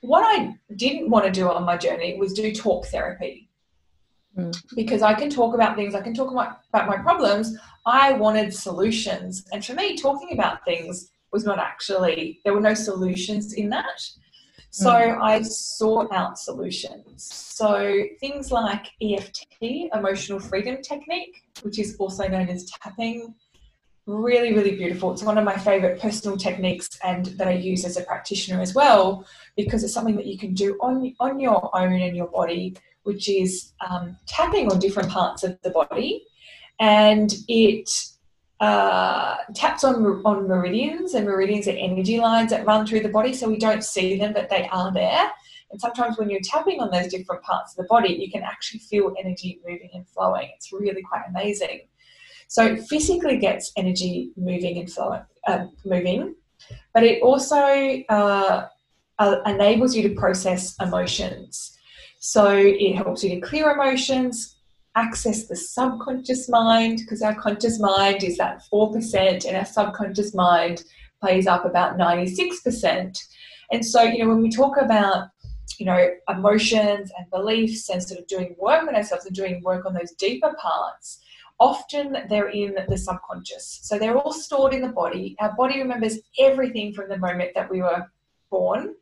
what 0.00 0.22
I 0.22 0.54
didn't 0.76 1.10
want 1.10 1.26
to 1.26 1.30
do 1.30 1.50
on 1.50 1.64
my 1.64 1.76
journey 1.76 2.16
was 2.18 2.32
do 2.32 2.50
talk 2.50 2.86
therapy. 2.86 3.50
Mm. 4.38 4.56
Because 4.74 5.02
I 5.02 5.12
can 5.12 5.28
talk 5.28 5.54
about 5.54 5.76
things, 5.76 5.94
I 5.94 6.00
can 6.00 6.14
talk 6.14 6.30
about, 6.30 6.60
about 6.72 6.88
my 6.88 6.96
problems. 6.96 7.58
I 7.84 8.12
wanted 8.12 8.54
solutions. 8.54 9.44
And 9.52 9.62
for 9.62 9.74
me, 9.74 9.98
talking 9.98 10.32
about 10.32 10.64
things 10.64 11.10
was 11.32 11.44
not 11.44 11.58
actually, 11.58 12.40
there 12.44 12.54
were 12.54 12.60
no 12.60 12.74
solutions 12.74 13.54
in 13.54 13.70
that. 13.70 14.00
So 14.70 14.90
mm. 14.90 15.20
I 15.20 15.42
sought 15.42 16.12
out 16.12 16.38
solutions. 16.38 17.24
So 17.24 18.04
things 18.20 18.52
like 18.52 18.86
EFT, 19.02 19.90
emotional 19.92 20.38
freedom 20.38 20.80
technique, 20.80 21.42
which 21.62 21.78
is 21.78 21.96
also 21.98 22.28
known 22.28 22.48
as 22.48 22.70
tapping, 22.82 23.34
really, 24.06 24.54
really 24.54 24.76
beautiful. 24.76 25.12
It's 25.12 25.22
one 25.22 25.38
of 25.38 25.44
my 25.44 25.56
favorite 25.56 26.00
personal 26.00 26.36
techniques 26.36 26.88
and 27.04 27.26
that 27.26 27.48
I 27.48 27.52
use 27.52 27.84
as 27.84 27.96
a 27.96 28.02
practitioner 28.02 28.60
as 28.60 28.74
well, 28.74 29.26
because 29.56 29.82
it's 29.82 29.92
something 29.92 30.16
that 30.16 30.26
you 30.26 30.38
can 30.38 30.54
do 30.54 30.78
on, 30.80 31.14
on 31.18 31.40
your 31.40 31.76
own 31.76 31.92
and 31.92 32.16
your 32.16 32.28
body, 32.28 32.76
which 33.02 33.28
is 33.28 33.72
um, 33.88 34.16
tapping 34.26 34.70
on 34.70 34.78
different 34.78 35.10
parts 35.10 35.42
of 35.42 35.58
the 35.62 35.70
body. 35.70 36.24
And 36.78 37.34
it 37.48 37.90
uh, 38.60 39.36
taps 39.54 39.84
on, 39.84 40.04
on 40.24 40.46
meridians, 40.46 41.14
and 41.14 41.26
meridians 41.26 41.66
are 41.66 41.72
energy 41.72 42.20
lines 42.20 42.50
that 42.50 42.66
run 42.66 42.86
through 42.86 43.00
the 43.00 43.08
body, 43.08 43.32
so 43.32 43.48
we 43.48 43.58
don't 43.58 43.82
see 43.82 44.18
them, 44.18 44.32
but 44.32 44.50
they 44.50 44.68
are 44.70 44.92
there. 44.92 45.30
And 45.70 45.80
sometimes 45.80 46.18
when 46.18 46.28
you're 46.28 46.40
tapping 46.42 46.80
on 46.80 46.90
those 46.90 47.08
different 47.08 47.42
parts 47.42 47.72
of 47.72 47.78
the 47.78 47.88
body, 47.88 48.12
you 48.14 48.30
can 48.30 48.42
actually 48.42 48.80
feel 48.80 49.14
energy 49.18 49.60
moving 49.66 49.90
and 49.94 50.06
flowing. 50.08 50.50
It's 50.54 50.72
really 50.72 51.02
quite 51.02 51.22
amazing. 51.28 51.82
So 52.48 52.66
it 52.66 52.82
physically 52.82 53.38
gets 53.38 53.72
energy 53.76 54.32
moving 54.36 54.78
and 54.78 54.92
flowing, 54.92 55.22
uh, 55.46 55.66
moving, 55.84 56.34
but 56.92 57.04
it 57.04 57.22
also 57.22 58.02
uh, 58.08 58.66
uh, 59.18 59.36
enables 59.46 59.94
you 59.94 60.02
to 60.08 60.14
process 60.14 60.74
emotions. 60.80 61.78
So 62.18 62.54
it 62.56 62.96
helps 62.96 63.22
you 63.24 63.30
to 63.36 63.40
clear 63.40 63.70
emotions, 63.70 64.56
access 64.96 65.46
the 65.46 65.56
subconscious 65.56 66.48
mind 66.48 66.98
because 66.98 67.22
our 67.22 67.34
conscious 67.34 67.78
mind 67.78 68.24
is 68.24 68.36
that 68.38 68.62
4% 68.72 69.46
and 69.46 69.56
our 69.56 69.64
subconscious 69.64 70.34
mind 70.34 70.84
plays 71.20 71.46
up 71.46 71.64
about 71.64 71.96
96%. 71.98 73.18
And 73.70 73.84
so, 73.86 74.02
you 74.02 74.24
know, 74.24 74.30
when 74.30 74.42
we 74.42 74.50
talk 74.50 74.76
about, 74.80 75.28
you 75.78 75.86
know, 75.86 76.10
emotions 76.28 77.12
and 77.16 77.30
beliefs 77.30 77.88
and 77.88 78.02
sort 78.02 78.20
of 78.20 78.26
doing 78.26 78.56
work 78.58 78.86
on 78.88 78.96
ourselves 78.96 79.26
and 79.26 79.34
doing 79.34 79.62
work 79.62 79.86
on 79.86 79.94
those 79.94 80.12
deeper 80.12 80.54
parts, 80.60 81.20
often 81.60 82.16
they're 82.28 82.48
in 82.48 82.74
the 82.88 82.98
subconscious. 82.98 83.80
So 83.82 83.98
they're 83.98 84.16
all 84.16 84.32
stored 84.32 84.74
in 84.74 84.82
the 84.82 84.88
body. 84.88 85.36
Our 85.40 85.54
body 85.54 85.78
remembers 85.78 86.18
everything 86.38 86.92
from 86.92 87.08
the 87.08 87.18
moment 87.18 87.52
that 87.54 87.70
we 87.70 87.82
were 87.82 88.10
born 88.50 88.94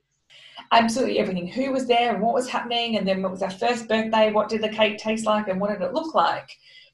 absolutely 0.72 1.18
everything. 1.18 1.46
Who 1.48 1.72
was 1.72 1.86
there 1.86 2.12
and 2.12 2.22
what 2.22 2.34
was 2.34 2.48
happening? 2.48 2.96
And 2.96 3.06
then 3.06 3.22
what 3.22 3.32
was 3.32 3.42
our 3.42 3.50
first 3.50 3.88
birthday? 3.88 4.32
What 4.32 4.48
did 4.48 4.62
the 4.62 4.68
cake 4.68 4.98
taste 4.98 5.26
like? 5.26 5.48
And 5.48 5.60
what 5.60 5.70
did 5.70 5.82
it 5.82 5.92
look 5.92 6.14
like? 6.14 6.48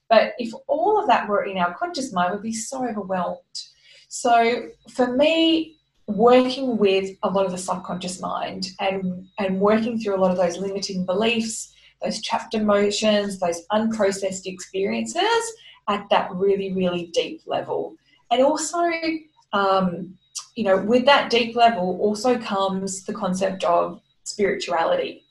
But 0.08 0.32
if 0.38 0.52
all 0.66 1.00
of 1.00 1.06
that 1.08 1.28
were 1.28 1.44
in 1.44 1.58
our 1.58 1.74
conscious 1.74 2.12
mind 2.12 2.34
we'd 2.34 2.42
be 2.42 2.52
so 2.52 2.87
overwhelmed. 2.87 3.38
So 4.08 4.68
for 4.90 5.16
me 5.16 5.76
working 6.06 6.76
with 6.76 7.10
a 7.22 7.30
lot 7.30 7.46
of 7.46 7.52
the 7.52 7.58
subconscious 7.58 8.20
mind 8.20 8.68
and 8.78 9.26
and 9.38 9.60
working 9.60 9.98
through 9.98 10.14
a 10.14 10.20
lot 10.20 10.30
of 10.30 10.37
those 10.37 10.58
limiting 10.58 11.06
beliefs 11.06 11.72
those 12.02 12.20
trapped 12.20 12.52
emotions 12.52 13.40
those 13.40 13.66
unprocessed 13.72 14.44
experiences 14.44 15.52
at 15.88 16.06
that 16.10 16.30
really 16.34 16.72
really 16.74 17.06
deep 17.14 17.40
level. 17.46 17.96
And 18.30 18.42
also 18.42 18.90
um, 19.52 20.18
you 20.55 20.64
know, 20.64 20.77
with 20.77 21.05
that 21.07 21.31
deep 21.31 21.57
level 21.57 21.99
also 22.01 22.38
comes 22.38 23.05
the 23.05 23.12
concept 23.12 23.64
of 23.64 24.01
spirituality. 24.25 25.25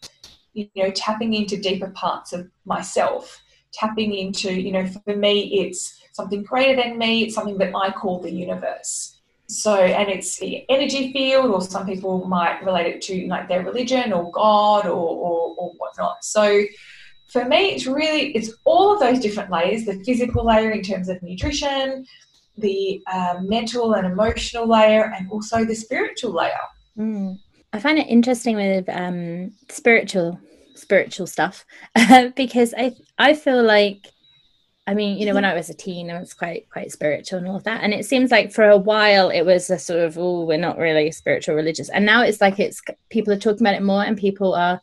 You 0.53 0.69
know, 0.75 0.91
tapping 0.91 1.33
into 1.33 1.57
deeper 1.57 1.89
parts 1.89 2.31
of 2.33 2.49
myself, 2.65 3.41
tapping 3.73 4.13
into, 4.13 4.53
you 4.53 4.71
know, 4.71 4.85
for 4.85 5.15
me, 5.15 5.61
it's 5.61 5.99
something 6.11 6.43
greater 6.43 6.81
than 6.81 6.97
me, 6.97 7.23
it's 7.23 7.35
something 7.35 7.57
that 7.57 7.75
I 7.75 7.91
call 7.91 8.19
the 8.19 8.31
universe. 8.31 9.19
So, 9.47 9.75
and 9.75 10.09
it's 10.09 10.37
the 10.39 10.65
energy 10.69 11.11
field, 11.11 11.51
or 11.51 11.61
some 11.61 11.85
people 11.85 12.25
might 12.25 12.63
relate 12.63 12.87
it 12.87 13.01
to 13.03 13.27
like 13.27 13.47
their 13.47 13.63
religion 13.63 14.13
or 14.13 14.31
God 14.31 14.85
or, 14.85 14.91
or, 14.91 15.55
or 15.57 15.71
whatnot. 15.77 16.23
So, 16.23 16.63
for 17.27 17.45
me, 17.45 17.71
it's 17.71 17.87
really 17.87 18.31
it's 18.35 18.51
all 18.63 18.93
of 18.93 18.99
those 18.99 19.19
different 19.19 19.51
layers: 19.51 19.85
the 19.85 20.01
physical 20.05 20.45
layer 20.45 20.71
in 20.71 20.81
terms 20.81 21.09
of 21.09 21.21
nutrition, 21.21 22.05
the 22.57 23.01
uh, 23.11 23.35
mental 23.41 23.93
and 23.93 24.05
emotional 24.05 24.67
layer 24.67 25.13
and 25.15 25.29
also 25.31 25.65
the 25.65 25.75
spiritual 25.75 26.31
layer. 26.31 26.51
Mm. 26.97 27.39
I 27.71 27.79
find 27.79 27.97
it 27.97 28.07
interesting 28.07 28.55
with 28.55 28.87
um, 28.89 29.51
spiritual 29.69 30.39
spiritual 30.75 31.27
stuff 31.27 31.65
because 32.35 32.73
I 32.77 32.95
I 33.17 33.33
feel 33.35 33.63
like 33.63 34.07
I 34.87 34.93
mean 34.93 35.17
you 35.17 35.25
know 35.25 35.33
when 35.33 35.45
I 35.45 35.53
was 35.53 35.69
a 35.69 35.73
teen 35.73 36.09
I 36.09 36.19
was 36.19 36.33
quite 36.33 36.69
quite 36.69 36.91
spiritual 36.91 37.39
and 37.39 37.47
all 37.47 37.55
of 37.55 37.63
that 37.63 37.83
and 37.83 37.93
it 37.93 38.05
seems 38.05 38.31
like 38.31 38.51
for 38.51 38.69
a 38.69 38.77
while 38.77 39.29
it 39.29 39.43
was 39.43 39.69
a 39.69 39.79
sort 39.79 40.01
of 40.01 40.17
oh 40.17 40.45
we're 40.45 40.57
not 40.57 40.77
really 40.77 41.11
spiritual 41.11 41.55
religious 41.55 41.89
and 41.89 42.05
now 42.05 42.23
it's 42.23 42.41
like 42.41 42.59
it's 42.59 42.81
people 43.09 43.31
are 43.33 43.39
talking 43.39 43.61
about 43.61 43.75
it 43.75 43.83
more 43.83 44.03
and 44.03 44.17
people 44.17 44.53
are 44.55 44.81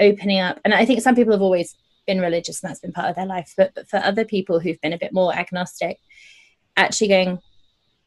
opening 0.00 0.38
up 0.38 0.60
and 0.64 0.72
I 0.72 0.84
think 0.84 1.02
some 1.02 1.14
people 1.14 1.32
have 1.32 1.42
always 1.42 1.76
been 2.06 2.20
religious 2.20 2.62
and 2.62 2.70
that's 2.70 2.80
been 2.80 2.92
part 2.92 3.10
of 3.10 3.16
their 3.16 3.26
life 3.26 3.54
but, 3.56 3.74
but 3.74 3.88
for 3.88 3.98
other 3.98 4.24
people 4.24 4.60
who've 4.60 4.80
been 4.80 4.92
a 4.92 4.98
bit 4.98 5.12
more 5.12 5.34
agnostic 5.34 5.98
actually 6.76 7.08
going, 7.08 7.38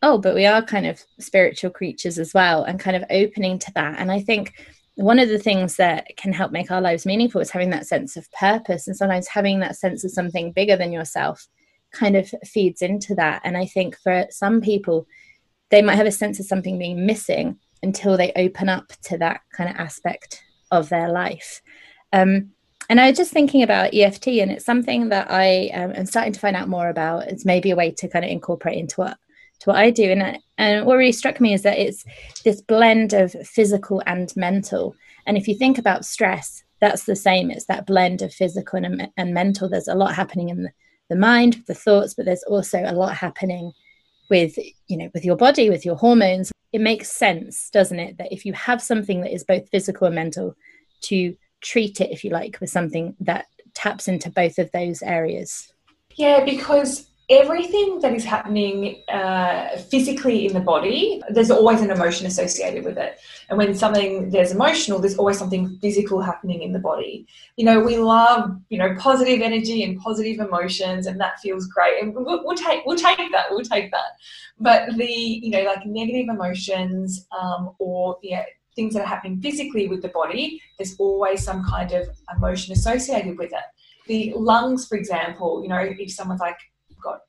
oh, 0.02 0.18
but 0.18 0.36
we 0.36 0.46
are 0.46 0.62
kind 0.62 0.86
of 0.86 1.02
spiritual 1.20 1.72
creatures 1.72 2.20
as 2.20 2.34
well, 2.34 2.64
and 2.64 2.80
kind 2.80 2.96
of 2.96 3.04
opening 3.10 3.60
to 3.60 3.72
that. 3.74 3.96
And 3.98 4.12
I 4.12 4.20
think 4.20 4.54
one 4.96 5.20
of 5.20 5.30
the 5.30 5.40
things 5.40 5.76
that 5.76 6.08
can 6.18 6.34
help 6.34 6.52
make 6.52 6.72
our 6.72 6.82
lives 6.82 7.06
meaningful 7.06 7.42
is 7.42 7.52
having 7.52 7.70
that 7.70 7.86
sense 7.86 8.18
of 8.18 8.32
purpose. 8.32 8.88
And 8.88 8.98
sometimes 8.98 9.28
having 9.28 9.60
that 9.60 9.76
sense 9.76 10.04
of 10.04 10.12
something 10.12 10.52
bigger 10.52 10.76
than 10.76 10.92
yourself 10.92 11.48
kind 11.92 12.16
of 12.16 12.34
feeds 12.44 12.82
into 12.82 13.16
that. 13.16 13.42
And 13.44 13.56
I 13.56 13.66
think 13.66 13.98
for 13.98 14.26
some 14.30 14.60
people, 14.60 15.08
they 15.70 15.82
might 15.82 15.96
have 15.96 16.08
a 16.08 16.12
sense 16.12 16.40
of 16.40 16.48
something 16.48 16.80
being 16.80 17.06
missing 17.06 17.60
until 17.84 18.18
they 18.18 18.32
open 18.36 18.70
up 18.70 18.92
to 19.04 19.18
that 19.20 19.42
kind 19.52 19.70
of 19.70 19.76
aspect 19.76 20.44
of 20.72 20.90
their 20.90 21.10
life. 21.10 21.62
Um, 22.12 22.52
and 22.90 23.02
I 23.02 23.10
was 23.10 23.18
just 23.18 23.32
thinking 23.32 23.64
about 23.64 23.94
EFT, 23.94 24.28
and 24.28 24.52
it's 24.52 24.66
something 24.66 25.10
that 25.10 25.28
I 25.30 25.68
um, 25.74 25.92
am 25.94 26.06
starting 26.06 26.34
to 26.34 26.40
find 26.40 26.56
out 26.56 26.70
more 26.70 26.90
about. 26.90 27.28
It's 27.28 27.46
maybe 27.46 27.72
a 27.72 27.76
way 27.76 27.92
to 27.92 28.08
kind 28.08 28.24
of 28.24 28.32
incorporate 28.32 28.78
into 28.78 29.02
what 29.02 29.18
to 29.60 29.70
what 29.70 29.78
I 29.78 29.90
do. 29.90 30.12
And 30.12 30.40
and 30.58 30.86
what 30.86 30.98
really 30.98 31.12
struck 31.12 31.42
me 31.42 31.54
is 31.54 31.64
that 31.64 31.78
it's 31.78 32.06
this 32.44 32.62
blend 32.62 33.14
of 33.14 33.32
physical 33.48 34.02
and 34.06 34.34
mental. 34.36 34.96
And 35.26 35.38
if 35.38 35.48
you 35.48 35.56
think 35.56 35.78
about 35.78 36.06
stress, 36.06 36.64
that's 36.80 37.04
the 37.04 37.16
same. 37.16 37.52
It's 37.52 37.66
that 37.66 37.86
blend 37.86 38.22
of 38.22 38.34
physical 38.34 38.84
and, 38.84 39.10
and 39.18 39.34
mental. 39.34 39.68
There's 39.68 39.88
a 39.88 39.96
lot 39.96 40.16
happening 40.16 40.50
in 40.50 40.64
the, 40.64 40.72
the 41.10 41.16
mind, 41.16 41.64
the 41.68 41.74
thoughts, 41.74 42.14
but 42.14 42.26
there's 42.26 42.44
also 42.44 42.84
a 42.86 42.94
lot 42.94 43.16
happening 43.16 43.74
with 44.30 44.58
you 44.88 44.98
know 44.98 45.10
with 45.14 45.26
your 45.26 45.38
body, 45.38 45.70
with 45.70 45.86
your 45.86 45.96
hormones. 45.96 46.52
It 46.74 46.82
makes 46.82 47.12
sense, 47.12 47.70
doesn't 47.70 48.00
it, 48.00 48.18
that 48.18 48.32
if 48.32 48.46
you 48.46 48.54
have 48.54 48.82
something 48.82 49.22
that 49.22 49.34
is 49.34 49.44
both 49.44 49.70
physical 49.70 50.08
and 50.08 50.16
mental, 50.16 50.56
to 51.02 51.36
treat 51.62 52.02
it, 52.02 52.12
if 52.12 52.24
you 52.24 52.32
like, 52.32 52.60
with 52.60 52.70
something 52.70 53.16
that 53.20 53.46
taps 53.74 54.08
into 54.08 54.30
both 54.30 54.58
of 54.58 54.72
those 54.72 55.02
areas? 55.02 55.72
Yeah, 56.16 56.44
because 56.44 57.08
everything 57.30 58.00
that 58.00 58.14
is 58.14 58.24
happening 58.24 59.04
uh, 59.10 59.78
physically 59.92 60.46
in 60.46 60.54
the 60.54 60.62
body, 60.62 61.22
there's 61.30 61.52
always 61.52 61.82
an 61.82 61.92
emotion 61.92 62.26
associated 62.26 62.86
with 62.86 62.98
it. 62.98 63.20
And 63.50 63.58
when 63.58 63.76
something 63.76 64.30
there's 64.30 64.52
emotional, 64.52 65.00
there's 65.00 65.18
always 65.18 65.38
something 65.38 65.78
physical 65.82 66.22
happening 66.22 66.62
in 66.62 66.72
the 66.72 66.80
body. 66.80 67.28
You 67.58 67.66
know, 67.66 67.82
we 67.82 67.98
love 67.98 68.58
you 68.70 68.78
know 68.78 68.96
positive 68.98 69.42
energy 69.42 69.84
and 69.84 70.00
positive 70.00 70.40
emotions, 70.40 71.06
and 71.06 71.20
that 71.20 71.40
feels 71.40 71.68
great. 71.68 72.02
And 72.02 72.16
we'll, 72.16 72.44
we'll 72.46 72.58
take 72.58 72.86
we'll 72.86 72.98
take 72.98 73.32
that. 73.32 73.48
We'll 73.52 73.66
take 73.66 73.92
that. 73.92 74.12
But 74.60 74.96
the 74.96 75.06
you 75.06 75.52
know 75.52 75.64
like 75.64 75.86
negative 75.86 76.28
emotions 76.30 77.28
um, 77.38 77.72
or 77.80 78.18
yeah 78.24 78.46
things 78.78 78.94
that 78.94 79.02
are 79.02 79.14
happening 79.16 79.42
physically 79.42 79.90
with 79.90 80.02
the 80.02 80.08
body, 80.10 80.62
there's 80.78 80.96
always 80.98 81.44
some 81.44 81.66
kind 81.66 81.92
of 81.92 82.08
emotion 82.38 82.72
associated 82.72 83.38
with 83.38 83.52
it. 83.52 83.68
The 84.08 84.34
lungs, 84.38 84.88
for 84.88 84.96
example, 84.96 85.62
you 85.62 85.68
know, 85.68 85.80
if 85.80 86.14
someone's 86.14 86.40
like 86.40 86.56
got 87.04 87.20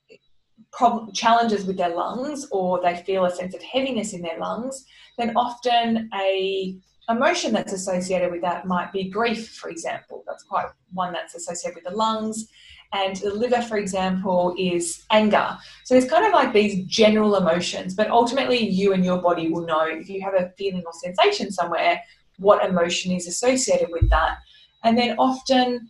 problem, 0.72 1.12
challenges 1.12 1.64
with 1.64 1.76
their 1.76 1.88
lungs 1.88 2.46
or 2.52 2.80
they 2.80 2.96
feel 3.02 3.24
a 3.24 3.30
sense 3.30 3.54
of 3.54 3.62
heaviness 3.62 4.12
in 4.12 4.22
their 4.22 4.38
lungs, 4.38 4.84
then 5.16 5.36
often 5.36 6.08
a 6.14 6.76
emotion 7.08 7.52
that's 7.52 7.72
associated 7.72 8.30
with 8.30 8.42
that 8.42 8.66
might 8.66 8.92
be 8.92 9.08
grief, 9.08 9.48
for 9.56 9.70
example. 9.70 10.22
That's 10.26 10.44
quite 10.44 10.66
one 10.92 11.12
that's 11.12 11.34
associated 11.34 11.76
with 11.76 11.84
the 11.84 11.96
lungs. 11.96 12.48
And 12.92 13.16
the 13.16 13.34
liver, 13.34 13.60
for 13.62 13.76
example, 13.76 14.54
is 14.58 15.04
anger. 15.10 15.58
So 15.84 15.94
it's 15.94 16.10
kind 16.10 16.24
of 16.24 16.32
like 16.32 16.52
these 16.52 16.86
general 16.86 17.36
emotions, 17.36 17.94
but 17.94 18.10
ultimately 18.10 18.58
you 18.58 18.92
and 18.92 19.04
your 19.04 19.20
body 19.20 19.50
will 19.50 19.66
know 19.66 19.82
if 19.82 20.08
you 20.08 20.22
have 20.22 20.34
a 20.34 20.52
feeling 20.56 20.82
or 20.86 20.92
sensation 20.92 21.50
somewhere, 21.50 22.02
what 22.38 22.64
emotion 22.64 23.12
is 23.12 23.26
associated 23.26 23.88
with 23.90 24.08
that. 24.10 24.38
And 24.84 24.96
then 24.96 25.16
often 25.18 25.88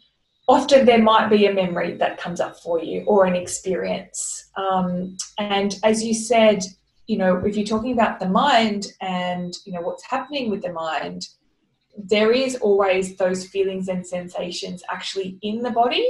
often 0.49 0.87
there 0.87 1.03
might 1.03 1.29
be 1.29 1.47
a 1.47 1.53
memory 1.53 1.95
that 1.99 2.19
comes 2.19 2.41
up 2.41 2.59
for 2.59 2.83
you 2.83 3.05
or 3.07 3.27
an 3.27 3.37
experience. 3.37 4.51
Um, 4.57 5.17
and 5.39 5.79
as 5.85 6.03
you 6.03 6.15
said, 6.15 6.65
you 7.07 7.19
know, 7.19 7.37
if 7.45 7.57
you're 7.57 7.67
talking 7.67 7.93
about 7.93 8.19
the 8.19 8.29
mind 8.29 8.87
and, 9.01 9.55
you 9.65 9.73
know, 9.73 9.83
what's 9.83 10.05
happening 10.05 10.51
with 10.51 10.63
the 10.63 10.73
mind, 10.73 11.27
there 11.97 12.33
is 12.33 12.57
always 12.57 13.17
those 13.17 13.47
feelings 13.47 13.89
and 13.89 14.07
sensations 14.07 14.83
actually 14.91 15.39
in 15.43 15.63
the 15.63 15.71
body. 15.71 16.09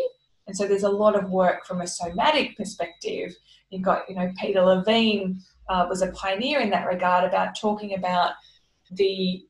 And 0.48 0.56
so 0.56 0.66
there's 0.66 0.82
a 0.82 0.88
lot 0.88 1.14
of 1.14 1.30
work 1.30 1.64
from 1.64 1.80
a 1.80 1.86
somatic 1.86 2.56
perspective. 2.56 3.34
You've 3.70 3.82
got, 3.82 4.08
you 4.08 4.16
know, 4.16 4.32
Peter 4.40 4.62
Levine 4.62 5.40
uh, 5.68 5.86
was 5.88 6.02
a 6.02 6.10
pioneer 6.12 6.60
in 6.60 6.70
that 6.70 6.86
regard 6.86 7.24
about 7.24 7.56
talking 7.56 7.94
about 7.94 8.32
the 8.90 9.44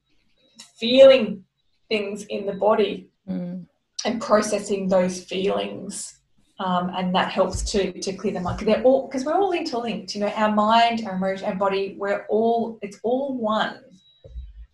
feeling 0.79 1.45
things 1.89 2.25
in 2.25 2.45
the 2.45 2.53
body. 2.53 3.09
Mm 3.27 3.67
and 4.05 4.21
processing 4.21 4.89
those 4.89 5.25
feelings. 5.25 6.15
Um, 6.61 6.91
and 6.97 7.15
that 7.15 7.31
helps 7.31 7.63
to 7.71 7.93
to 8.01 8.13
clear 8.15 8.33
the 8.33 8.41
mind. 8.41 8.59
They're 8.61 8.83
all 8.83 9.07
because 9.07 9.25
we're 9.25 9.39
all 9.39 9.53
interlinked. 9.53 10.15
You 10.15 10.23
know, 10.23 10.29
our 10.29 10.53
mind, 10.53 11.07
our 11.07 11.15
emotion, 11.15 11.47
our 11.47 11.55
body. 11.55 11.95
We're 11.97 12.27
all 12.29 12.81
it's 12.83 12.99
all 13.05 13.39
one, 13.39 13.79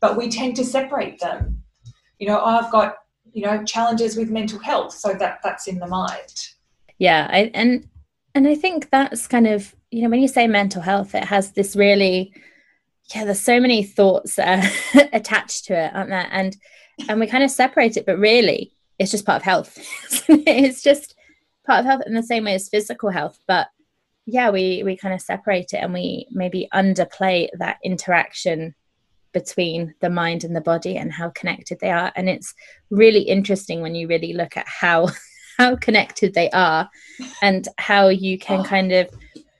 but 0.01 0.17
we 0.17 0.31
tend 0.31 0.57
to 0.57 0.65
separate 0.65 1.21
them. 1.21 1.63
You 2.19 2.29
know, 2.29 2.43
I've 2.43 2.73
got 2.73 2.97
you 3.35 3.43
know 3.43 3.63
challenges 3.65 4.17
with 4.17 4.31
mental 4.31 4.59
health, 4.61 4.95
so 4.95 5.13
that 5.13 5.41
that's 5.43 5.67
in 5.67 5.79
the 5.79 5.87
mind. 5.87 6.49
Yeah, 6.99 7.29
I, 7.31 7.51
and 7.53 7.87
and 8.35 8.49
I 8.49 8.55
think 8.55 8.91
that's 8.91 9.27
kind 9.27 9.47
of 9.47 9.75
you 9.91 10.03
know 10.03 10.09
when 10.09 10.21
you 10.21 10.29
say 10.29 10.47
mental 10.47 10.81
health, 10.81 11.15
it 11.15 11.25
has 11.25 11.53
this 11.53 11.77
really 11.77 12.33
yeah. 13.13 13.25
There's 13.25 13.41
so 13.41 13.61
many 13.61 13.83
thoughts 13.83 14.39
uh, 14.39 14.67
attached 15.13 15.67
to 15.67 15.75
it, 15.75 15.95
aren't 15.95 16.11
there? 16.11 16.29
And 16.31 16.57
and 17.09 17.21
we 17.21 17.27
kind 17.27 17.45
of 17.45 17.51
separate 17.51 17.97
it, 17.97 18.07
but 18.07 18.19
really 18.19 18.73
it's 18.99 19.11
just 19.11 19.27
part 19.27 19.37
of 19.37 19.43
health. 19.43 19.79
it's 20.29 20.83
just 20.83 21.17
part 21.67 21.81
of 21.81 21.87
health 21.87 22.03
in 22.07 22.15
the 22.15 22.23
same 22.23 22.45
way 22.45 22.55
as 22.55 22.69
physical 22.69 23.11
health. 23.11 23.39
But 23.49 23.67
yeah, 24.27 24.51
we 24.51 24.83
we 24.85 24.97
kind 24.97 25.13
of 25.13 25.21
separate 25.21 25.73
it 25.73 25.79
and 25.79 25.93
we 25.93 26.29
maybe 26.31 26.69
underplay 26.73 27.49
that 27.59 27.79
interaction 27.85 28.75
between 29.35 29.95
the 30.01 30.09
mind 30.09 30.45
and 30.45 30.57
the 30.57 30.61
body 30.63 30.97
and 30.97 31.13
how 31.13 31.29
connected 31.31 31.79
they 31.81 31.91
are. 31.91 32.11
And 32.17 32.31
it's 32.31 32.55
really 32.91 33.21
interesting 33.21 33.83
when 33.83 33.95
you 33.95 34.09
really 34.09 34.33
look 34.33 34.57
at 34.57 34.67
how 34.67 35.09
how 35.59 35.77
connected 35.77 36.35
they 36.35 36.51
are 36.51 36.89
and 37.43 37.69
how 37.79 38.09
you 38.09 38.39
can 38.39 38.61
oh. 38.61 38.65
kind 38.65 38.93
of 38.93 39.09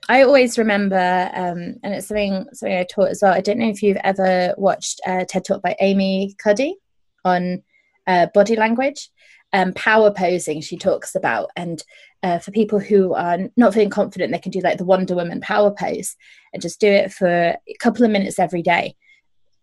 I 0.07 0.23
always 0.23 0.59
remember, 0.59 1.31
um, 1.33 1.77
and 1.83 1.95
it's 1.95 2.09
something 2.09 2.47
something 2.53 2.77
I 2.77 2.85
taught 2.85 3.09
as 3.09 3.21
well. 3.23 3.33
I 3.33 3.41
don't 3.41 3.59
know 3.59 3.71
if 3.71 3.83
you've 3.83 3.97
ever 4.05 4.55
watched 4.59 5.01
a 5.07 5.25
TED 5.25 5.47
Talk 5.47 5.63
by 5.63 5.77
Amy 5.81 6.35
Cuddy 6.37 6.77
on 7.25 7.63
uh, 8.07 8.27
body 8.35 8.55
language 8.57 9.09
um, 9.55 9.73
power 9.73 10.11
posing 10.11 10.61
she 10.61 10.77
talks 10.77 11.15
about 11.15 11.51
and 11.57 11.83
uh, 12.25 12.39
for 12.39 12.51
people 12.51 12.81
who 12.81 13.15
are 13.15 13.39
not 13.57 13.73
feeling 13.73 13.89
confident 13.89 14.33
they 14.33 14.39
can 14.39 14.51
do 14.51 14.61
like 14.61 14.79
the 14.79 14.85
wonder 14.85 15.15
woman 15.15 15.41
power 15.41 15.71
pose 15.71 16.17
and 16.53 16.61
just 16.61 16.81
do 16.81 16.89
it 16.89 17.13
for 17.13 17.29
a 17.29 17.75
couple 17.79 18.05
of 18.05 18.11
minutes 18.11 18.39
every 18.39 18.63
day 18.63 18.97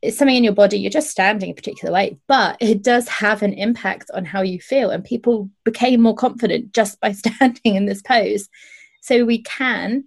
it's 0.01 0.17
something 0.17 0.35
in 0.35 0.43
your 0.43 0.53
body 0.53 0.77
you're 0.77 0.89
just 0.89 1.09
standing 1.09 1.51
a 1.51 1.53
particular 1.53 1.93
way 1.93 2.17
but 2.27 2.57
it 2.59 2.81
does 2.81 3.07
have 3.07 3.41
an 3.43 3.53
impact 3.53 4.09
on 4.13 4.25
how 4.25 4.41
you 4.41 4.59
feel 4.59 4.89
and 4.89 5.03
people 5.03 5.49
became 5.63 6.01
more 6.01 6.15
confident 6.15 6.73
just 6.73 6.99
by 6.99 7.11
standing 7.11 7.75
in 7.75 7.85
this 7.85 8.01
pose 8.01 8.49
so 9.01 9.25
we 9.25 9.41
can 9.41 10.03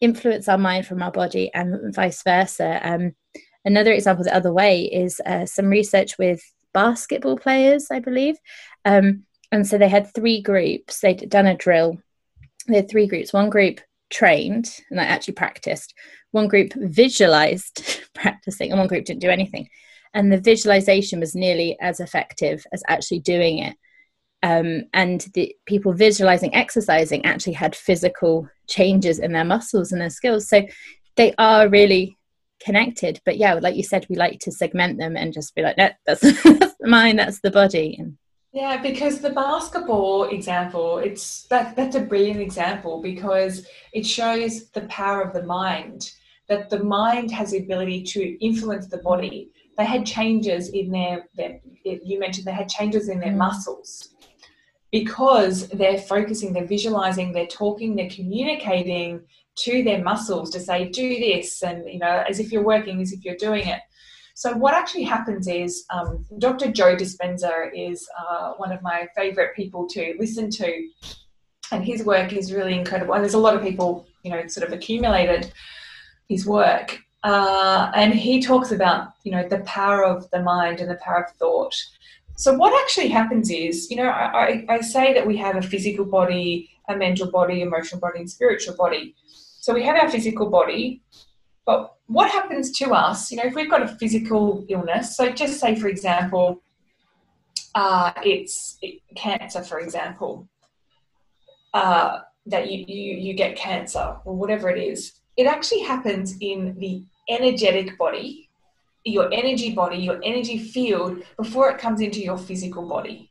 influence 0.00 0.48
our 0.48 0.58
mind 0.58 0.86
from 0.86 1.02
our 1.02 1.12
body 1.12 1.50
and 1.54 1.94
vice 1.94 2.22
versa 2.22 2.80
um, 2.82 3.14
another 3.64 3.92
example 3.92 4.24
the 4.24 4.34
other 4.34 4.52
way 4.52 4.84
is 4.84 5.20
uh, 5.26 5.46
some 5.46 5.66
research 5.66 6.18
with 6.18 6.40
basketball 6.76 7.38
players, 7.38 7.90
I 7.90 8.00
believe. 8.00 8.36
Um, 8.84 9.24
and 9.50 9.66
so 9.66 9.78
they 9.78 9.88
had 9.88 10.12
three 10.12 10.42
groups. 10.42 11.00
They'd 11.00 11.30
done 11.30 11.46
a 11.46 11.56
drill. 11.56 11.96
They 12.68 12.76
had 12.76 12.90
three 12.90 13.06
groups. 13.06 13.32
One 13.32 13.48
group 13.48 13.80
trained 14.10 14.68
and 14.90 15.00
I 15.00 15.04
actually 15.04 15.34
practiced. 15.34 15.94
One 16.32 16.48
group 16.48 16.72
visualized 16.74 18.02
practicing, 18.14 18.70
and 18.70 18.78
one 18.78 18.88
group 18.88 19.04
didn't 19.04 19.20
do 19.20 19.30
anything. 19.30 19.68
And 20.14 20.32
the 20.32 20.40
visualization 20.40 21.20
was 21.20 21.34
nearly 21.34 21.76
as 21.80 22.00
effective 22.00 22.64
as 22.72 22.82
actually 22.88 23.20
doing 23.20 23.58
it. 23.58 23.76
Um, 24.42 24.84
and 24.92 25.26
the 25.34 25.54
people 25.66 25.92
visualizing 25.92 26.54
exercising 26.54 27.24
actually 27.24 27.54
had 27.54 27.74
physical 27.74 28.48
changes 28.68 29.18
in 29.18 29.32
their 29.32 29.44
muscles 29.44 29.92
and 29.92 30.00
their 30.00 30.10
skills. 30.10 30.48
So 30.48 30.62
they 31.16 31.34
are 31.38 31.68
really 31.68 32.16
connected 32.62 33.20
but 33.24 33.36
yeah 33.36 33.54
like 33.54 33.76
you 33.76 33.82
said 33.82 34.06
we 34.08 34.16
like 34.16 34.38
to 34.40 34.50
segment 34.50 34.98
them 34.98 35.16
and 35.16 35.32
just 35.32 35.54
be 35.54 35.62
like 35.62 35.76
no 35.76 35.90
that's, 36.06 36.20
that's 36.42 36.74
the 36.80 36.88
mind 36.88 37.18
that's 37.18 37.40
the 37.40 37.50
body 37.50 37.96
and 37.98 38.16
yeah 38.56 38.76
because 38.80 39.20
the 39.20 39.30
basketball 39.30 40.24
example 40.38 40.98
it's 40.98 41.44
that 41.52 41.76
that's 41.76 41.96
a 41.96 42.00
brilliant 42.12 42.40
example 42.40 42.94
because 43.02 43.54
it 43.92 44.04
shows 44.04 44.52
the 44.70 44.86
power 45.00 45.20
of 45.22 45.32
the 45.32 45.46
mind 45.58 46.10
that 46.48 46.70
the 46.70 46.82
mind 46.82 47.30
has 47.30 47.50
the 47.50 47.58
ability 47.58 48.02
to 48.02 48.44
influence 48.44 48.86
the 48.86 48.98
body. 48.98 49.50
They 49.76 49.84
had 49.84 50.06
changes 50.06 50.68
in 50.70 50.90
their, 50.90 51.26
their 51.36 51.60
you 51.84 52.18
mentioned 52.18 52.46
they 52.46 52.52
had 52.52 52.68
changes 52.68 53.08
in 53.08 53.20
their 53.20 53.32
mm. 53.32 53.38
muscles. 53.38 54.10
Because 54.92 55.68
they're 55.68 55.98
focusing 55.98 56.52
they're 56.52 56.64
visualizing 56.64 57.32
they're 57.32 57.46
talking 57.48 57.96
they're 57.96 58.08
communicating 58.08 59.20
to 59.56 59.82
their 59.82 60.02
muscles 60.02 60.48
to 60.50 60.60
say 60.60 60.88
do 60.88 61.18
this 61.18 61.62
and 61.62 61.90
you 61.90 61.98
know 61.98 62.24
as 62.26 62.38
if 62.38 62.52
you're 62.52 62.62
working 62.62 63.02
as 63.02 63.12
if 63.12 63.24
you're 63.24 63.36
doing 63.36 63.66
it 63.66 63.80
so 64.36 64.52
what 64.52 64.74
actually 64.74 65.04
happens 65.04 65.48
is 65.48 65.86
um, 65.88 66.22
dr 66.38 66.70
joe 66.72 66.94
dispenza 66.94 67.70
is 67.74 68.06
uh, 68.20 68.52
one 68.58 68.70
of 68.70 68.82
my 68.82 69.08
favorite 69.16 69.56
people 69.56 69.86
to 69.88 70.14
listen 70.18 70.50
to. 70.50 70.88
And 71.72 71.82
his 71.82 72.04
work 72.04 72.32
is 72.34 72.52
really 72.52 72.74
incredible. 72.78 73.14
And 73.14 73.24
there's 73.24 73.34
a 73.34 73.38
lot 73.46 73.56
of 73.56 73.62
people 73.62 74.06
you 74.22 74.30
know 74.30 74.46
sort 74.46 74.66
of 74.66 74.74
accumulated 74.74 75.52
his 76.28 76.46
work. 76.46 77.00
Uh, 77.24 77.90
and 77.94 78.12
he 78.12 78.42
talks 78.42 78.72
about 78.72 79.14
you 79.24 79.32
know 79.32 79.48
the 79.48 79.60
power 79.60 80.04
of 80.04 80.30
the 80.30 80.42
mind 80.42 80.80
and 80.80 80.90
the 80.90 81.00
power 81.06 81.24
of 81.24 81.32
thought. 81.36 81.74
So 82.36 82.52
what 82.52 82.78
actually 82.82 83.08
happens 83.08 83.50
is 83.50 83.90
you 83.90 83.96
know 83.96 84.10
I, 84.10 84.66
I 84.68 84.80
say 84.82 85.14
that 85.14 85.26
we 85.26 85.38
have 85.38 85.56
a 85.56 85.62
physical 85.62 86.04
body 86.04 86.68
a 86.88 86.96
mental 86.96 87.30
body 87.30 87.62
emotional 87.62 88.02
body 88.02 88.18
and 88.20 88.30
spiritual 88.30 88.76
body. 88.76 89.14
So 89.64 89.72
we 89.72 89.82
have 89.84 89.96
our 89.96 90.10
physical 90.10 90.50
body, 90.50 91.00
but 91.64 91.95
what 92.06 92.30
happens 92.30 92.70
to 92.78 92.92
us, 92.92 93.30
you 93.30 93.36
know, 93.36 93.44
if 93.44 93.54
we've 93.54 93.70
got 93.70 93.82
a 93.82 93.88
physical 93.88 94.64
illness, 94.68 95.16
so 95.16 95.30
just 95.30 95.58
say, 95.58 95.74
for 95.74 95.88
example, 95.88 96.62
uh, 97.74 98.12
it's 98.24 98.78
cancer, 99.16 99.62
for 99.62 99.80
example, 99.80 100.48
uh, 101.74 102.20
that 102.46 102.70
you, 102.70 102.84
you, 102.86 103.16
you 103.16 103.34
get 103.34 103.56
cancer 103.56 104.16
or 104.24 104.34
whatever 104.34 104.70
it 104.70 104.78
is, 104.78 105.12
it 105.36 105.46
actually 105.46 105.82
happens 105.82 106.36
in 106.40 106.76
the 106.78 107.04
energetic 107.28 107.98
body, 107.98 108.48
your 109.04 109.32
energy 109.32 109.74
body, 109.74 109.98
your 109.98 110.20
energy 110.24 110.58
field 110.58 111.22
before 111.36 111.70
it 111.70 111.78
comes 111.78 112.00
into 112.00 112.20
your 112.20 112.38
physical 112.38 112.88
body. 112.88 113.30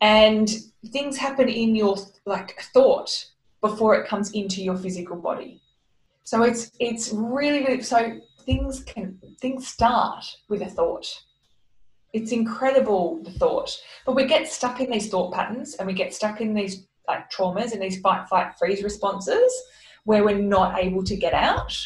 And 0.00 0.48
things 0.92 1.16
happen 1.16 1.48
in 1.48 1.74
your 1.74 1.96
like 2.26 2.60
thought 2.74 3.26
before 3.60 3.94
it 3.94 4.06
comes 4.06 4.32
into 4.32 4.62
your 4.62 4.76
physical 4.76 5.16
body. 5.16 5.62
So 6.24 6.42
it's 6.42 6.72
it's 6.80 7.12
really 7.12 7.64
really 7.64 7.82
so 7.82 8.18
things 8.44 8.82
can 8.82 9.18
things 9.40 9.68
start 9.68 10.24
with 10.48 10.62
a 10.62 10.66
thought. 10.66 11.06
It's 12.12 12.32
incredible 12.32 13.22
the 13.22 13.32
thought, 13.32 13.76
but 14.06 14.14
we 14.14 14.26
get 14.26 14.48
stuck 14.48 14.80
in 14.80 14.90
these 14.90 15.10
thought 15.10 15.32
patterns 15.32 15.74
and 15.74 15.86
we 15.86 15.92
get 15.92 16.14
stuck 16.14 16.40
in 16.40 16.54
these 16.54 16.86
like 17.06 17.30
traumas 17.30 17.72
and 17.72 17.82
these 17.82 18.00
fight 18.00 18.28
flight 18.28 18.54
freeze 18.58 18.82
responses, 18.82 19.52
where 20.04 20.24
we're 20.24 20.38
not 20.38 20.78
able 20.78 21.04
to 21.04 21.16
get 21.16 21.34
out. 21.34 21.76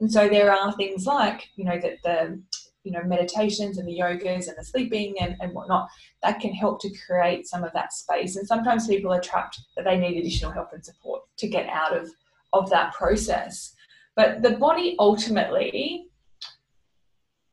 And 0.00 0.10
so 0.10 0.28
there 0.28 0.52
are 0.52 0.72
things 0.72 1.06
like, 1.06 1.48
you 1.56 1.64
know, 1.64 1.78
that 1.80 2.02
the 2.02 2.40
you 2.84 2.92
know 2.92 3.02
meditations 3.04 3.78
and 3.78 3.88
the 3.88 3.98
yogas 3.98 4.48
and 4.48 4.56
the 4.56 4.64
sleeping 4.64 5.14
and, 5.20 5.36
and 5.40 5.52
whatnot 5.52 5.88
that 6.22 6.38
can 6.40 6.52
help 6.52 6.80
to 6.80 6.90
create 7.06 7.46
some 7.46 7.64
of 7.64 7.72
that 7.72 7.92
space 7.94 8.36
and 8.36 8.46
sometimes 8.46 8.86
people 8.86 9.10
are 9.10 9.22
trapped 9.22 9.58
that 9.74 9.86
they 9.86 9.96
need 9.96 10.18
additional 10.18 10.52
help 10.52 10.68
and 10.74 10.84
support 10.84 11.22
to 11.38 11.48
get 11.48 11.66
out 11.70 11.96
of 11.96 12.10
of 12.54 12.70
that 12.70 12.94
process. 12.94 13.74
But 14.16 14.42
the 14.42 14.52
body 14.52 14.96
ultimately 14.98 16.06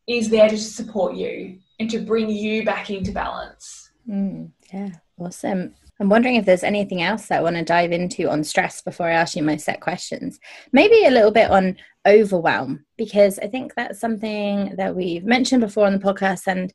is 0.08 0.30
there 0.30 0.50
to 0.50 0.58
support 0.58 1.16
you 1.16 1.60
and 1.80 1.90
to 1.90 2.00
bring 2.00 2.30
you 2.30 2.64
back 2.64 2.90
into 2.90 3.12
balance. 3.12 3.92
Mm, 4.08 4.52
yeah 4.74 4.92
awesome. 5.22 5.74
I'm 6.00 6.10
wondering 6.10 6.36
if 6.36 6.46
there's 6.46 6.64
anything 6.64 7.02
else 7.02 7.28
that 7.28 7.40
I 7.40 7.44
want 7.44 7.58
to 7.58 7.64
dive 7.64 7.92
into 7.92 8.30
on 8.30 8.44
stress 8.44 8.82
before 8.82 9.08
I 9.08 9.14
ask 9.14 9.36
you 9.36 9.44
my 9.44 9.58
set 9.58 9.82
questions. 9.82 10.40
Maybe 10.74 11.06
a 11.06 11.12
little 11.12 11.32
bit 11.32 11.52
on 11.52 11.78
overwhelm, 12.08 12.86
because 12.98 13.38
I 13.38 13.48
think 13.48 13.76
that's 13.76 14.00
something 14.00 14.76
that 14.78 14.96
we've 14.96 15.24
mentioned 15.24 15.62
before 15.62 15.86
on 15.86 15.94
the 15.94 16.00
podcast 16.00 16.48
and 16.48 16.74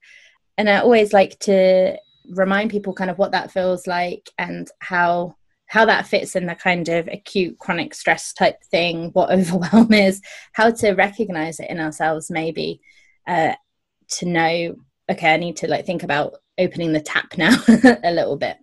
and 0.59 0.71
I 0.71 0.79
always 0.79 1.13
like 1.13 1.39
to 1.41 1.99
remind 2.31 2.71
people 2.71 2.95
kind 2.95 3.11
of 3.11 3.19
what 3.19 3.33
that 3.33 3.51
feels 3.51 3.87
like 3.87 4.31
and 4.39 4.67
how 4.79 5.35
how 5.67 5.85
that 5.85 6.07
fits 6.07 6.37
in 6.37 6.47
the 6.47 6.55
kind 6.55 6.89
of 6.89 7.09
acute 7.09 7.59
chronic 7.59 7.95
stress 7.95 8.33
type 8.33 8.63
thing, 8.65 9.11
what 9.13 9.31
overwhelm 9.37 9.93
is, 9.93 10.21
how 10.53 10.71
to 10.71 10.93
recognize 10.93 11.61
it 11.61 11.71
in 11.71 11.81
ourselves 11.81 12.31
maybe 12.31 12.81
uh, 13.27 13.55
to 14.09 14.27
know 14.27 14.77
okay, 15.09 15.33
I 15.33 15.37
need 15.37 15.57
to 15.59 15.69
like 15.69 15.87
think 15.87 16.03
about 16.03 16.35
opening 16.59 16.93
the 16.93 17.01
tap 17.01 17.37
now 17.39 17.57
a 18.05 18.11
little 18.11 18.37
bit. 18.37 18.57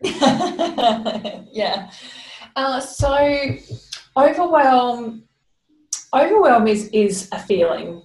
yeah. 0.02 1.90
Uh, 2.54 2.80
so 2.80 3.56
overwhelm 4.16 5.24
overwhelm 6.12 6.66
is 6.66 6.88
is 6.88 7.28
a 7.32 7.38
feeling. 7.38 8.02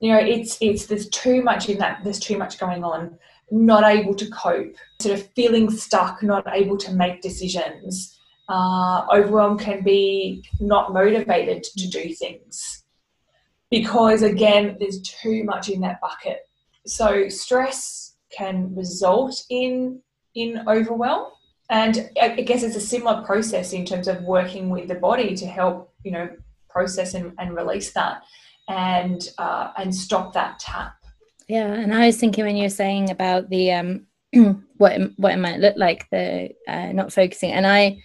You 0.00 0.12
know, 0.12 0.18
it's 0.18 0.58
it's 0.60 0.86
there's 0.86 1.08
too 1.08 1.42
much 1.42 1.68
in 1.68 1.78
that. 1.78 2.02
There's 2.02 2.18
too 2.18 2.36
much 2.36 2.58
going 2.58 2.84
on. 2.84 3.18
Not 3.52 3.84
able 3.84 4.14
to 4.14 4.28
cope. 4.30 4.74
Sort 5.00 5.18
of 5.18 5.26
feeling 5.34 5.70
stuck. 5.70 6.22
Not 6.22 6.44
able 6.52 6.76
to 6.78 6.92
make 6.92 7.20
decisions. 7.20 8.18
Uh, 8.48 9.06
overwhelm 9.12 9.58
can 9.58 9.82
be 9.82 10.42
not 10.58 10.92
motivated 10.92 11.62
to 11.62 11.88
do 11.88 12.12
things 12.14 12.82
because 13.72 14.22
again, 14.22 14.76
there's 14.78 15.00
too 15.00 15.42
much 15.44 15.70
in 15.70 15.80
that 15.80 15.98
bucket. 16.02 16.46
So 16.86 17.28
stress 17.30 18.16
can 18.30 18.74
result 18.76 19.42
in 19.48 20.00
in 20.34 20.62
overwhelm. 20.68 21.32
And 21.70 22.10
I 22.20 22.28
guess 22.42 22.62
it's 22.62 22.76
a 22.76 22.80
similar 22.80 23.22
process 23.22 23.72
in 23.72 23.86
terms 23.86 24.08
of 24.08 24.22
working 24.24 24.68
with 24.68 24.88
the 24.88 24.96
body 24.96 25.34
to 25.36 25.46
help, 25.46 25.94
you 26.04 26.12
know, 26.12 26.28
process 26.68 27.14
and, 27.14 27.32
and 27.38 27.56
release 27.56 27.92
that 27.92 28.22
and 28.68 29.26
uh, 29.38 29.72
and 29.78 29.94
stop 29.94 30.34
that 30.34 30.58
tap. 30.58 30.94
Yeah, 31.48 31.72
and 31.72 31.94
I 31.94 32.06
was 32.06 32.16
thinking 32.16 32.44
when 32.44 32.56
you 32.56 32.64
were 32.64 32.70
saying 32.70 33.10
about 33.10 33.48
the 33.48 33.72
um, 33.72 34.06
what 34.76 34.92
it, 34.92 35.12
what 35.16 35.32
it 35.32 35.38
might 35.38 35.60
look 35.60 35.76
like, 35.76 36.08
the 36.10 36.50
uh, 36.68 36.92
not 36.92 37.12
focusing, 37.12 37.52
and 37.52 37.66
I 37.66 38.02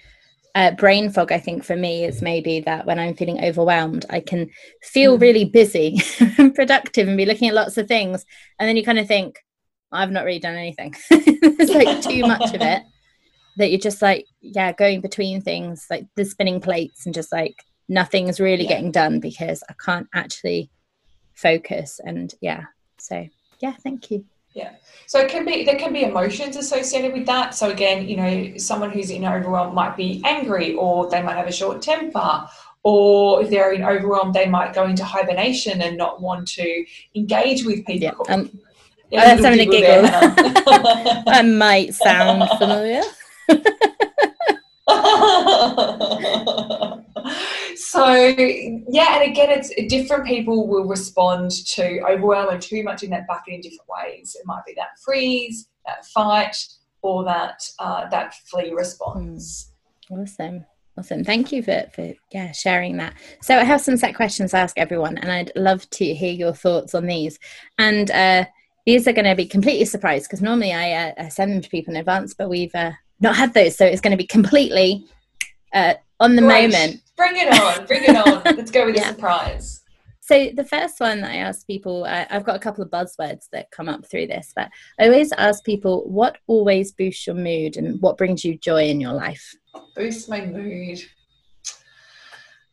uh, 0.56 0.72
brain 0.72 1.10
fog. 1.10 1.32
I 1.32 1.40
think 1.40 1.64
for 1.64 1.76
me 1.76 2.04
is 2.04 2.22
maybe 2.22 2.62
that 2.62 2.86
when 2.86 3.00
I'm 3.00 3.16
feeling 3.16 3.44
overwhelmed, 3.44 4.06
I 4.10 4.20
can 4.20 4.50
feel 4.82 5.18
mm. 5.18 5.22
really 5.22 5.46
busy 5.46 6.00
and 6.38 6.54
productive 6.56 7.08
and 7.08 7.18
be 7.18 7.26
looking 7.26 7.48
at 7.48 7.54
lots 7.54 7.78
of 7.78 7.88
things, 7.88 8.26
and 8.60 8.68
then 8.68 8.76
you 8.76 8.84
kind 8.84 9.00
of 9.00 9.08
think, 9.08 9.38
I've 9.92 10.12
not 10.12 10.26
really 10.26 10.40
done 10.40 10.56
anything. 10.56 10.96
There's 11.10 11.70
like 11.70 12.02
too 12.02 12.22
much 12.22 12.54
of 12.54 12.62
it 12.62 12.84
that 13.58 13.72
you're 13.72 13.80
just 13.80 14.02
like, 14.02 14.26
yeah, 14.42 14.72
going 14.72 15.02
between 15.02 15.42
things, 15.42 15.88
like 15.90 16.06
the 16.16 16.26
spinning 16.26 16.60
plates, 16.60 17.06
and 17.06 17.14
just 17.14 17.32
like 17.32 17.64
nothing's 17.88 18.40
really 18.40 18.64
yeah. 18.64 18.70
getting 18.70 18.92
done 18.92 19.20
because 19.20 19.64
I 19.70 19.74
can't 19.84 20.08
actually 20.14 20.70
focus. 21.36 22.00
And 22.04 22.34
yeah, 22.42 22.64
so 23.08 23.28
yeah, 23.60 23.74
thank 23.84 24.12
you. 24.12 24.26
Yeah. 24.54 24.72
So 25.06 25.20
it 25.20 25.30
can 25.30 25.46
be 25.46 25.64
there 25.64 25.78
can 25.78 25.94
be 25.94 26.04
emotions 26.04 26.56
associated 26.56 27.14
with 27.14 27.26
that. 27.28 27.56
So 27.56 27.70
again, 27.70 28.08
you 28.08 28.18
know, 28.18 28.58
someone 28.58 28.92
who's 28.92 29.10
in 29.10 29.24
overwhelm 29.24 29.74
might 29.76 29.96
be 29.96 30.22
angry 30.26 30.74
or 30.74 31.10
they 31.10 31.22
might 31.22 31.38
have 31.38 31.48
a 31.48 31.52
short 31.52 31.82
temper 31.82 32.48
or 32.84 33.44
if 33.44 33.50
they're 33.50 33.74
in 33.74 33.84
overwhelm, 33.84 34.32
they 34.34 34.46
might 34.48 34.74
go 34.74 34.86
into 34.86 35.04
hibernation 35.04 35.82
and 35.82 35.98
not 35.98 36.22
want 36.22 36.48
to 36.50 36.86
engage 37.16 37.66
with 37.66 37.86
people. 37.86 38.26
Yeah, 38.28 38.34
um, 38.36 38.60
I 39.18 39.36
was 39.36 39.46
having 39.46 39.60
a 39.60 39.66
giggle. 39.66 40.02
that 40.04 41.46
might 41.46 41.94
sound 41.94 42.50
familiar. 42.58 43.04
so 47.76 48.14
yeah, 48.90 49.20
and 49.20 49.32
again, 49.32 49.50
it's 49.50 49.72
different 49.88 50.26
people 50.26 50.68
will 50.68 50.86
respond 50.86 51.52
to 51.68 52.02
overwhelm 52.02 52.50
and 52.50 52.62
too 52.62 52.84
much 52.84 53.04
in 53.04 53.10
that 53.12 53.28
bucket 53.28 53.54
in 53.56 53.62
different 53.62 53.90
ways. 53.90 54.36
It 54.40 54.46
might 54.46 54.66
be 54.66 54.74
that 54.76 55.00
freeze, 55.04 55.70
that 55.86 56.06
fight, 56.06 56.58
or 57.02 57.24
that 57.26 57.64
uh, 57.80 58.08
that 58.10 58.34
flee 58.34 58.74
response. 58.74 59.72
Hmm. 60.10 60.22
Awesome. 60.22 60.66
Awesome. 60.98 61.24
Thank 61.24 61.52
you 61.52 61.62
for, 61.62 61.86
for 61.94 62.14
yeah 62.32 62.52
sharing 62.52 62.98
that. 62.98 63.14
So 63.42 63.58
I 63.58 63.64
have 63.64 63.82
some 63.82 63.98
set 63.98 64.16
questions 64.16 64.52
to 64.52 64.58
ask 64.58 64.78
everyone, 64.78 65.18
and 65.18 65.32
I'd 65.32 65.52
love 65.56 65.88
to 65.92 66.14
hear 66.14 66.34
your 66.34 66.54
thoughts 66.54 66.96
on 66.96 67.06
these. 67.06 67.38
And 67.78 68.10
uh, 68.10 68.46
these 68.88 69.08
are 69.08 69.14
going 69.14 69.26
to 69.26 69.36
be 69.36 69.46
completely 69.46 69.86
surprised 69.86 70.26
because 70.26 70.42
normally 70.42 70.74
I, 70.74 70.92
uh, 70.94 71.12
I, 71.18 71.28
send 71.28 71.52
them 71.52 71.62
to 71.62 71.70
people 71.70 71.94
in 71.94 72.00
advance, 72.00 72.34
but 72.34 72.50
we've 72.50 72.74
uh, 72.74 72.94
not 73.20 73.36
had 73.36 73.54
those, 73.54 73.76
so 73.76 73.86
it's 73.86 74.02
going 74.02 74.12
to 74.12 74.18
be 74.18 74.28
completely 74.28 75.06
uh, 75.74 75.96
on 76.20 76.36
the 76.36 76.42
Great. 76.42 76.72
moment. 76.72 77.02
Bring 77.16 77.38
it 77.38 77.60
on! 77.60 77.86
Bring 77.86 78.04
it 78.04 78.16
on! 78.16 78.44
Let's 78.58 78.72
go 78.72 78.86
with 78.86 78.96
yeah. 78.96 79.10
a 79.10 79.14
surprise. 79.14 79.84
So 80.28 80.50
the 80.54 80.66
first 80.66 81.00
one 81.00 81.22
that 81.22 81.32
I 81.32 81.38
ask 81.38 81.66
people, 81.66 82.04
I've 82.04 82.44
got 82.44 82.58
a 82.58 82.60
couple 82.60 82.84
of 82.84 82.90
buzzwords 82.90 83.48
that 83.54 83.72
come 83.72 83.88
up 83.88 84.06
through 84.06 84.28
this, 84.28 84.52
but 84.54 84.70
I 85.00 85.06
always 85.06 85.32
ask 85.32 85.64
people, 85.64 86.04
what 86.10 86.38
always 86.48 86.92
boosts 86.92 87.26
your 87.26 87.38
mood 87.38 87.78
and 87.78 88.02
what 88.02 88.18
brings 88.18 88.44
you 88.44 88.58
joy 88.58 88.90
in 88.90 89.00
your 89.00 89.14
life? 89.14 89.56
Boost 89.96 90.28
my 90.28 90.46
mood. 90.46 91.00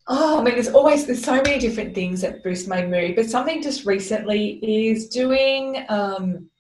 Oh, 0.09 0.41
I 0.41 0.43
mean, 0.43 0.55
there's 0.55 0.69
always 0.69 1.07
there's 1.07 1.25
so 1.25 1.37
many 1.37 1.61
different 1.61 1.95
things 1.95 2.21
that 2.23 2.43
boost 2.43 2.67
my 2.67 2.85
mood, 2.85 3.15
but 3.15 3.31
something 3.31 3.63
just 3.63 3.87
recently 3.87 4.59
is 4.63 5.09
doing. 5.09 5.87
Um, 5.89 6.51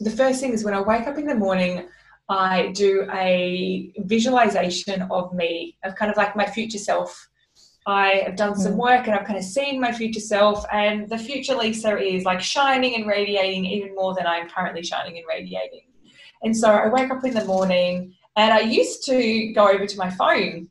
the 0.00 0.10
first 0.10 0.40
thing 0.40 0.52
is 0.52 0.64
when 0.64 0.74
I 0.74 0.80
wake 0.80 1.06
up 1.06 1.16
in 1.16 1.26
the 1.26 1.36
morning, 1.36 1.86
I 2.28 2.68
do 2.68 3.06
a 3.12 3.92
visualization 3.98 5.02
of 5.10 5.34
me, 5.34 5.76
of 5.84 5.94
kind 5.94 6.10
of 6.10 6.16
like 6.16 6.34
my 6.36 6.46
future 6.46 6.78
self. 6.78 7.28
I 7.86 8.22
have 8.24 8.36
done 8.36 8.56
some 8.56 8.74
mm. 8.74 8.76
work 8.76 9.06
and 9.06 9.14
I've 9.14 9.26
kind 9.26 9.38
of 9.38 9.44
seen 9.44 9.78
my 9.80 9.92
future 9.92 10.20
self, 10.20 10.64
and 10.72 11.08
the 11.08 11.18
future 11.18 11.54
Lisa 11.54 11.98
is 11.98 12.24
like 12.24 12.40
shining 12.40 12.94
and 12.94 13.06
radiating 13.06 13.66
even 13.66 13.94
more 13.94 14.14
than 14.14 14.26
I'm 14.26 14.48
currently 14.48 14.82
shining 14.82 15.18
and 15.18 15.26
radiating. 15.28 15.82
And 16.42 16.56
so 16.56 16.70
I 16.70 16.88
wake 16.88 17.10
up 17.10 17.24
in 17.24 17.34
the 17.34 17.44
morning, 17.44 18.14
and 18.36 18.52
I 18.52 18.60
used 18.60 19.04
to 19.06 19.52
go 19.52 19.68
over 19.68 19.86
to 19.86 19.98
my 19.98 20.10
phone 20.10 20.68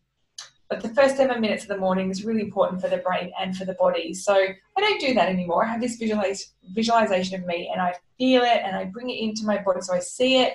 but 0.74 0.82
the 0.82 0.90
first 0.96 1.18
seven 1.18 1.40
minutes 1.40 1.64
of 1.64 1.70
the 1.70 1.78
morning 1.78 2.10
is 2.10 2.26
really 2.26 2.42
important 2.42 2.82
for 2.82 2.88
the 2.88 2.98
brain 2.98 3.32
and 3.40 3.56
for 3.56 3.64
the 3.64 3.76
body. 3.76 4.12
So 4.14 4.34
I 4.34 4.82
don't 4.82 5.00
do 5.00 5.14
that 5.14 5.30
anymore. 5.30 5.64
I 5.64 5.68
have 5.68 5.82
this 5.82 5.98
visualize, 5.98 6.54
visualization 6.72 7.40
of 7.40 7.46
me 7.46 7.70
and 7.72 7.80
I 7.80 7.94
feel 8.18 8.42
it 8.42 8.62
and 8.64 8.76
I 8.76 8.86
bring 8.86 9.12
it 9.12 9.20
into 9.20 9.46
my 9.46 9.60
body. 9.60 9.82
So 9.82 9.94
I 9.94 10.00
see 10.00 10.38
it, 10.38 10.54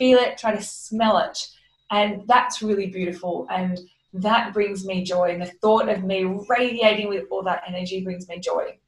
feel 0.00 0.18
it, 0.18 0.38
try 0.38 0.56
to 0.56 0.62
smell 0.62 1.18
it. 1.18 1.38
And 1.92 2.22
that's 2.26 2.62
really 2.62 2.86
beautiful. 2.86 3.46
And 3.50 3.78
that 4.14 4.52
brings 4.52 4.84
me 4.84 5.04
joy. 5.04 5.30
And 5.30 5.42
the 5.42 5.52
thought 5.62 5.88
of 5.88 6.02
me 6.02 6.24
radiating 6.48 7.08
with 7.08 7.24
all 7.30 7.42
that 7.44 7.62
energy 7.68 8.02
brings 8.02 8.28
me 8.28 8.40
joy. 8.40 8.78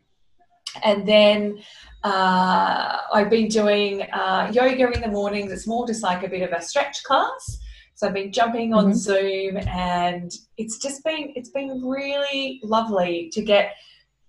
And 0.83 1.07
then 1.07 1.62
uh, 2.03 2.96
I've 3.12 3.29
been 3.29 3.48
doing 3.48 4.03
uh, 4.03 4.51
yoga 4.53 4.90
in 4.90 5.03
the 5.03 5.09
mornings. 5.09 5.53
It's 5.53 5.66
more 5.66 5.87
just 5.87 6.03
like 6.03 6.25
a 6.25 6.29
bit 6.29 6.42
of 6.42 6.59
a 6.59 6.62
stretch 6.62 7.05
class. 7.05 7.59
So 7.94 8.09
I've 8.09 8.14
been 8.14 8.33
jumping 8.33 8.72
on 8.72 8.87
mm-hmm. 8.87 8.94
Zoom 8.94 9.59
and 9.68 10.33
it's 10.57 10.79
just 10.79 11.05
been 11.05 11.33
it's 11.37 11.51
been 11.51 11.85
really 11.85 12.59
lovely 12.64 13.31
to 13.33 13.42
get 13.42 13.75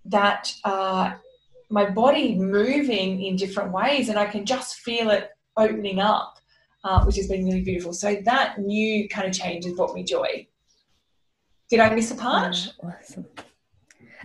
that 0.05 0.53
uh, 0.63 1.13
my 1.69 1.89
body 1.89 2.35
moving 2.35 3.23
in 3.23 3.35
different 3.35 3.71
ways 3.71 4.09
and 4.09 4.19
I 4.19 4.25
can 4.25 4.45
just 4.45 4.75
feel 4.75 5.09
it 5.09 5.31
opening 5.57 5.99
up, 5.99 6.37
uh, 6.83 7.03
which 7.05 7.15
has 7.15 7.27
been 7.27 7.45
really 7.45 7.61
beautiful. 7.61 7.93
So 7.93 8.15
that 8.25 8.59
new 8.59 9.07
kind 9.09 9.27
of 9.27 9.33
change 9.33 9.65
has 9.65 9.73
brought 9.73 9.93
me 9.93 10.03
joy. 10.03 10.47
Did 11.69 11.79
I 11.79 11.93
miss 11.93 12.11
a 12.11 12.15
part? 12.15 12.73
Awesome. 12.83 13.25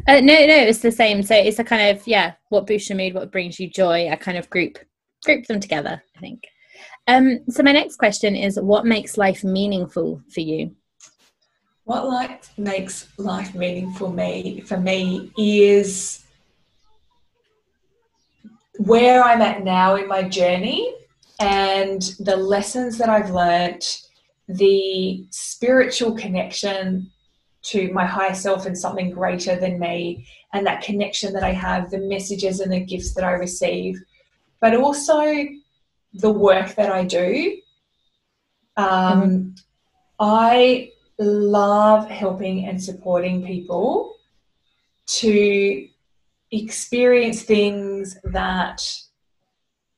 Uh, 0.07 0.21
no, 0.21 0.35
no, 0.35 0.57
it's 0.57 0.81
the 0.81 0.93
same. 0.93 1.23
So 1.23 1.35
it's 1.35 1.59
a 1.59 1.65
kind 1.65 1.97
of 1.97 2.07
yeah, 2.07 2.35
what 2.51 2.67
boosts 2.67 2.89
your 2.89 2.99
mood, 2.99 3.15
what 3.15 3.33
brings 3.33 3.59
you 3.59 3.69
joy. 3.69 4.09
I 4.09 4.17
kind 4.17 4.39
of 4.39 4.51
group 4.51 4.79
group 5.25 5.47
them 5.47 5.61
together. 5.61 6.03
I 6.17 6.21
think. 6.21 6.45
Um, 7.07 7.41
so 7.49 7.63
my 7.63 7.73
next 7.73 7.97
question 7.97 8.37
is, 8.37 8.61
what 8.61 8.85
makes 8.85 9.17
life 9.17 9.43
meaningful 9.43 10.23
for 10.29 10.41
you? 10.41 10.75
What 11.85 12.07
life 12.07 12.53
makes 12.59 13.09
life 13.17 13.55
meaningful 13.55 14.09
for 14.09 14.13
me 14.13 14.61
for 14.61 14.77
me 14.79 15.33
is 15.39 16.25
where 18.79 19.23
I'm 19.25 19.41
at 19.41 19.65
now 19.65 19.97
in 19.97 20.07
my 20.07 20.23
journey 20.23 20.95
and 21.39 22.03
the 22.19 22.37
lessons 22.37 22.99
that 22.99 23.09
I've 23.09 23.31
learnt, 23.31 24.03
the 24.49 25.27
spiritual 25.31 26.13
connection 26.13 27.11
to 27.63 27.93
my 27.93 28.07
higher 28.07 28.35
self 28.35 28.67
and 28.67 28.77
something 28.77 29.11
greater 29.11 29.57
than 29.57 29.79
me, 29.79 30.27
and 30.53 30.67
that 30.67 30.83
connection 30.83 31.33
that 31.35 31.43
I 31.43 31.53
have, 31.53 31.91
the 31.91 31.99
messages 31.99 32.61
and 32.61 32.73
the 32.73 32.81
gifts 32.81 33.15
that 33.15 33.25
I 33.25 33.33
receive, 33.33 34.03
but 34.61 34.75
also 34.75 35.47
the 36.15 36.31
work 36.31 36.75
that 36.77 36.91
I 36.91 37.05
do. 37.05 37.61
Um, 38.77 38.87
mm-hmm. 38.87 39.49
I 40.21 40.93
love 41.19 42.09
helping 42.09 42.67
and 42.67 42.83
supporting 42.83 43.45
people 43.45 44.17
to 45.07 45.89
experience 46.51 47.43
things 47.43 48.17
that 48.25 48.83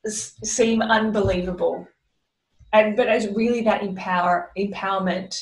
seem 0.07 0.83
unbelievable. 0.83 1.87
And 2.73 2.97
but 2.97 3.09
it's 3.09 3.27
really 3.35 3.63
that 3.63 3.83
empower 3.83 4.53
empowerment. 4.57 5.41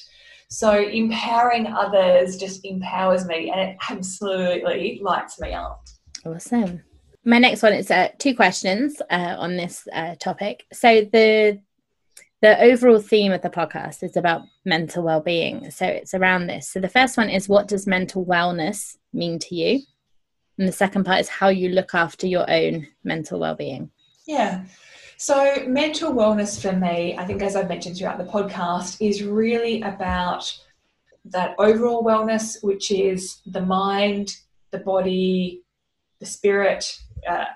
So 0.51 0.73
empowering 0.73 1.67
others 1.67 2.39
just 2.39 2.65
empowers 2.65 3.27
me 3.27 3.51
and 3.51 3.61
it 3.61 3.77
absolutely 3.91 5.01
lights 5.03 5.39
me 5.41 5.53
up. 5.53 5.83
Awesome. 6.25 6.83
My 7.25 7.39
next 7.39 7.63
one 7.63 7.75
is 7.75 7.91
uh, 7.91 8.09
two 8.19 8.35
questions 8.35 9.03
uh, 9.11 9.37
on 9.39 9.57
this 9.57 9.87
uh, 9.93 10.15
topic. 10.17 10.65
So 10.73 11.03
the 11.13 11.61
the 12.41 12.61
overall 12.63 13.01
theme 13.01 13.33
of 13.33 13.43
the 13.43 13.51
podcast 13.51 14.05
is 14.05 14.17
about 14.17 14.43
mental 14.65 15.03
well-being. 15.03 15.73
So 15.73 15.87
it's 15.87 16.15
around 16.15 16.47
this. 16.47 16.71
So 16.71 16.79
the 16.79 16.89
first 16.89 17.17
one 17.17 17.29
is 17.29 17.49
what 17.49 17.67
does 17.67 17.87
mental 17.87 18.25
wellness 18.25 18.97
mean 19.13 19.41
to 19.41 19.57
you? 19.57 19.81
And 20.57 20.69
the 20.69 20.73
second 20.73 21.05
part 21.05 21.21
is 21.21 21.29
how 21.29 21.49
you 21.49 21.71
look 21.71 21.97
after 21.97 22.29
your 22.29 22.49
own 22.49 22.87
mental 23.03 23.41
well-being 23.41 23.91
yeah 24.29 24.63
so, 25.21 25.65
mental 25.67 26.13
wellness 26.13 26.63
for 26.63 26.73
me, 26.77 27.17
I 27.19 27.25
think, 27.25 27.43
as 27.43 27.57
I've 27.57 27.69
mentioned 27.69 27.97
throughout 27.97 28.19
the 28.19 28.33
podcast, 28.33 29.05
is 29.05 29.25
really 29.25 29.83
about 29.83 30.57
that 31.25 31.57
overall 31.59 32.05
wellness, 32.05 32.63
which 32.63 32.93
is 32.93 33.41
the 33.45 33.61
mind, 33.61 34.37
the 34.71 34.79
body, 34.79 35.65
the 36.21 36.27
spirit, 36.27 37.01
uh, 37.29 37.47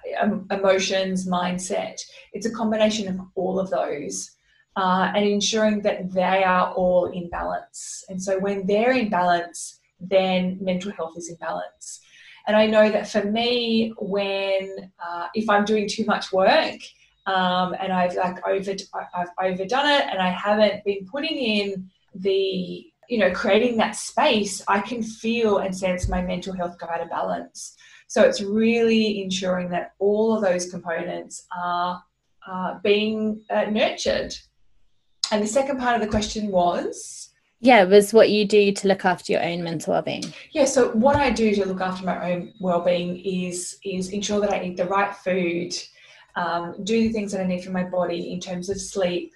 emotions, 0.51 1.29
mindset. 1.29 2.01
It's 2.33 2.47
a 2.47 2.51
combination 2.51 3.07
of 3.07 3.21
all 3.37 3.61
of 3.61 3.71
those. 3.71 4.33
Uh, 4.75 5.13
and 5.15 5.25
ensuring 5.25 5.83
that 5.83 6.11
they 6.13 6.43
are 6.43 6.73
all 6.73 7.13
in 7.13 7.29
balance. 7.29 8.05
And 8.09 8.21
so 8.21 8.41
when 8.41 8.67
they're 8.67 8.93
in 8.93 9.09
balance, 9.09 9.79
then 10.01 10.59
mental 10.61 10.91
health 10.93 11.13
is 11.17 11.29
in 11.29 11.37
balance. 11.37 12.01
And 12.47 12.57
I 12.57 12.67
know 12.67 12.91
that 12.91 13.09
for 13.09 13.25
me, 13.25 13.93
when 13.99 14.91
uh, 15.05 15.29
if 15.35 15.49
I'm 15.49 15.65
doing 15.65 15.89
too 15.89 16.05
much 16.05 16.33
work, 16.33 16.81
um, 17.27 17.75
and 17.79 17.93
I've 17.93 18.15
like 18.15 18.47
over 18.47 18.73
I've 19.15 19.29
overdone 19.41 19.89
it, 19.89 20.07
and 20.11 20.21
I 20.21 20.31
haven't 20.31 20.85
been 20.85 21.07
putting 21.07 21.37
in 21.37 21.91
the 22.15 22.87
you 23.09 23.19
know 23.19 23.31
creating 23.33 23.77
that 23.79 23.97
space. 23.97 24.63
I 24.67 24.81
can 24.81 25.03
feel 25.03 25.59
and 25.59 25.77
sense 25.77 26.09
my 26.09 26.23
mental 26.23 26.55
health 26.55 26.77
of 26.83 27.11
balance. 27.11 27.77
So 28.09 28.23
it's 28.23 28.43
really 28.43 29.23
ensuring 29.23 29.71
that 29.71 29.93
all 29.99 30.37
of 30.37 30.43
those 30.43 30.71
components 30.71 31.47
are 31.57 32.03
uh, 32.47 32.79
being 32.83 33.41
uh, 33.49 33.65
nurtured. 33.71 34.35
And 35.31 35.43
the 35.43 35.47
second 35.47 35.79
part 35.79 35.95
of 35.95 36.03
the 36.03 36.09
question 36.09 36.49
was. 36.49 37.31
Yeah, 37.63 37.85
it 37.85 37.89
was 37.89 38.13
what 38.13 38.31
you 38.31 38.45
do 38.45 38.73
to 38.73 38.89
look 38.89 39.05
after 39.05 39.33
your 39.33 39.43
own 39.43 39.63
mental 39.63 39.93
well-being. 39.93 40.25
Yeah, 40.51 40.65
so 40.65 40.91
what 40.91 41.15
I 41.15 41.31
do 41.31 41.55
to 41.55 41.65
look 41.65 41.81
after 41.81 42.05
my 42.05 42.33
own 42.33 42.53
well-being 42.59 43.21
is 43.25 43.79
is 43.85 44.09
ensure 44.11 44.41
that 44.41 44.51
I 44.51 44.65
eat 44.65 44.77
the 44.77 44.87
right 44.87 45.15
food, 45.15 45.73
um, 46.35 46.75
do 46.83 47.03
the 47.03 47.13
things 47.13 47.31
that 47.31 47.41
I 47.41 47.47
need 47.47 47.63
for 47.63 47.71
my 47.71 47.85
body 47.85 48.33
in 48.33 48.41
terms 48.41 48.69
of 48.69 48.81
sleep, 48.81 49.33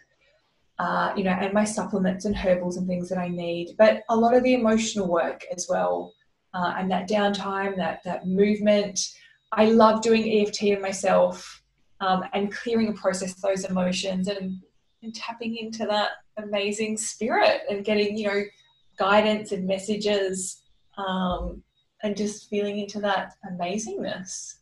uh, 0.80 1.12
you 1.16 1.22
know, 1.22 1.30
and 1.30 1.54
my 1.54 1.62
supplements 1.62 2.24
and 2.24 2.36
herbals 2.36 2.78
and 2.78 2.88
things 2.88 3.08
that 3.10 3.18
I 3.18 3.28
need. 3.28 3.76
But 3.78 4.02
a 4.08 4.16
lot 4.16 4.34
of 4.34 4.42
the 4.42 4.54
emotional 4.54 5.06
work 5.06 5.44
as 5.54 5.68
well, 5.70 6.12
uh, 6.52 6.74
and 6.76 6.90
that 6.90 7.08
downtime, 7.08 7.76
that 7.76 8.00
that 8.04 8.26
movement. 8.26 8.98
I 9.52 9.66
love 9.66 10.02
doing 10.02 10.28
EFT 10.28 10.64
in 10.64 10.82
myself 10.82 11.62
um, 12.00 12.24
and 12.32 12.52
clearing 12.52 12.88
and 12.88 12.96
process 12.96 13.34
those 13.34 13.64
emotions 13.64 14.26
and, 14.26 14.60
and 15.06 15.14
tapping 15.14 15.56
into 15.56 15.86
that 15.86 16.10
amazing 16.36 16.96
spirit 16.96 17.62
and 17.70 17.84
getting 17.84 18.18
you 18.18 18.26
know 18.26 18.42
guidance 18.98 19.52
and 19.52 19.66
messages 19.66 20.62
um, 20.98 21.62
and 22.02 22.16
just 22.16 22.50
feeling 22.50 22.78
into 22.78 23.00
that 23.00 23.34
amazingness. 23.50 24.54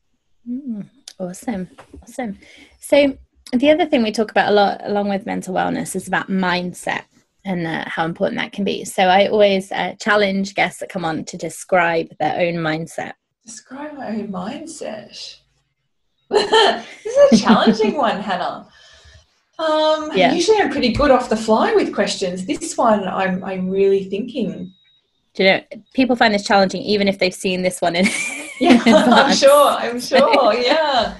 Mm. 0.48 0.86
Awesome. 1.18 1.68
Awesome. 2.02 2.38
So, 2.80 3.16
the 3.52 3.70
other 3.70 3.86
thing 3.86 4.02
we 4.02 4.12
talk 4.12 4.30
about 4.30 4.50
a 4.50 4.54
lot, 4.54 4.80
along 4.84 5.08
with 5.08 5.26
mental 5.26 5.54
wellness, 5.54 5.94
is 5.94 6.08
about 6.08 6.28
mindset 6.28 7.04
and 7.44 7.66
uh, 7.66 7.84
how 7.86 8.04
important 8.04 8.40
that 8.40 8.52
can 8.52 8.64
be. 8.64 8.84
So, 8.84 9.04
I 9.04 9.28
always 9.28 9.70
uh, 9.70 9.94
challenge 10.00 10.54
guests 10.54 10.80
that 10.80 10.90
come 10.90 11.04
on 11.04 11.24
to 11.26 11.36
describe 11.36 12.08
their 12.18 12.34
own 12.34 12.54
mindset. 12.54 13.12
Describe 13.46 13.94
my 13.94 14.08
own 14.08 14.28
mindset. 14.28 15.38
this 16.30 17.06
is 17.06 17.40
a 17.40 17.44
challenging 17.44 17.96
one, 17.96 18.20
Hannah. 18.20 18.66
Um, 19.58 20.10
yeah. 20.14 20.32
Usually, 20.32 20.58
I'm 20.58 20.70
pretty 20.70 20.92
good 20.92 21.10
off 21.10 21.28
the 21.28 21.36
fly 21.36 21.74
with 21.74 21.94
questions. 21.94 22.46
This 22.46 22.76
one, 22.76 23.06
I'm 23.06 23.44
I'm 23.44 23.68
really 23.68 24.04
thinking. 24.04 24.72
Do 25.34 25.42
you 25.42 25.50
know 25.50 25.60
people 25.94 26.16
find 26.16 26.32
this 26.32 26.44
challenging 26.44 26.82
even 26.82 27.08
if 27.08 27.18
they've 27.18 27.34
seen 27.34 27.62
this 27.62 27.80
one 27.80 27.96
in 27.96 28.06
yeah, 28.60 28.80
I'm 28.86 29.34
sure. 29.34 29.68
I'm 29.68 30.00
sure. 30.00 30.54
Yeah. 30.54 31.16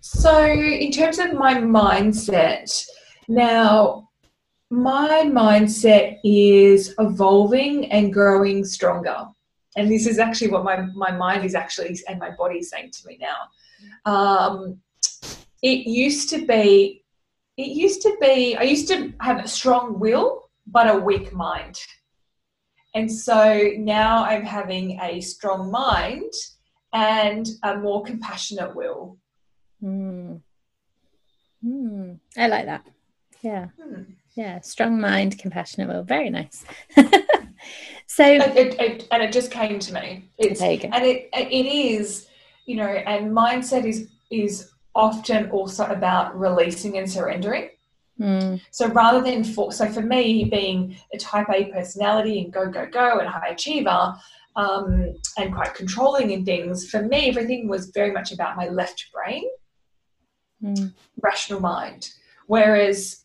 So, 0.00 0.44
in 0.46 0.90
terms 0.92 1.18
of 1.18 1.34
my 1.34 1.54
mindset, 1.54 2.86
now 3.28 4.08
my 4.70 5.24
mindset 5.26 6.18
is 6.24 6.94
evolving 6.98 7.90
and 7.90 8.12
growing 8.12 8.64
stronger. 8.64 9.26
And 9.76 9.90
this 9.90 10.06
is 10.06 10.18
actually 10.18 10.50
what 10.50 10.64
my, 10.64 10.82
my 10.94 11.10
mind 11.12 11.44
is 11.44 11.54
actually, 11.54 11.98
and 12.08 12.18
my 12.18 12.30
body 12.30 12.58
is 12.58 12.70
saying 12.70 12.90
to 12.92 13.06
me 13.06 13.18
now. 13.20 14.10
Um, 14.10 14.80
it 15.62 15.86
used 15.86 16.30
to 16.30 16.46
be, 16.46 17.04
it 17.58 17.70
used 17.70 18.02
to 18.02 18.16
be, 18.20 18.56
I 18.56 18.62
used 18.62 18.86
to 18.88 19.12
have 19.20 19.44
a 19.44 19.48
strong 19.48 19.98
will, 19.98 20.48
but 20.68 20.88
a 20.88 20.98
weak 20.98 21.32
mind. 21.32 21.76
And 22.94 23.10
so 23.10 23.70
now 23.76 24.24
I'm 24.24 24.44
having 24.44 24.98
a 25.02 25.20
strong 25.20 25.70
mind 25.70 26.32
and 26.92 27.46
a 27.64 27.76
more 27.76 28.04
compassionate 28.04 28.76
will. 28.76 29.18
Mm. 29.82 30.40
Mm. 31.64 32.20
I 32.36 32.46
like 32.46 32.66
that. 32.66 32.86
Yeah. 33.42 33.68
Mm. 33.80 34.06
Yeah. 34.36 34.60
Strong 34.60 35.00
mind, 35.00 35.36
compassionate 35.38 35.88
will. 35.88 36.04
Very 36.04 36.30
nice. 36.30 36.64
so, 38.06 38.24
it, 38.24 38.56
it, 38.56 38.80
it, 38.80 39.08
and 39.10 39.22
it 39.22 39.32
just 39.32 39.50
came 39.50 39.80
to 39.80 39.92
me. 39.92 40.30
It's, 40.38 40.60
and 40.60 41.04
it, 41.04 41.28
it 41.32 41.66
is, 41.66 42.28
you 42.66 42.76
know, 42.76 42.86
and 42.86 43.32
mindset 43.36 43.84
is 43.84 44.08
is 44.30 44.70
often 44.98 45.48
also 45.50 45.86
about 45.86 46.38
releasing 46.38 46.98
and 46.98 47.10
surrendering. 47.10 47.70
Mm. 48.20 48.60
So 48.72 48.88
rather 48.88 49.22
than 49.22 49.44
for 49.44 49.72
so 49.72 49.88
for 49.88 50.02
me 50.02 50.44
being 50.44 50.96
a 51.14 51.18
type 51.18 51.46
A 51.50 51.66
personality 51.66 52.40
and 52.40 52.52
go 52.52 52.68
go 52.68 52.84
go 52.86 53.18
and 53.20 53.28
high 53.28 53.50
achiever, 53.50 54.16
um, 54.56 55.14
and 55.38 55.54
quite 55.54 55.74
controlling 55.74 56.32
in 56.32 56.44
things, 56.44 56.90
for 56.90 57.02
me, 57.02 57.28
everything 57.28 57.68
was 57.68 57.92
very 57.94 58.10
much 58.10 58.32
about 58.32 58.56
my 58.56 58.68
left 58.68 59.06
brain, 59.14 59.44
mm. 60.62 60.92
rational 61.22 61.60
mind. 61.60 62.10
Whereas 62.48 63.24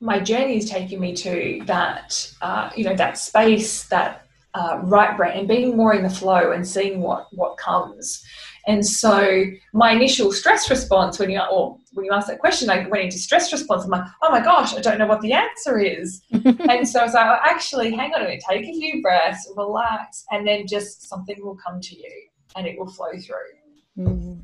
my 0.00 0.18
journey 0.18 0.56
is 0.56 0.68
taking 0.68 0.98
me 0.98 1.14
to 1.14 1.62
that, 1.66 2.32
uh, 2.42 2.70
you 2.76 2.84
know, 2.84 2.96
that 2.96 3.18
space, 3.18 3.84
that 3.84 4.26
uh, 4.54 4.80
right 4.82 5.16
brain, 5.16 5.38
and 5.38 5.48
being 5.48 5.76
more 5.76 5.94
in 5.94 6.02
the 6.02 6.10
flow 6.10 6.50
and 6.50 6.66
seeing 6.66 7.00
what 7.00 7.28
what 7.32 7.56
comes. 7.56 8.24
And 8.68 8.86
so 8.86 9.44
my 9.72 9.92
initial 9.92 10.30
stress 10.30 10.68
response 10.68 11.18
when 11.18 11.30
you 11.30 11.40
or 11.40 11.78
when 11.94 12.04
you 12.04 12.12
ask 12.12 12.28
that 12.28 12.38
question, 12.38 12.68
I 12.68 12.86
went 12.86 13.04
into 13.04 13.18
stress 13.18 13.50
response. 13.50 13.84
I'm 13.84 13.90
like, 13.90 14.04
oh 14.22 14.30
my 14.30 14.40
gosh, 14.40 14.74
I 14.74 14.80
don't 14.80 14.98
know 14.98 15.06
what 15.06 15.22
the 15.22 15.32
answer 15.32 15.78
is. 15.78 16.20
and 16.32 16.86
so 16.86 17.00
I 17.00 17.04
was 17.04 17.14
like, 17.14 17.40
actually, 17.42 17.94
hang 17.94 18.12
on 18.12 18.20
a 18.20 18.24
minute, 18.24 18.44
take 18.48 18.66
a 18.66 18.72
few 18.72 19.00
breaths, 19.00 19.50
relax, 19.56 20.24
and 20.30 20.46
then 20.46 20.66
just 20.66 21.08
something 21.08 21.36
will 21.40 21.56
come 21.56 21.80
to 21.80 21.96
you 21.96 22.28
and 22.56 22.66
it 22.66 22.78
will 22.78 22.90
flow 22.90 23.12
through. 23.12 24.06
Mm. 24.06 24.42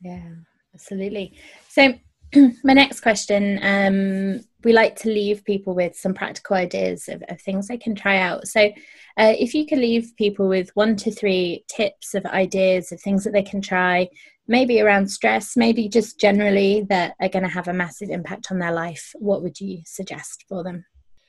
Yeah, 0.00 0.30
absolutely. 0.74 1.34
So 1.68 1.92
my 2.64 2.72
next 2.72 3.00
question 3.00 3.58
um, 3.62 4.40
we 4.64 4.72
like 4.72 4.96
to 4.96 5.08
leave 5.08 5.44
people 5.44 5.74
with 5.74 5.96
some 5.96 6.14
practical 6.14 6.56
ideas 6.56 7.08
of, 7.08 7.22
of 7.28 7.40
things 7.40 7.66
they 7.66 7.78
can 7.78 7.94
try 7.94 8.18
out 8.18 8.46
so 8.46 8.70
uh, 9.16 9.34
if 9.38 9.54
you 9.54 9.66
could 9.66 9.78
leave 9.78 10.12
people 10.16 10.48
with 10.48 10.70
one 10.74 10.96
to 10.96 11.10
three 11.10 11.64
tips 11.68 12.14
of 12.14 12.24
ideas 12.26 12.92
of 12.92 13.00
things 13.00 13.24
that 13.24 13.32
they 13.32 13.42
can 13.42 13.60
try 13.60 14.08
maybe 14.48 14.80
around 14.80 15.08
stress 15.08 15.56
maybe 15.56 15.88
just 15.88 16.18
generally 16.18 16.84
that 16.88 17.14
are 17.20 17.28
going 17.28 17.42
to 17.42 17.48
have 17.48 17.68
a 17.68 17.72
massive 17.72 18.10
impact 18.10 18.50
on 18.50 18.58
their 18.58 18.72
life 18.72 19.12
what 19.18 19.42
would 19.42 19.60
you 19.60 19.80
suggest 19.84 20.44
for 20.48 20.62
them? 20.62 20.84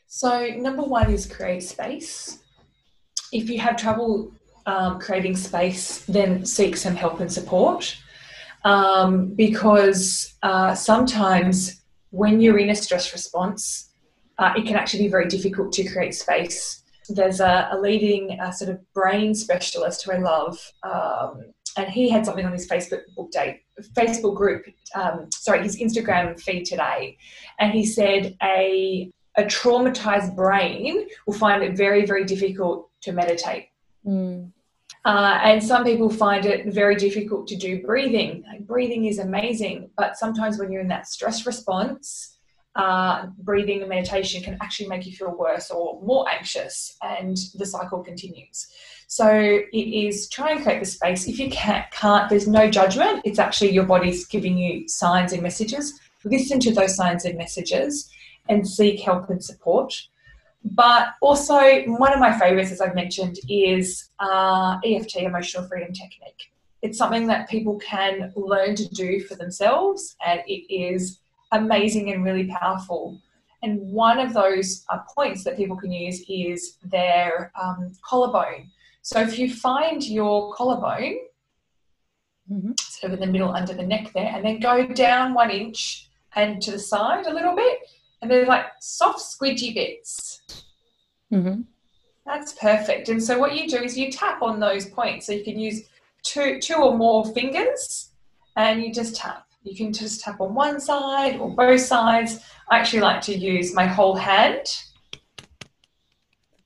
So 0.07 0.47
number 0.57 0.83
one 0.83 1.11
is 1.11 1.25
create 1.25 1.63
space. 1.63 2.39
If 3.31 3.49
you 3.49 3.59
have 3.59 3.77
trouble 3.77 4.33
um, 4.65 4.99
creating 4.99 5.35
space 5.37 6.05
then 6.05 6.45
seek 6.45 6.75
some 6.77 6.95
help 6.95 7.19
and 7.19 7.31
support. 7.31 7.97
Um, 8.63 9.33
because 9.33 10.35
uh, 10.43 10.75
sometimes 10.75 11.81
when 12.11 12.41
you're 12.41 12.59
in 12.59 12.69
a 12.69 12.75
stress 12.75 13.11
response, 13.11 13.89
uh, 14.37 14.53
it 14.55 14.67
can 14.67 14.75
actually 14.75 15.03
be 15.03 15.09
very 15.09 15.27
difficult 15.27 15.71
to 15.73 15.83
create 15.83 16.13
space 16.13 16.80
there's 17.15 17.39
a, 17.39 17.69
a 17.71 17.79
leading 17.79 18.39
uh, 18.39 18.51
sort 18.51 18.71
of 18.71 18.93
brain 18.93 19.33
specialist 19.35 20.03
who 20.03 20.11
I 20.11 20.17
love, 20.17 20.71
um, 20.83 21.45
and 21.77 21.89
he 21.89 22.09
had 22.09 22.25
something 22.25 22.45
on 22.45 22.51
his 22.51 22.67
Facebook 22.67 23.01
book 23.15 23.31
date, 23.31 23.61
Facebook 23.93 24.35
group, 24.35 24.65
um, 24.95 25.29
sorry, 25.31 25.63
his 25.63 25.77
Instagram 25.79 26.39
feed 26.39 26.65
today, 26.65 27.17
and 27.59 27.71
he 27.71 27.85
said 27.85 28.35
a 28.43 29.11
a 29.37 29.43
traumatized 29.43 30.35
brain 30.35 31.07
will 31.25 31.33
find 31.33 31.63
it 31.63 31.77
very, 31.77 32.05
very 32.05 32.25
difficult 32.25 32.89
to 33.01 33.13
meditate. 33.13 33.69
Mm. 34.05 34.51
Uh, 35.05 35.39
and 35.41 35.63
some 35.63 35.83
people 35.83 36.09
find 36.09 36.45
it 36.45 36.67
very 36.73 36.95
difficult 36.95 37.47
to 37.47 37.55
do 37.55 37.81
breathing. 37.81 38.43
Like, 38.47 38.67
breathing 38.67 39.05
is 39.05 39.19
amazing, 39.19 39.89
but 39.97 40.17
sometimes 40.17 40.59
when 40.59 40.71
you're 40.71 40.81
in 40.81 40.89
that 40.89 41.07
stress 41.07 41.45
response, 41.45 42.30
uh, 42.75 43.27
breathing 43.39 43.81
and 43.81 43.89
meditation 43.89 44.41
can 44.41 44.57
actually 44.61 44.87
make 44.87 45.05
you 45.05 45.11
feel 45.13 45.35
worse 45.37 45.71
or 45.71 46.01
more 46.01 46.29
anxious, 46.29 46.95
and 47.01 47.37
the 47.55 47.65
cycle 47.65 48.03
continues. 48.03 48.67
So 49.07 49.29
it 49.29 49.77
is 49.77 50.29
try 50.29 50.51
and 50.51 50.63
create 50.63 50.79
the 50.79 50.85
space. 50.85 51.27
If 51.27 51.37
you 51.37 51.49
can't, 51.49 51.89
can't, 51.91 52.29
there's 52.29 52.47
no 52.47 52.69
judgment. 52.69 53.21
It's 53.25 53.39
actually 53.39 53.71
your 53.71 53.85
body's 53.85 54.25
giving 54.25 54.57
you 54.57 54.87
signs 54.87 55.33
and 55.33 55.43
messages. 55.43 55.99
Listen 56.23 56.59
to 56.61 56.73
those 56.73 56.95
signs 56.95 57.25
and 57.25 57.37
messages, 57.37 58.09
and 58.47 58.67
seek 58.67 59.01
help 59.01 59.29
and 59.29 59.43
support. 59.43 59.93
But 60.63 61.09
also, 61.21 61.81
one 61.87 62.13
of 62.13 62.19
my 62.19 62.37
favorites, 62.37 62.71
as 62.71 62.81
I've 62.81 62.95
mentioned, 62.95 63.37
is 63.49 64.09
uh, 64.19 64.77
EFT, 64.85 65.17
Emotional 65.17 65.67
Freedom 65.67 65.91
Technique. 65.91 66.51
It's 66.81 66.97
something 66.97 67.27
that 67.27 67.49
people 67.49 67.77
can 67.79 68.31
learn 68.35 68.75
to 68.75 68.87
do 68.89 69.21
for 69.21 69.35
themselves, 69.35 70.15
and 70.25 70.41
it 70.47 70.73
is 70.73 71.20
amazing 71.51 72.11
and 72.11 72.23
really 72.23 72.47
powerful. 72.47 73.19
And 73.63 73.79
one 73.91 74.19
of 74.19 74.33
those 74.33 74.85
uh, 74.89 74.99
points 75.13 75.43
that 75.43 75.55
people 75.55 75.77
can 75.77 75.91
use 75.91 76.23
is 76.27 76.77
their 76.83 77.51
um, 77.61 77.91
collarbone. 78.03 78.71
So 79.03 79.19
if 79.19 79.37
you 79.37 79.53
find 79.53 80.03
your 80.03 80.53
collarbone, 80.53 81.17
mm-hmm. 82.51 82.71
sort 82.79 83.13
of 83.13 83.19
in 83.19 83.25
the 83.25 83.31
middle 83.31 83.51
under 83.51 83.73
the 83.73 83.83
neck 83.83 84.11
there, 84.13 84.31
and 84.33 84.43
then 84.43 84.59
go 84.59 84.85
down 84.87 85.33
one 85.33 85.51
inch 85.51 86.09
and 86.35 86.61
to 86.61 86.71
the 86.71 86.79
side 86.79 87.25
a 87.27 87.33
little 87.33 87.55
bit, 87.55 87.79
and 88.21 88.31
they're 88.31 88.45
like 88.45 88.65
soft, 88.79 89.19
squidgy 89.19 89.73
bits. 89.73 90.41
Mm-hmm. 91.31 91.61
That's 92.25 92.53
perfect. 92.53 93.09
And 93.09 93.21
so 93.21 93.37
what 93.37 93.55
you 93.55 93.67
do 93.67 93.77
is 93.77 93.97
you 93.97 94.11
tap 94.11 94.41
on 94.41 94.59
those 94.59 94.87
points. 94.89 95.25
So 95.25 95.33
you 95.33 95.43
can 95.43 95.59
use 95.59 95.83
two, 96.23 96.59
two 96.59 96.75
or 96.75 96.97
more 96.97 97.25
fingers, 97.33 98.11
and 98.55 98.81
you 98.81 98.93
just 98.93 99.15
tap. 99.15 99.45
You 99.63 99.75
can 99.75 99.93
just 99.93 100.21
tap 100.21 100.41
on 100.41 100.53
one 100.55 100.79
side 100.79 101.39
or 101.39 101.49
both 101.49 101.81
sides. 101.81 102.39
I 102.69 102.79
actually 102.79 103.01
like 103.01 103.21
to 103.21 103.37
use 103.37 103.73
my 103.75 103.85
whole 103.85 104.15
hand. 104.15 104.65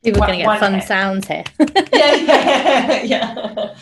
People 0.04 0.24
are 0.24 0.28
going 0.28 0.40
to 0.40 0.46
get 0.46 0.60
fun 0.60 0.74
hand. 0.74 0.84
sounds 0.84 1.28
here. 1.28 1.44
yeah, 1.92 2.16
yeah, 2.16 3.02
yeah. 3.04 3.76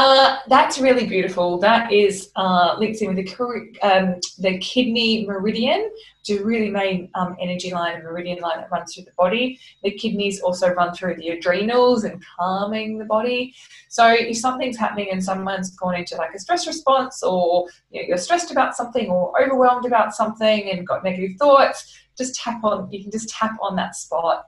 Uh, 0.00 0.38
that's 0.46 0.78
really 0.78 1.08
beautiful. 1.08 1.58
That 1.58 1.92
is 1.92 2.30
uh, 2.36 2.76
links 2.78 3.00
in 3.00 3.12
with 3.12 3.16
the 3.16 3.78
um, 3.82 4.14
the 4.38 4.56
kidney 4.58 5.26
meridian, 5.26 5.90
which 6.20 6.30
is 6.30 6.40
a 6.40 6.44
really 6.44 6.70
main 6.70 7.10
um, 7.16 7.34
energy 7.40 7.72
line 7.72 7.96
and 7.96 8.04
meridian 8.04 8.38
line 8.38 8.58
that 8.58 8.70
runs 8.70 8.94
through 8.94 9.06
the 9.06 9.12
body. 9.18 9.58
The 9.82 9.90
kidneys 9.90 10.40
also 10.40 10.72
run 10.72 10.94
through 10.94 11.16
the 11.16 11.30
adrenals 11.30 12.04
and 12.04 12.22
calming 12.38 12.98
the 12.98 13.06
body. 13.06 13.56
So 13.88 14.06
if 14.06 14.36
something's 14.36 14.76
happening 14.76 15.08
and 15.10 15.22
someone's 15.22 15.74
gone 15.74 15.96
into 15.96 16.14
like 16.14 16.32
a 16.32 16.38
stress 16.38 16.68
response, 16.68 17.24
or 17.24 17.66
you 17.90 18.00
know, 18.00 18.06
you're 18.06 18.18
stressed 18.18 18.52
about 18.52 18.76
something, 18.76 19.08
or 19.10 19.32
overwhelmed 19.42 19.84
about 19.84 20.14
something, 20.14 20.70
and 20.70 20.86
got 20.86 21.02
negative 21.02 21.36
thoughts, 21.40 21.98
just 22.16 22.36
tap 22.36 22.62
on. 22.62 22.88
You 22.92 23.02
can 23.02 23.10
just 23.10 23.30
tap 23.30 23.56
on 23.60 23.74
that 23.74 23.96
spot. 23.96 24.44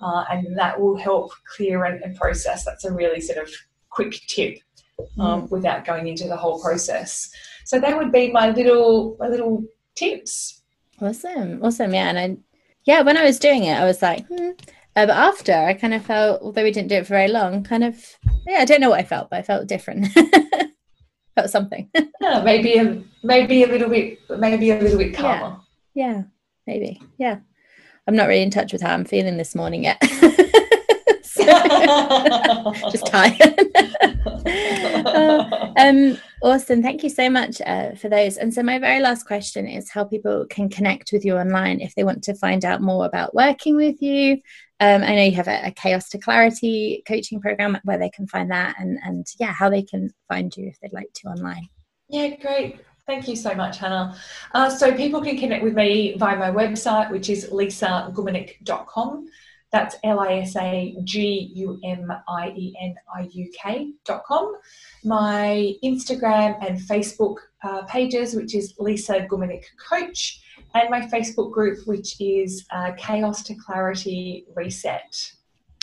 Uh, 0.00 0.24
and 0.30 0.58
that 0.58 0.80
will 0.80 0.96
help 0.96 1.32
clear 1.54 1.84
and, 1.84 2.02
and 2.02 2.16
process. 2.16 2.64
That's 2.64 2.86
a 2.86 2.92
really 2.92 3.20
sort 3.20 3.38
of 3.38 3.52
quick 3.90 4.18
tip 4.28 4.63
um, 5.18 5.42
mm. 5.42 5.50
without 5.50 5.84
going 5.84 6.08
into 6.08 6.28
the 6.28 6.36
whole 6.36 6.60
process. 6.60 7.30
So 7.64 7.80
that 7.80 7.96
would 7.96 8.12
be 8.12 8.30
my 8.30 8.50
little 8.50 9.16
my 9.18 9.28
little 9.28 9.64
tips. 9.94 10.62
Awesome, 11.00 11.62
awesome, 11.62 11.94
yeah. 11.94 12.08
And 12.08 12.18
I, 12.18 12.36
yeah, 12.84 13.02
when 13.02 13.16
I 13.16 13.24
was 13.24 13.38
doing 13.38 13.64
it, 13.64 13.78
I 13.78 13.84
was 13.84 14.02
like, 14.02 14.26
hmm. 14.26 14.50
Uh, 14.96 15.06
but 15.06 15.16
after, 15.16 15.52
I 15.52 15.74
kind 15.74 15.92
of 15.92 16.04
felt, 16.04 16.40
although 16.40 16.62
we 16.62 16.70
didn't 16.70 16.88
do 16.88 16.94
it 16.94 17.06
for 17.06 17.14
very 17.14 17.26
long, 17.26 17.64
kind 17.64 17.82
of, 17.82 18.16
yeah, 18.46 18.58
I 18.58 18.64
don't 18.64 18.80
know 18.80 18.90
what 18.90 19.00
I 19.00 19.02
felt, 19.02 19.28
but 19.28 19.40
I 19.40 19.42
felt 19.42 19.66
different. 19.66 20.06
felt 21.34 21.50
something. 21.50 21.90
yeah, 22.20 22.42
maybe 22.44 22.76
a 22.76 23.02
maybe 23.22 23.64
a 23.64 23.66
little 23.66 23.88
bit, 23.88 24.18
maybe 24.38 24.70
a 24.70 24.80
little 24.80 24.98
bit 24.98 25.14
calmer. 25.14 25.58
Yeah, 25.94 26.12
yeah 26.12 26.22
maybe. 26.66 27.02
Yeah, 27.18 27.38
I'm 28.06 28.16
not 28.16 28.28
really 28.28 28.42
in 28.42 28.50
touch 28.50 28.72
with 28.72 28.82
how 28.82 28.94
I'm 28.94 29.04
feeling 29.04 29.36
this 29.36 29.54
morning 29.54 29.84
yet. 29.84 30.00
just 32.92 33.06
tired. 33.06 33.58
um, 35.76 36.18
awesome. 36.42 36.82
Thank 36.82 37.02
you 37.02 37.08
so 37.08 37.30
much 37.30 37.60
uh, 37.62 37.94
for 37.94 38.08
those. 38.08 38.36
And 38.36 38.52
so, 38.52 38.62
my 38.62 38.78
very 38.78 39.00
last 39.00 39.26
question 39.26 39.66
is 39.66 39.90
how 39.90 40.04
people 40.04 40.46
can 40.50 40.68
connect 40.68 41.12
with 41.12 41.24
you 41.24 41.36
online 41.36 41.80
if 41.80 41.94
they 41.94 42.04
want 42.04 42.22
to 42.24 42.34
find 42.34 42.64
out 42.64 42.82
more 42.82 43.06
about 43.06 43.34
working 43.34 43.76
with 43.76 44.02
you. 44.02 44.40
Um, 44.80 45.02
I 45.02 45.14
know 45.14 45.22
you 45.22 45.32
have 45.32 45.48
a, 45.48 45.68
a, 45.68 45.70
Chaos 45.70 46.08
to 46.10 46.18
Clarity 46.18 47.02
coaching 47.06 47.40
program 47.40 47.78
where 47.84 47.98
they 47.98 48.10
can 48.10 48.26
find 48.26 48.50
that, 48.50 48.76
and 48.78 48.98
and 49.04 49.26
yeah, 49.38 49.52
how 49.52 49.70
they 49.70 49.82
can 49.82 50.12
find 50.28 50.54
you 50.56 50.68
if 50.68 50.78
they'd 50.80 50.92
like 50.92 51.12
to 51.14 51.28
online. 51.28 51.68
Yeah, 52.08 52.36
great. 52.36 52.80
Thank 53.06 53.28
you 53.28 53.36
so 53.36 53.54
much, 53.54 53.78
Hannah. 53.78 54.16
Uh, 54.52 54.70
so 54.70 54.94
people 54.94 55.22
can 55.22 55.38
connect 55.38 55.62
with 55.62 55.74
me 55.74 56.16
via 56.18 56.36
my 56.36 56.50
website, 56.50 57.10
which 57.10 57.28
is 57.28 57.50
lisagumeniuk.com. 57.50 59.26
That's 59.74 59.96
L 60.04 60.20
I 60.20 60.34
S 60.34 60.54
A 60.54 60.96
G 61.02 61.50
U 61.56 61.80
M 61.82 62.08
I 62.28 62.50
E 62.50 62.76
N 62.80 62.94
I 63.12 63.28
U 63.32 63.50
K 63.60 63.90
dot 64.04 64.22
com. 64.24 64.54
My 65.02 65.74
Instagram 65.82 66.64
and 66.64 66.78
Facebook 66.78 67.38
uh, 67.64 67.82
pages, 67.86 68.36
which 68.36 68.54
is 68.54 68.74
Lisa 68.78 69.26
Gumeniuk 69.28 69.64
Coach, 69.90 70.40
and 70.74 70.90
my 70.90 71.00
Facebook 71.00 71.50
group, 71.50 71.84
which 71.88 72.20
is 72.20 72.64
uh, 72.70 72.92
Chaos 72.96 73.42
to 73.42 73.54
Clarity 73.56 74.46
Reset. 74.54 75.32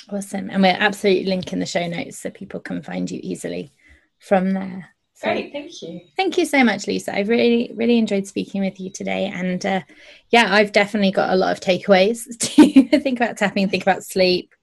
Awesome. 0.09 0.49
And 0.49 0.61
we're 0.63 0.69
absolutely 0.79 1.25
linking 1.25 1.59
the 1.59 1.65
show 1.65 1.85
notes 1.85 2.17
so 2.17 2.29
people 2.29 2.61
can 2.61 2.81
find 2.81 3.11
you 3.11 3.19
easily 3.21 3.73
from 4.19 4.53
there. 4.53 4.95
Great, 5.22 5.51
thank 5.51 5.82
you. 5.82 6.01
Thank 6.17 6.38
you 6.38 6.45
so 6.45 6.63
much, 6.63 6.88
Lisa. 6.88 7.15
I've 7.15 7.30
really, 7.30 7.72
really 7.76 7.97
enjoyed 7.97 8.26
speaking 8.26 8.61
with 8.61 8.80
you 8.80 8.89
today. 8.89 9.32
And 9.34 9.63
uh, 9.65 9.82
yeah, 10.30 10.53
I've 10.53 10.72
definitely 10.72 11.11
got 11.11 11.32
a 11.32 11.36
lot 11.36 11.51
of 11.51 11.59
takeaways 11.59 12.26
to 12.39 12.99
think 12.99 13.19
about 13.19 13.38
tapping, 13.38 13.69
think 13.69 13.84
about 13.84 14.03
sleep. 14.03 14.53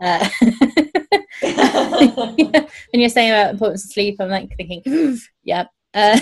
Uh, 0.00 0.28
when 1.40 2.66
you're 2.92 3.08
saying 3.08 3.30
about 3.30 3.52
importance 3.52 3.84
of 3.84 3.92
sleep, 3.92 4.16
I'm 4.20 4.28
like 4.28 4.54
thinking, 4.56 5.18
yep. 5.44 5.68
Uh, 5.94 6.18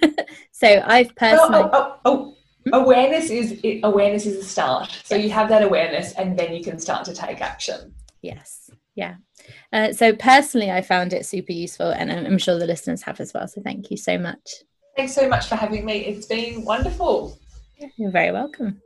so 0.52 0.82
I've 0.84 1.14
personally. 1.16 1.62
Oh, 1.62 1.70
oh, 1.72 1.96
oh, 2.04 2.36
oh. 2.72 2.82
Awareness 2.84 3.28
is 3.28 3.60
awareness 3.82 4.24
is 4.24 4.36
a 4.36 4.44
start. 4.44 4.96
So 5.02 5.16
you 5.16 5.30
have 5.30 5.48
that 5.48 5.64
awareness, 5.64 6.12
and 6.12 6.38
then 6.38 6.54
you 6.54 6.62
can 6.62 6.78
start 6.78 7.04
to 7.06 7.14
take 7.14 7.40
action. 7.40 7.92
Yes. 8.20 8.70
Yeah. 8.94 9.16
Uh, 9.72 9.92
so 9.92 10.14
personally, 10.14 10.70
I 10.70 10.82
found 10.82 11.12
it 11.12 11.26
super 11.26 11.52
useful, 11.52 11.90
and 11.90 12.12
I'm, 12.12 12.26
I'm 12.26 12.38
sure 12.38 12.58
the 12.58 12.66
listeners 12.66 13.02
have 13.02 13.20
as 13.20 13.32
well. 13.32 13.48
So 13.48 13.62
thank 13.62 13.90
you 13.90 13.96
so 13.96 14.18
much. 14.18 14.62
Thanks 14.96 15.14
so 15.14 15.28
much 15.28 15.48
for 15.48 15.56
having 15.56 15.84
me. 15.84 16.04
It's 16.04 16.26
been 16.26 16.64
wonderful. 16.64 17.38
You're 17.96 18.10
very 18.10 18.32
welcome. 18.32 18.80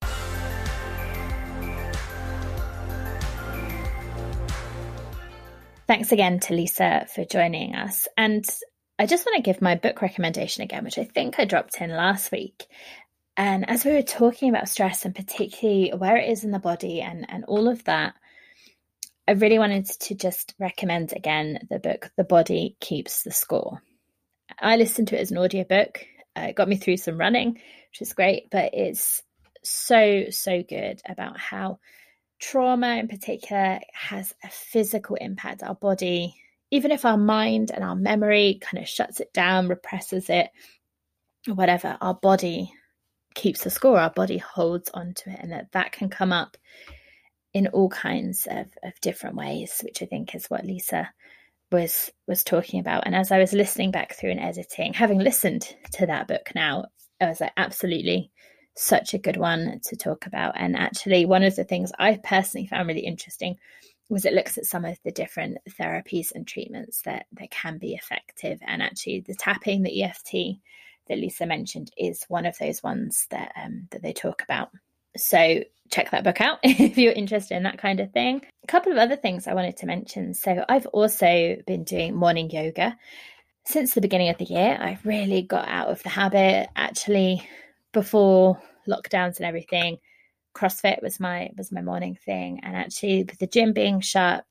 Thanks 5.87 6.11
again 6.11 6.41
to 6.41 6.55
Lisa 6.55 7.07
for 7.15 7.25
joining 7.25 7.75
us. 7.77 8.09
And 8.17 8.45
I 8.99 9.07
just 9.07 9.25
want 9.25 9.37
to 9.37 9.43
give 9.43 9.63
my 9.63 9.75
book 9.77 10.03
recommendation 10.03 10.63
again, 10.65 10.85
which 10.85 10.99
I 10.99 11.05
think 11.05 11.39
I 11.39 11.45
dropped 11.45 11.81
in 11.81 11.91
last 11.91 12.33
week. 12.33 12.67
And 13.37 13.69
as 13.69 13.85
we 13.85 13.93
were 13.93 14.03
talking 14.03 14.49
about 14.49 14.69
stress 14.69 15.05
and 15.05 15.15
particularly 15.15 15.91
where 15.91 16.17
it 16.17 16.31
is 16.31 16.43
in 16.43 16.51
the 16.51 16.59
body 16.59 17.03
and, 17.03 17.27
and 17.29 17.45
all 17.45 17.69
of 17.69 17.85
that, 17.85 18.15
I 19.29 19.33
really 19.33 19.59
wanted 19.59 19.87
to 19.87 20.15
just 20.15 20.55
recommend 20.59 21.13
again 21.13 21.67
the 21.69 21.81
book 21.81 22.11
The 22.17 22.23
Body 22.23 22.77
Keeps 22.81 23.25
the 23.25 23.33
Score. 23.33 23.83
I 24.61 24.77
listened 24.77 25.09
to 25.09 25.19
it 25.19 25.21
as 25.21 25.33
an 25.33 25.39
audiobook. 25.39 26.07
Uh, 26.37 26.49
it 26.51 26.55
got 26.55 26.69
me 26.69 26.77
through 26.77 26.99
some 26.99 27.19
running, 27.19 27.55
which 27.55 28.03
is 28.03 28.13
great, 28.13 28.51
but 28.53 28.71
it's 28.73 29.25
so, 29.65 30.27
so 30.31 30.63
good 30.63 31.01
about 31.09 31.41
how 31.41 31.81
trauma 32.39 32.97
in 32.97 33.09
particular 33.09 33.81
has 33.93 34.33
a 34.45 34.49
physical 34.49 35.17
impact. 35.17 35.65
Our 35.65 35.75
body, 35.75 36.37
even 36.71 36.93
if 36.93 37.05
our 37.05 37.19
mind 37.19 37.73
and 37.73 37.83
our 37.83 37.97
memory 37.97 38.61
kind 38.63 38.81
of 38.81 38.89
shuts 38.89 39.19
it 39.19 39.33
down, 39.33 39.67
represses 39.67 40.31
it, 40.31 40.51
whatever, 41.49 41.99
our 42.01 42.15
body 42.15 42.73
keeps 43.35 43.65
the 43.65 43.71
score. 43.71 43.99
Our 43.99 44.11
body 44.11 44.39
holds 44.39 44.89
on 44.95 45.15
to 45.15 45.31
it, 45.31 45.39
and 45.41 45.51
that 45.51 45.73
that 45.73 45.91
can 45.91 46.11
come 46.11 46.33
up 46.33 46.57
in 47.57 47.69
all 47.69 47.89
kinds 47.89 48.47
of, 48.51 48.67
of 48.85 49.01
different 49.01 49.35
ways, 49.35 49.81
which 49.83 50.03
I 50.03 50.05
think 50.05 50.35
is 50.35 50.45
what 50.49 50.67
Lisa 50.67 51.09
was 51.73 52.11
was 52.29 52.45
talking 52.45 52.81
about. 52.81 53.05
And 53.07 53.17
as 53.17 53.33
I 53.33 53.39
was 53.39 53.55
listening 53.55 53.91
back 53.91 54.13
through 54.13 54.33
and 54.33 54.41
editing, 54.41 54.93
having 54.93 55.21
listened 55.21 55.75
to 55.93 56.05
that 56.05 56.29
book 56.29 56.53
now, 56.55 56.85
I 57.19 57.29
was 57.29 57.41
like, 57.41 57.55
absolutely 57.57 58.31
such 58.77 59.15
a 59.15 59.19
good 59.19 59.39
one 59.39 59.81
to 59.85 59.97
talk 59.97 60.27
about. 60.27 60.53
And 60.59 60.77
actually, 60.77 61.25
one 61.25 61.43
of 61.43 61.57
the 61.57 61.65
things 61.65 61.93
I 61.99 62.21
personally 62.23 62.67
found 62.67 62.89
really 62.89 63.07
interesting 63.07 63.57
was 64.11 64.27
it 64.27 64.35
looks 64.35 64.59
at 64.59 64.67
some 64.67 64.85
of 64.85 64.99
the 65.03 65.11
different 65.11 65.57
therapies 65.81 66.33
and 66.35 66.47
treatments 66.47 67.01
that 67.07 67.25
that 67.33 67.51
can 67.51 67.79
be 67.79 67.95
effective 67.95 68.59
and 68.67 68.83
actually 68.83 69.21
the 69.21 69.35
tapping 69.35 69.83
the 69.83 70.03
eft 70.03 70.31
that 71.09 71.19
lisa 71.19 71.45
mentioned 71.45 71.91
is 71.97 72.23
one 72.29 72.47
of 72.47 72.57
those 72.59 72.83
ones 72.85 73.27
that 73.31 73.51
um, 73.61 73.89
that 73.91 74.03
they 74.03 74.13
talk 74.13 74.43
about 74.43 74.71
so 75.17 75.61
check 75.97 76.11
that 76.11 76.25
book 76.25 76.41
out 76.41 76.59
if 76.63 76.99
you're 76.99 77.13
interested 77.13 77.57
in 77.57 77.65
that 77.65 77.79
kind 77.79 78.01
of 78.01 78.13
thing. 78.13 78.43
A 78.63 78.67
couple 78.67 78.93
of 78.93 78.99
other 78.99 79.17
things 79.17 79.47
i 79.47 79.55
wanted 79.55 79.77
to 79.79 79.87
mention. 79.87 80.35
So 80.35 80.65
i've 80.69 80.87
also 80.87 81.57
been 81.67 81.85
doing 81.85 82.15
morning 82.15 82.51
yoga. 82.51 82.97
Since 83.67 83.95
the 83.95 84.01
beginning 84.01 84.29
of 84.29 84.39
the 84.39 84.45
year 84.45 84.77
i've 84.81 85.05
really 85.05 85.43
got 85.43 85.69
out 85.69 85.89
of 85.89 86.03
the 86.03 86.09
habit. 86.09 86.69
Actually 86.77 87.49
before 87.93 88.61
lockdowns 88.87 89.39
and 89.39 89.47
everything 89.47 89.99
CrossFit 90.57 91.03
was 91.03 91.21
my 91.21 91.51
was 91.57 91.71
my 91.71 91.83
morning 91.83 92.19
thing, 92.25 92.61
and 92.63 92.75
actually 92.75 93.25
with 93.25 93.39
the 93.39 93.47
gym 93.47 93.73
being 93.75 94.01
shut, 94.01 94.45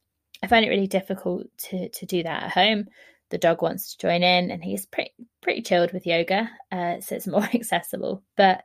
I 0.44 0.48
find 0.48 0.64
it 0.64 0.70
really 0.70 0.88
difficult 0.88 1.48
to 1.70 1.90
to 1.90 2.06
do 2.06 2.22
that 2.24 2.44
at 2.44 2.52
home. 2.52 2.86
The 3.32 3.40
dog 3.40 3.64
wants 3.64 3.92
to 3.92 4.08
join 4.08 4.22
in, 4.22 4.52
and 4.52 4.64
he's 4.64 4.86
pretty 4.86 5.12
pretty 5.42 5.64
chilled 5.64 5.92
with 5.92 6.06
yoga, 6.06 6.50
uh, 6.72 7.02
so 7.02 7.16
it's 7.16 7.28
more 7.36 7.50
accessible. 7.54 8.24
But 8.38 8.64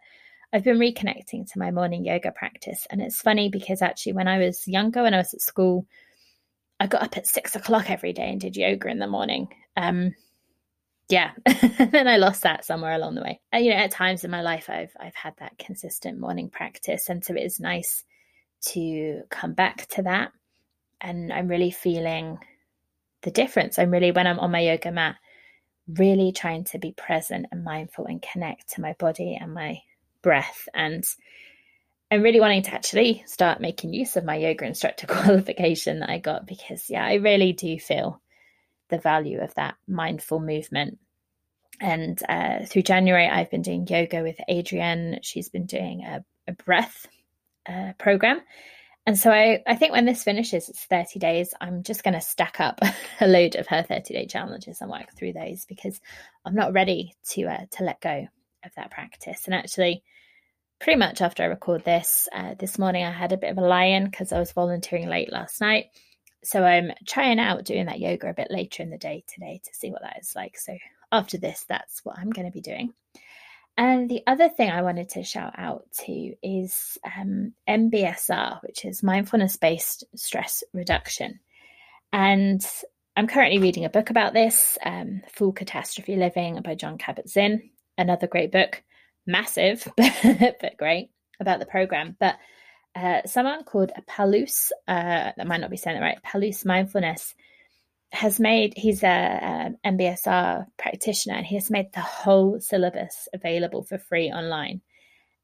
I've 0.52 0.64
been 0.64 0.78
reconnecting 0.78 1.50
to 1.52 1.58
my 1.58 1.70
morning 1.70 2.04
yoga 2.04 2.32
practice, 2.32 2.86
and 2.90 3.00
it's 3.00 3.20
funny 3.20 3.48
because 3.48 3.82
actually 3.82 4.14
when 4.14 4.28
I 4.28 4.38
was 4.38 4.66
younger, 4.66 5.02
when 5.02 5.14
I 5.14 5.18
was 5.18 5.34
at 5.34 5.40
school, 5.40 5.86
I 6.78 6.86
got 6.86 7.02
up 7.02 7.16
at 7.16 7.26
six 7.26 7.56
o'clock 7.56 7.90
every 7.90 8.12
day 8.12 8.30
and 8.30 8.40
did 8.40 8.56
yoga 8.56 8.88
in 8.88 8.98
the 8.98 9.06
morning. 9.06 9.48
Um, 9.76 10.14
yeah 11.10 11.32
then 11.90 12.06
i 12.06 12.16
lost 12.16 12.42
that 12.42 12.64
somewhere 12.64 12.94
along 12.94 13.16
the 13.16 13.22
way. 13.22 13.40
And, 13.52 13.64
you 13.64 13.72
know 13.72 13.78
at 13.78 13.90
times 13.90 14.24
in 14.24 14.30
my 14.30 14.42
life 14.42 14.70
i've 14.70 14.92
i've 14.98 15.14
had 15.14 15.34
that 15.38 15.58
consistent 15.58 16.18
morning 16.18 16.48
practice 16.48 17.08
and 17.08 17.24
so 17.24 17.34
it 17.34 17.42
is 17.42 17.60
nice 17.60 18.04
to 18.62 19.22
come 19.30 19.54
back 19.54 19.86
to 19.88 20.02
that. 20.02 20.32
And 21.00 21.32
i'm 21.32 21.48
really 21.48 21.70
feeling 21.70 22.38
the 23.22 23.30
difference. 23.30 23.78
I'm 23.78 23.90
really 23.90 24.12
when 24.12 24.26
i'm 24.26 24.38
on 24.38 24.52
my 24.52 24.60
yoga 24.60 24.92
mat 24.92 25.16
really 25.88 26.30
trying 26.30 26.62
to 26.62 26.78
be 26.78 26.92
present 26.92 27.46
and 27.50 27.64
mindful 27.64 28.06
and 28.06 28.22
connect 28.22 28.74
to 28.74 28.80
my 28.80 28.94
body 28.98 29.36
and 29.40 29.52
my 29.52 29.80
breath 30.22 30.68
and 30.74 31.04
i'm 32.10 32.22
really 32.22 32.40
wanting 32.40 32.62
to 32.62 32.74
actually 32.74 33.22
start 33.26 33.60
making 33.60 33.92
use 33.92 34.16
of 34.16 34.24
my 34.24 34.36
yoga 34.36 34.64
instructor 34.64 35.06
qualification 35.08 36.00
that 36.00 36.10
i 36.10 36.18
got 36.18 36.46
because 36.46 36.88
yeah 36.88 37.04
i 37.04 37.14
really 37.14 37.52
do 37.52 37.78
feel 37.78 38.20
the 38.90 38.98
value 38.98 39.40
of 39.40 39.54
that 39.54 39.76
mindful 39.88 40.40
movement. 40.40 40.98
And 41.80 42.20
uh, 42.28 42.66
through 42.66 42.82
January, 42.82 43.26
I've 43.26 43.50
been 43.50 43.62
doing 43.62 43.86
yoga 43.86 44.22
with 44.22 44.36
Adrienne. 44.50 45.20
She's 45.22 45.48
been 45.48 45.64
doing 45.64 46.04
a, 46.04 46.22
a 46.46 46.52
breath 46.52 47.06
uh, 47.66 47.94
program. 47.96 48.42
And 49.06 49.18
so 49.18 49.30
I, 49.30 49.62
I 49.66 49.76
think 49.76 49.92
when 49.92 50.04
this 50.04 50.22
finishes, 50.22 50.68
it's 50.68 50.84
30 50.84 51.18
days, 51.18 51.54
I'm 51.58 51.82
just 51.82 52.04
going 52.04 52.14
to 52.14 52.20
stack 52.20 52.60
up 52.60 52.80
a 53.20 53.26
load 53.26 53.56
of 53.56 53.66
her 53.68 53.82
30 53.82 54.12
day 54.12 54.26
challenges 54.26 54.82
and 54.82 54.90
work 54.90 55.16
through 55.16 55.32
those 55.32 55.64
because 55.64 55.98
I'm 56.44 56.54
not 56.54 56.74
ready 56.74 57.14
to 57.30 57.44
uh, 57.44 57.64
to 57.72 57.84
let 57.84 58.00
go 58.02 58.28
of 58.64 58.72
that 58.76 58.90
practice. 58.90 59.46
And 59.46 59.54
actually, 59.54 60.02
pretty 60.80 60.98
much 60.98 61.20
after 61.20 61.42
I 61.42 61.46
record 61.46 61.84
this, 61.84 62.28
uh, 62.32 62.54
this 62.58 62.78
morning 62.78 63.04
I 63.04 63.12
had 63.12 63.32
a 63.32 63.36
bit 63.36 63.50
of 63.50 63.58
a 63.58 63.62
lie 63.62 63.84
in 63.84 64.04
because 64.06 64.32
I 64.32 64.38
was 64.38 64.52
volunteering 64.52 65.08
late 65.08 65.32
last 65.32 65.60
night 65.60 65.86
so 66.42 66.64
I'm 66.64 66.92
trying 67.06 67.38
out 67.38 67.64
doing 67.64 67.86
that 67.86 68.00
yoga 68.00 68.28
a 68.28 68.34
bit 68.34 68.50
later 68.50 68.82
in 68.82 68.90
the 68.90 68.98
day 68.98 69.24
today 69.26 69.60
to 69.64 69.74
see 69.74 69.90
what 69.90 70.02
that 70.02 70.18
is 70.20 70.32
like. 70.34 70.58
So 70.58 70.76
after 71.12 71.38
this, 71.38 71.64
that's 71.68 72.00
what 72.04 72.18
I'm 72.18 72.30
going 72.30 72.46
to 72.46 72.52
be 72.52 72.62
doing. 72.62 72.94
And 73.76 74.08
the 74.08 74.22
other 74.26 74.48
thing 74.48 74.70
I 74.70 74.82
wanted 74.82 75.10
to 75.10 75.22
shout 75.22 75.54
out 75.56 75.84
to 76.04 76.34
is 76.42 76.98
um, 77.04 77.52
MBSR, 77.68 78.62
which 78.62 78.84
is 78.84 79.02
mindfulness 79.02 79.56
based 79.56 80.04
stress 80.16 80.64
reduction. 80.72 81.40
And 82.12 82.64
I'm 83.16 83.26
currently 83.26 83.58
reading 83.58 83.84
a 83.84 83.90
book 83.90 84.10
about 84.10 84.32
this, 84.32 84.78
um, 84.84 85.22
Full 85.32 85.52
Catastrophe 85.52 86.16
Living 86.16 86.60
by 86.62 86.74
Jon 86.74 86.98
Kabat-Zinn, 86.98 87.70
another 88.00 88.26
great 88.26 88.50
book, 88.50 88.82
massive, 89.26 89.86
but 89.96 90.76
great 90.78 91.10
about 91.38 91.60
the 91.60 91.66
program. 91.66 92.16
But 92.18 92.36
uh, 92.96 93.20
someone 93.26 93.64
called 93.64 93.92
Palouse, 94.08 94.70
uh, 94.88 95.30
that 95.36 95.46
might 95.46 95.60
not 95.60 95.70
be 95.70 95.76
saying 95.76 95.96
it 95.96 96.00
right, 96.00 96.18
Palouse 96.24 96.64
Mindfulness, 96.64 97.34
has 98.12 98.40
made, 98.40 98.74
he's 98.76 99.04
a, 99.04 99.74
a 99.84 99.88
MBSR 99.88 100.66
practitioner, 100.76 101.36
and 101.36 101.46
he 101.46 101.54
has 101.54 101.70
made 101.70 101.92
the 101.92 102.00
whole 102.00 102.58
syllabus 102.60 103.28
available 103.32 103.84
for 103.84 103.98
free 103.98 104.30
online. 104.30 104.80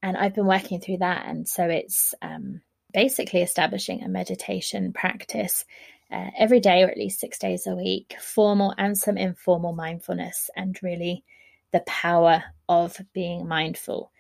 And 0.03 0.17
I've 0.17 0.35
been 0.35 0.47
working 0.47 0.81
through 0.81 0.99
that. 0.99 1.27
And 1.27 1.49
so 1.49 1.65
it's 1.65 2.15
um, 2.21 2.61
basically 2.93 3.43
establishing 3.43 4.03
a 4.03 4.09
meditation 4.09 4.93
practice 4.93 5.65
uh, 6.11 6.31
every 6.37 6.61
day, 6.61 6.83
or 6.83 6.89
at 6.89 6.99
least 6.99 7.21
six 7.21 7.39
days 7.39 7.67
a 7.67 7.75
week, 7.77 8.17
formal 8.21 8.75
and 8.77 8.97
some 8.99 9.17
informal 9.17 9.73
mindfulness, 9.73 10.51
and 10.57 10.77
really 10.83 11.25
the 11.73 11.81
power 11.81 12.45
of 12.69 13.01
being 13.13 13.49
mindful. 13.49 14.11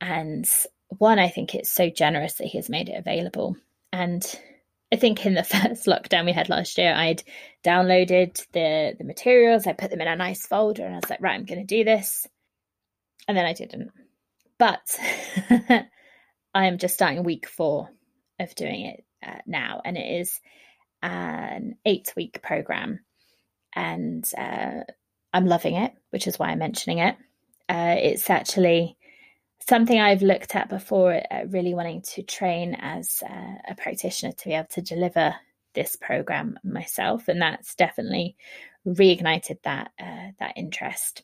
And 0.00 0.48
one, 0.88 1.18
I 1.18 1.28
think 1.28 1.54
it's 1.54 1.70
so 1.70 1.90
generous 1.90 2.34
that 2.34 2.46
he 2.46 2.58
has 2.58 2.68
made 2.68 2.88
it 2.88 2.98
available. 2.98 3.56
And 3.92 4.24
I 4.92 4.96
think 4.96 5.24
in 5.24 5.34
the 5.34 5.44
first 5.44 5.86
lockdown 5.86 6.24
we 6.24 6.32
had 6.32 6.48
last 6.48 6.78
year, 6.78 6.94
I'd 6.94 7.22
downloaded 7.64 8.44
the 8.52 8.94
the 8.98 9.04
materials, 9.04 9.66
I 9.66 9.72
put 9.72 9.90
them 9.90 10.00
in 10.00 10.08
a 10.08 10.16
nice 10.16 10.46
folder, 10.46 10.84
and 10.84 10.94
I 10.94 10.98
was 10.98 11.10
like, 11.10 11.20
right, 11.20 11.34
I'm 11.34 11.44
going 11.44 11.60
to 11.60 11.76
do 11.76 11.84
this. 11.84 12.26
And 13.28 13.36
then 13.36 13.46
I 13.46 13.52
didn't. 13.52 13.90
But 14.58 14.98
I 16.54 16.66
am 16.66 16.78
just 16.78 16.94
starting 16.94 17.22
week 17.22 17.46
four 17.46 17.88
of 18.38 18.54
doing 18.54 18.86
it 18.86 19.04
uh, 19.24 19.38
now, 19.46 19.80
and 19.84 19.96
it 19.96 20.20
is 20.20 20.40
an 21.02 21.76
eight 21.84 22.12
week 22.16 22.42
program, 22.42 23.00
and 23.74 24.28
uh, 24.36 24.82
I'm 25.32 25.46
loving 25.46 25.74
it, 25.74 25.92
which 26.10 26.26
is 26.26 26.38
why 26.38 26.48
I'm 26.48 26.58
mentioning 26.58 26.98
it. 26.98 27.16
Uh, 27.68 27.94
it's 27.98 28.28
actually 28.30 28.96
something 29.68 30.00
I've 30.00 30.22
looked 30.22 30.56
at 30.56 30.68
before, 30.68 31.22
uh, 31.30 31.44
really 31.48 31.74
wanting 31.74 32.02
to 32.02 32.22
train 32.22 32.74
as 32.74 33.22
uh, 33.28 33.54
a 33.68 33.74
practitioner 33.76 34.32
to 34.32 34.48
be 34.48 34.54
able 34.54 34.68
to 34.72 34.82
deliver 34.82 35.34
this 35.74 35.96
program 35.96 36.58
myself, 36.64 37.28
and 37.28 37.40
that's 37.40 37.74
definitely 37.74 38.36
reignited 38.86 39.62
that 39.62 39.92
uh, 40.00 40.32
that 40.38 40.54
interest. 40.56 41.22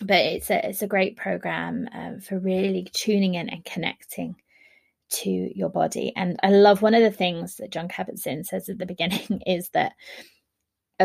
But 0.00 0.18
it's 0.18 0.50
a 0.50 0.68
it's 0.68 0.82
a 0.82 0.86
great 0.86 1.16
program 1.16 1.88
uh, 1.92 2.20
for 2.20 2.38
really 2.38 2.88
tuning 2.92 3.34
in 3.34 3.48
and 3.48 3.64
connecting 3.64 4.36
to 5.10 5.30
your 5.30 5.68
body. 5.68 6.12
And 6.16 6.38
I 6.42 6.50
love 6.50 6.80
one 6.82 6.94
of 6.94 7.02
the 7.02 7.10
things 7.10 7.56
that 7.56 7.70
Jon 7.70 7.88
Kabat-Zinn 7.88 8.44
says 8.44 8.68
at 8.68 8.78
the 8.78 8.86
beginning 8.86 9.42
is 9.46 9.68
that 9.70 9.92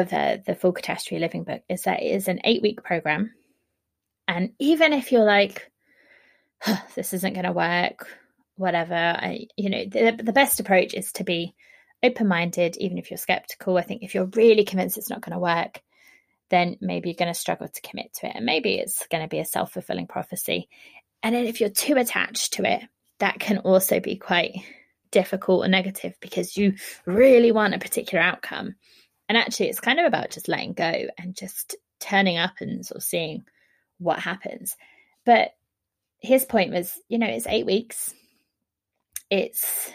of 0.01 0.13
uh, 0.13 0.37
the 0.45 0.55
Full 0.55 0.71
Catastrophe 0.71 1.19
Living 1.19 1.43
book 1.43 1.61
is 1.69 1.83
that 1.83 2.01
it 2.01 2.07
is 2.07 2.27
an 2.27 2.41
eight 2.43 2.61
week 2.61 2.83
program, 2.83 3.33
and 4.27 4.51
even 4.59 4.93
if 4.93 5.11
you're 5.11 5.25
like 5.25 5.71
this 6.95 7.13
isn't 7.13 7.33
going 7.33 7.45
to 7.45 7.51
work, 7.51 8.07
whatever. 8.55 8.95
I, 8.95 9.47
you 9.55 9.69
know, 9.69 9.85
the, 9.85 10.19
the 10.21 10.33
best 10.33 10.59
approach 10.59 10.93
is 10.93 11.11
to 11.13 11.23
be 11.23 11.55
open 12.03 12.27
minded, 12.27 12.77
even 12.77 12.97
if 12.97 13.09
you're 13.09 13.17
skeptical. 13.17 13.77
I 13.77 13.83
think 13.83 14.03
if 14.03 14.15
you're 14.15 14.25
really 14.25 14.65
convinced 14.65 14.97
it's 14.97 15.09
not 15.09 15.21
going 15.21 15.33
to 15.33 15.39
work, 15.39 15.81
then 16.49 16.77
maybe 16.81 17.09
you're 17.09 17.15
going 17.15 17.33
to 17.33 17.39
struggle 17.39 17.67
to 17.67 17.81
commit 17.81 18.13
to 18.15 18.27
it. 18.27 18.33
And 18.35 18.45
maybe 18.45 18.75
it's 18.75 19.05
going 19.07 19.23
to 19.23 19.29
be 19.29 19.39
a 19.39 19.45
self 19.45 19.73
fulfilling 19.73 20.07
prophecy. 20.07 20.69
And 21.23 21.35
then 21.35 21.45
if 21.45 21.59
you're 21.59 21.69
too 21.69 21.95
attached 21.95 22.53
to 22.53 22.63
it, 22.63 22.83
that 23.19 23.39
can 23.39 23.59
also 23.59 23.99
be 23.99 24.17
quite 24.17 24.55
difficult 25.11 25.65
or 25.65 25.67
negative 25.67 26.15
because 26.19 26.57
you 26.57 26.75
really 27.05 27.51
want 27.51 27.73
a 27.73 27.79
particular 27.79 28.23
outcome. 28.23 28.75
And 29.29 29.37
actually, 29.37 29.69
it's 29.69 29.79
kind 29.79 29.99
of 29.99 30.05
about 30.05 30.31
just 30.31 30.47
letting 30.47 30.73
go 30.73 31.07
and 31.17 31.35
just 31.35 31.75
turning 31.99 32.37
up 32.37 32.55
and 32.61 32.85
sort 32.85 32.97
of 32.97 33.03
seeing 33.03 33.43
what 33.97 34.19
happens. 34.19 34.75
But 35.25 35.51
his 36.19 36.45
point 36.45 36.71
was, 36.71 36.97
you 37.09 37.17
know, 37.19 37.27
it's 37.27 37.47
eight 37.47 37.65
weeks. 37.65 38.13
It's, 39.29 39.91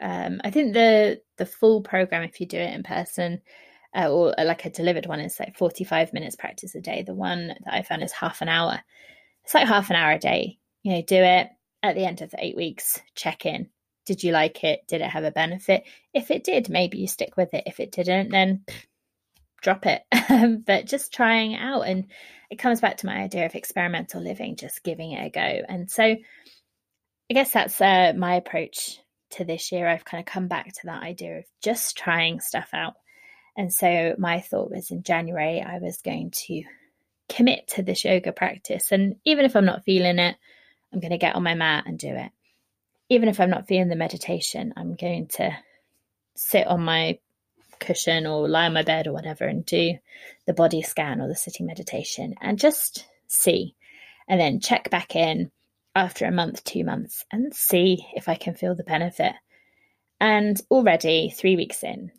um, 0.00 0.40
I 0.44 0.50
think 0.50 0.74
the 0.74 1.20
the 1.38 1.46
full 1.46 1.80
program, 1.80 2.22
if 2.22 2.40
you 2.40 2.46
do 2.46 2.58
it 2.58 2.74
in 2.74 2.82
person, 2.82 3.40
uh, 3.96 4.10
or 4.10 4.34
like 4.38 4.64
a 4.66 4.70
delivered 4.70 5.06
one, 5.06 5.20
is 5.20 5.40
like 5.40 5.56
forty 5.56 5.84
five 5.84 6.12
minutes 6.12 6.36
practice 6.36 6.74
a 6.74 6.80
day. 6.80 7.02
The 7.02 7.14
one 7.14 7.48
that 7.48 7.74
I 7.74 7.82
found 7.82 8.02
is 8.02 8.12
half 8.12 8.42
an 8.42 8.48
hour. 8.48 8.80
It's 9.44 9.54
like 9.54 9.66
half 9.66 9.90
an 9.90 9.96
hour 9.96 10.12
a 10.12 10.18
day. 10.18 10.58
You 10.82 10.92
know, 10.94 11.02
do 11.02 11.16
it 11.16 11.48
at 11.82 11.94
the 11.94 12.04
end 12.04 12.20
of 12.20 12.30
the 12.30 12.44
eight 12.44 12.56
weeks. 12.56 13.00
Check 13.14 13.46
in. 13.46 13.70
Did 14.06 14.22
you 14.22 14.32
like 14.32 14.64
it? 14.64 14.86
Did 14.86 15.00
it 15.00 15.10
have 15.10 15.24
a 15.24 15.30
benefit? 15.30 15.84
If 16.12 16.30
it 16.30 16.44
did, 16.44 16.68
maybe 16.68 16.98
you 16.98 17.06
stick 17.06 17.36
with 17.36 17.54
it. 17.54 17.64
If 17.66 17.80
it 17.80 17.92
didn't, 17.92 18.30
then 18.30 18.64
drop 19.62 19.86
it. 19.86 20.02
but 20.66 20.86
just 20.86 21.12
trying 21.12 21.56
out 21.56 21.82
and 21.82 22.06
it 22.50 22.58
comes 22.58 22.80
back 22.80 22.98
to 22.98 23.06
my 23.06 23.16
idea 23.16 23.46
of 23.46 23.54
experimental 23.54 24.22
living, 24.22 24.56
just 24.56 24.84
giving 24.84 25.12
it 25.12 25.26
a 25.26 25.30
go. 25.30 25.64
And 25.68 25.90
so 25.90 26.02
I 26.04 27.34
guess 27.34 27.52
that's 27.52 27.80
uh, 27.80 28.12
my 28.16 28.34
approach 28.36 29.00
to 29.30 29.44
this 29.44 29.72
year. 29.72 29.88
I've 29.88 30.04
kind 30.04 30.20
of 30.20 30.26
come 30.26 30.48
back 30.48 30.66
to 30.66 30.86
that 30.86 31.02
idea 31.02 31.38
of 31.38 31.44
just 31.62 31.96
trying 31.96 32.40
stuff 32.40 32.68
out. 32.72 32.94
And 33.56 33.72
so 33.72 34.14
my 34.18 34.40
thought 34.40 34.70
was 34.70 34.90
in 34.90 35.02
January, 35.02 35.62
I 35.62 35.78
was 35.78 35.98
going 36.02 36.32
to 36.46 36.62
commit 37.28 37.68
to 37.68 37.82
this 37.82 38.04
yoga 38.04 38.32
practice. 38.32 38.92
And 38.92 39.16
even 39.24 39.44
if 39.44 39.56
I'm 39.56 39.64
not 39.64 39.84
feeling 39.84 40.18
it, 40.18 40.36
I'm 40.92 41.00
going 41.00 41.12
to 41.12 41.18
get 41.18 41.34
on 41.34 41.42
my 41.42 41.54
mat 41.54 41.84
and 41.86 41.98
do 41.98 42.08
it. 42.08 42.30
Even 43.08 43.28
if 43.28 43.40
I'm 43.40 43.50
not 43.50 43.66
feeling 43.68 43.88
the 43.88 43.96
meditation, 43.96 44.72
I'm 44.76 44.94
going 44.94 45.28
to 45.34 45.56
sit 46.36 46.66
on 46.66 46.82
my 46.82 47.18
cushion 47.80 48.26
or 48.26 48.48
lie 48.48 48.66
on 48.66 48.72
my 48.72 48.82
bed 48.82 49.06
or 49.06 49.12
whatever 49.12 49.44
and 49.44 49.64
do 49.64 49.94
the 50.46 50.54
body 50.54 50.82
scan 50.82 51.20
or 51.20 51.28
the 51.28 51.36
sitting 51.36 51.66
meditation 51.66 52.34
and 52.40 52.58
just 52.58 53.06
see. 53.26 53.74
And 54.26 54.40
then 54.40 54.60
check 54.60 54.90
back 54.90 55.16
in 55.16 55.50
after 55.94 56.24
a 56.24 56.32
month, 56.32 56.64
two 56.64 56.82
months, 56.84 57.24
and 57.30 57.54
see 57.54 58.06
if 58.14 58.28
I 58.28 58.34
can 58.34 58.54
feel 58.54 58.74
the 58.74 58.84
benefit. 58.84 59.32
And 60.20 60.60
already 60.70 61.30
three 61.30 61.56
weeks 61.56 61.82
in, 61.82 62.10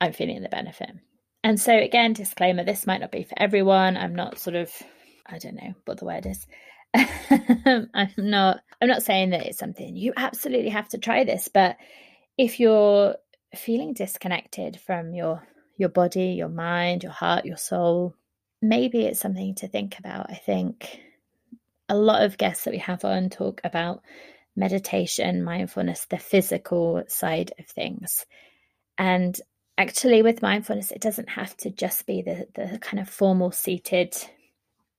I'm 0.00 0.12
feeling 0.12 0.42
the 0.42 0.48
benefit. 0.48 0.90
And 1.42 1.60
so, 1.60 1.76
again, 1.76 2.12
disclaimer 2.12 2.64
this 2.64 2.86
might 2.86 3.00
not 3.00 3.12
be 3.12 3.22
for 3.22 3.34
everyone. 3.38 3.96
I'm 3.96 4.14
not 4.14 4.38
sort 4.38 4.56
of, 4.56 4.70
I 5.26 5.38
don't 5.38 5.56
know 5.56 5.74
what 5.84 5.98
the 5.98 6.04
word 6.04 6.26
is. 6.26 6.46
I'm 7.94 8.10
not 8.16 8.60
I'm 8.80 8.88
not 8.88 9.02
saying 9.02 9.30
that 9.30 9.46
it's 9.46 9.58
something 9.58 9.96
you 9.96 10.12
absolutely 10.16 10.70
have 10.70 10.88
to 10.90 10.98
try 10.98 11.24
this, 11.24 11.48
but 11.52 11.76
if 12.38 12.60
you're 12.60 13.16
feeling 13.54 13.94
disconnected 13.94 14.80
from 14.80 15.14
your 15.14 15.42
your 15.76 15.88
body, 15.88 16.28
your 16.28 16.48
mind, 16.48 17.02
your 17.02 17.12
heart, 17.12 17.44
your 17.44 17.56
soul, 17.56 18.14
maybe 18.62 19.04
it's 19.04 19.20
something 19.20 19.54
to 19.56 19.68
think 19.68 19.98
about. 19.98 20.30
I 20.30 20.34
think 20.34 21.00
a 21.88 21.96
lot 21.96 22.22
of 22.22 22.38
guests 22.38 22.64
that 22.64 22.72
we 22.72 22.78
have 22.78 23.04
on 23.04 23.28
talk 23.28 23.60
about 23.64 24.02
meditation, 24.56 25.42
mindfulness, 25.42 26.06
the 26.06 26.18
physical 26.18 27.02
side 27.08 27.52
of 27.58 27.66
things. 27.66 28.24
And 28.96 29.38
actually 29.76 30.22
with 30.22 30.42
mindfulness, 30.42 30.92
it 30.92 31.00
doesn't 31.00 31.28
have 31.28 31.56
to 31.58 31.70
just 31.70 32.06
be 32.06 32.22
the 32.22 32.46
the 32.54 32.78
kind 32.78 33.00
of 33.00 33.08
formal 33.08 33.50
seated 33.50 34.14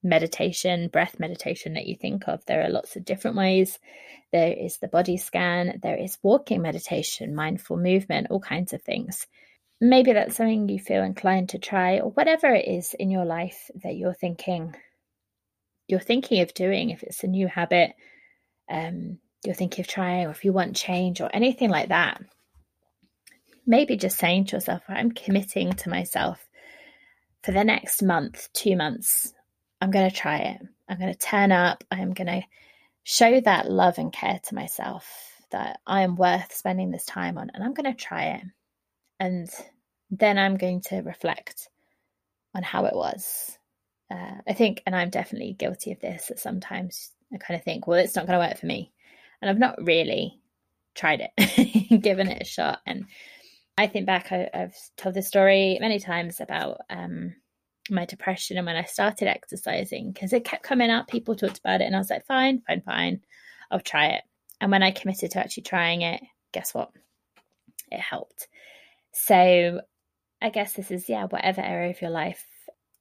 meditation, 0.05 0.87
breath 0.87 1.19
meditation 1.19 1.73
that 1.73 1.87
you 1.87 1.95
think 1.95 2.27
of. 2.27 2.45
There 2.45 2.63
are 2.63 2.69
lots 2.69 2.95
of 2.95 3.03
different 3.03 3.35
ways. 3.35 3.79
There 4.31 4.53
is 4.53 4.77
the 4.77 4.87
body 4.87 5.17
scan, 5.17 5.79
there 5.81 5.97
is 5.97 6.17
walking 6.23 6.61
meditation, 6.61 7.35
mindful 7.35 7.77
movement, 7.77 8.27
all 8.29 8.39
kinds 8.39 8.73
of 8.73 8.81
things. 8.81 9.27
Maybe 9.81 10.13
that's 10.13 10.35
something 10.35 10.69
you 10.69 10.79
feel 10.79 11.03
inclined 11.03 11.49
to 11.49 11.59
try, 11.59 11.99
or 11.99 12.11
whatever 12.11 12.47
it 12.47 12.67
is 12.67 12.93
in 12.93 13.11
your 13.11 13.25
life 13.25 13.69
that 13.83 13.95
you're 13.95 14.13
thinking 14.13 14.75
you're 15.87 15.99
thinking 15.99 16.41
of 16.41 16.53
doing, 16.53 16.89
if 16.89 17.03
it's 17.03 17.23
a 17.23 17.27
new 17.27 17.47
habit, 17.47 17.93
um, 18.69 19.19
you're 19.43 19.55
thinking 19.55 19.83
of 19.83 19.87
trying, 19.87 20.25
or 20.25 20.31
if 20.31 20.43
you 20.43 20.51
want 20.51 20.75
change 20.75 21.21
or 21.21 21.29
anything 21.31 21.69
like 21.69 21.89
that. 21.89 22.21
Maybe 23.67 23.97
just 23.97 24.17
saying 24.17 24.45
to 24.45 24.57
yourself, 24.57 24.83
I'm 24.87 25.11
committing 25.11 25.73
to 25.73 25.89
myself 25.89 26.45
for 27.43 27.51
the 27.51 27.63
next 27.63 28.01
month, 28.01 28.49
two 28.53 28.75
months, 28.75 29.33
I'm 29.81 29.91
going 29.91 30.09
to 30.09 30.15
try 30.15 30.37
it. 30.37 30.61
I'm 30.89 30.99
going 30.99 31.13
to 31.13 31.19
turn 31.19 31.51
up. 31.51 31.83
I'm 31.91 32.13
going 32.13 32.27
to 32.27 32.43
show 33.03 33.39
that 33.41 33.69
love 33.69 33.97
and 33.97 34.11
care 34.11 34.39
to 34.43 34.55
myself 34.55 35.07
that 35.51 35.79
I 35.85 36.01
am 36.01 36.15
worth 36.15 36.53
spending 36.53 36.91
this 36.91 37.05
time 37.05 37.37
on, 37.37 37.51
and 37.53 37.63
I'm 37.63 37.73
going 37.73 37.91
to 37.91 37.97
try 37.97 38.25
it. 38.35 38.43
And 39.19 39.49
then 40.11 40.37
I'm 40.37 40.57
going 40.57 40.81
to 40.87 41.01
reflect 41.01 41.69
on 42.53 42.63
how 42.63 42.85
it 42.85 42.95
was. 42.95 43.57
Uh, 44.11 44.35
I 44.47 44.53
think, 44.53 44.81
and 44.85 44.95
I'm 44.95 45.09
definitely 45.09 45.53
guilty 45.53 45.91
of 45.91 45.99
this, 45.99 46.27
that 46.27 46.39
sometimes 46.39 47.11
I 47.33 47.37
kind 47.37 47.57
of 47.57 47.63
think, 47.63 47.87
well, 47.87 47.99
it's 47.99 48.15
not 48.15 48.27
going 48.27 48.39
to 48.39 48.47
work 48.47 48.57
for 48.57 48.65
me. 48.65 48.91
And 49.41 49.49
I've 49.49 49.59
not 49.59 49.83
really 49.83 50.39
tried 50.93 51.21
it, 51.21 52.01
given 52.01 52.29
it 52.29 52.41
a 52.41 52.45
shot. 52.45 52.79
And 52.85 53.05
I 53.77 53.87
think 53.87 54.05
back, 54.05 54.31
I, 54.31 54.49
have 54.53 54.75
told 54.97 55.15
this 55.15 55.27
story 55.27 55.77
many 55.81 55.99
times 55.99 56.39
about 56.39 56.81
um, 56.89 57.35
my 57.89 58.05
depression 58.05 58.57
and 58.57 58.65
when 58.65 58.75
I 58.75 58.83
started 58.83 59.27
exercising 59.27 60.11
because 60.11 60.33
it 60.33 60.45
kept 60.45 60.63
coming 60.63 60.89
up. 60.89 61.07
People 61.07 61.35
talked 61.35 61.59
about 61.59 61.81
it, 61.81 61.85
and 61.85 61.95
I 61.95 61.99
was 61.99 62.09
like, 62.09 62.25
fine, 62.25 62.61
fine, 62.67 62.81
fine, 62.81 63.21
I'll 63.71 63.79
try 63.79 64.07
it. 64.07 64.23
And 64.61 64.71
when 64.71 64.83
I 64.83 64.91
committed 64.91 65.31
to 65.31 65.39
actually 65.39 65.63
trying 65.63 66.01
it, 66.01 66.21
guess 66.51 66.73
what? 66.73 66.91
It 67.91 67.99
helped. 67.99 68.47
So 69.11 69.81
I 70.41 70.49
guess 70.49 70.73
this 70.73 70.91
is, 70.91 71.09
yeah, 71.09 71.25
whatever 71.25 71.61
area 71.61 71.91
of 71.91 72.01
your 72.01 72.11
life, 72.11 72.45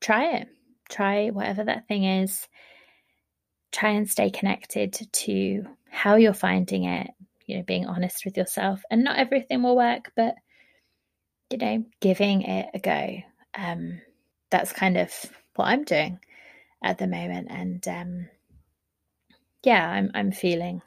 try 0.01 0.37
it. 0.37 0.49
Try 0.89 1.31
whatever 1.31 1.65
that 1.65 1.89
thing 1.89 2.05
is. 2.05 2.47
Try 3.73 3.91
and 3.91 4.11
stay 4.11 4.31
connected 4.31 4.97
to 5.13 5.65
how 5.91 6.17
you're 6.17 6.35
finding 6.35 6.85
it, 6.85 7.11
you 7.47 7.57
know, 7.57 7.63
being 7.63 7.87
honest 7.87 8.25
with 8.25 8.37
yourself. 8.37 8.83
And 8.91 9.03
not 9.03 9.17
everything 9.17 9.63
will 9.63 9.77
work, 9.77 10.13
but, 10.15 10.35
you 11.51 11.59
know, 11.59 11.85
giving 12.01 12.43
it 12.43 12.67
a 12.75 12.79
go. 12.79 13.19
Um, 13.55 14.01
that's 14.55 14.73
kind 14.73 14.97
of 14.97 15.13
what 15.57 15.65
I'm 15.65 15.83
doing 15.83 16.21
at 16.81 16.99
the 16.99 17.09
moment. 17.09 17.49
And 17.51 17.89
um, 17.89 18.29
yeah, 19.65 19.85
I'm 19.89 20.13
I'm 20.15 20.31
feeling 20.31 20.81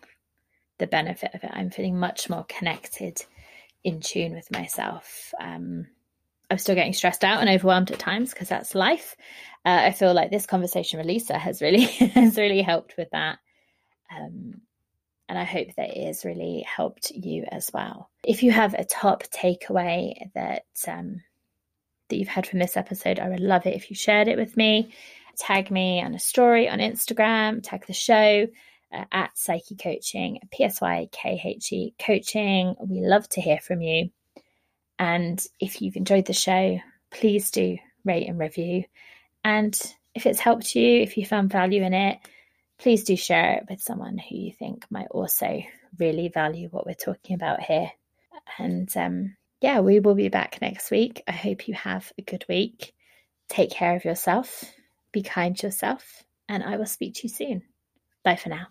the 0.78 0.88
benefit 0.88 1.32
of 1.34 1.44
it. 1.44 1.52
I'm 1.54 1.70
feeling 1.70 2.00
much 2.00 2.30
more 2.30 2.46
connected, 2.48 3.22
in 3.84 4.00
tune 4.00 4.34
with 4.34 4.50
myself. 4.52 5.34
Um, 5.38 5.88
I'm 6.50 6.60
still 6.60 6.76
getting 6.76 6.94
stressed 6.94 7.26
out 7.26 7.42
and 7.42 7.50
overwhelmed 7.50 7.92
at 7.92 8.00
times 8.00 8.30
because 8.34 8.48
that's 8.48 8.74
life. 8.74 9.18
Uh, 9.66 9.82
I 9.84 9.92
feel 9.92 10.14
like 10.14 10.32
this 10.32 10.46
conversation 10.46 10.98
with 10.98 11.08
Lisa 11.08 11.38
has 11.38 11.62
really 11.62 11.82
has 12.16 12.38
really 12.38 12.62
helped 12.62 12.96
with 12.98 13.10
that. 13.12 13.40
Um, 14.16 14.62
and 15.28 15.38
I 15.38 15.44
hope 15.44 15.76
that 15.76 15.98
it 15.98 16.08
has 16.08 16.24
really 16.24 16.66
helped 16.66 17.12
you 17.12 17.44
as 17.52 17.70
well. 17.74 18.10
If 18.24 18.44
you 18.44 18.52
have 18.52 18.76
a 18.76 18.86
top 18.86 19.24
takeaway 19.24 20.32
that 20.36 20.64
um, 20.88 21.22
that 22.10 22.18
you've 22.18 22.28
had 22.28 22.48
from 22.48 22.60
this 22.60 22.78
episode. 22.78 23.20
I 23.20 23.30
would 23.30 23.40
love 23.40 23.66
it 23.66 23.76
if 23.76 23.90
you 23.90 23.96
shared 23.96 24.28
it 24.28 24.38
with 24.38 24.58
me. 24.58 24.94
Tag 25.38 25.70
me 25.70 26.02
on 26.02 26.16
a 26.16 26.20
story 26.20 26.68
on 26.68 26.80
Instagram, 26.80 27.62
tag 27.62 27.86
the 27.86 27.94
show 27.94 28.48
uh, 28.92 29.06
at 29.12 29.36
Psykhe 29.36 29.82
Coaching, 29.82 30.40
P 30.52 30.64
S 30.64 30.82
Y 30.82 31.10
K 31.12 31.42
H 31.44 31.72
E 31.72 31.94
Coaching. 32.00 32.76
We 32.80 33.02
love 33.02 33.30
to 33.30 33.42
hear 33.42 33.60
from 33.60 33.82
you. 33.82 34.10
And 34.98 35.44
if 35.60 35.82
you've 35.82 35.96
enjoyed 35.96 36.26
the 36.26 36.34
show, 36.34 36.80
please 37.12 37.52
do 37.52 37.78
rate 38.04 38.28
and 38.28 38.40
review. 38.40 38.86
And 39.44 39.80
if 40.16 40.26
it's 40.26 40.40
helped 40.40 40.76
you, 40.76 41.02
if 41.02 41.18
you 41.18 41.26
found 41.26 41.52
value 41.52 41.84
in 41.84 41.94
it, 41.94 42.18
please 42.80 43.04
do 43.04 43.16
share 43.16 43.54
it 43.54 43.66
with 43.70 43.82
someone 43.82 44.18
who 44.18 44.36
you 44.36 44.52
think 44.52 44.86
might 44.90 45.08
also 45.12 45.62
really 46.00 46.30
value 46.30 46.70
what 46.70 46.86
we're 46.86 46.96
talking 46.96 47.36
about 47.36 47.62
here. 47.62 47.92
And 48.58 48.90
um, 48.98 49.37
yeah, 49.62 49.80
we 49.80 50.00
will 50.00 50.16
be 50.16 50.30
back 50.30 50.60
next 50.62 50.92
week. 50.92 51.24
I 51.28 51.32
hope 51.32 51.68
you 51.68 51.74
have 51.74 52.12
a 52.18 52.22
good 52.22 52.46
week. 52.48 52.94
Take 53.50 53.72
care 53.72 53.96
of 53.96 54.06
yourself, 54.06 54.64
be 55.12 55.24
kind 55.24 55.58
to 55.58 55.68
yourself, 55.68 56.24
and 56.50 56.64
I 56.64 56.78
will 56.78 56.86
speak 56.86 57.16
to 57.16 57.22
you 57.24 57.30
soon. 57.30 57.62
Bye 58.24 58.36
for 58.36 58.50
now. 58.50 58.68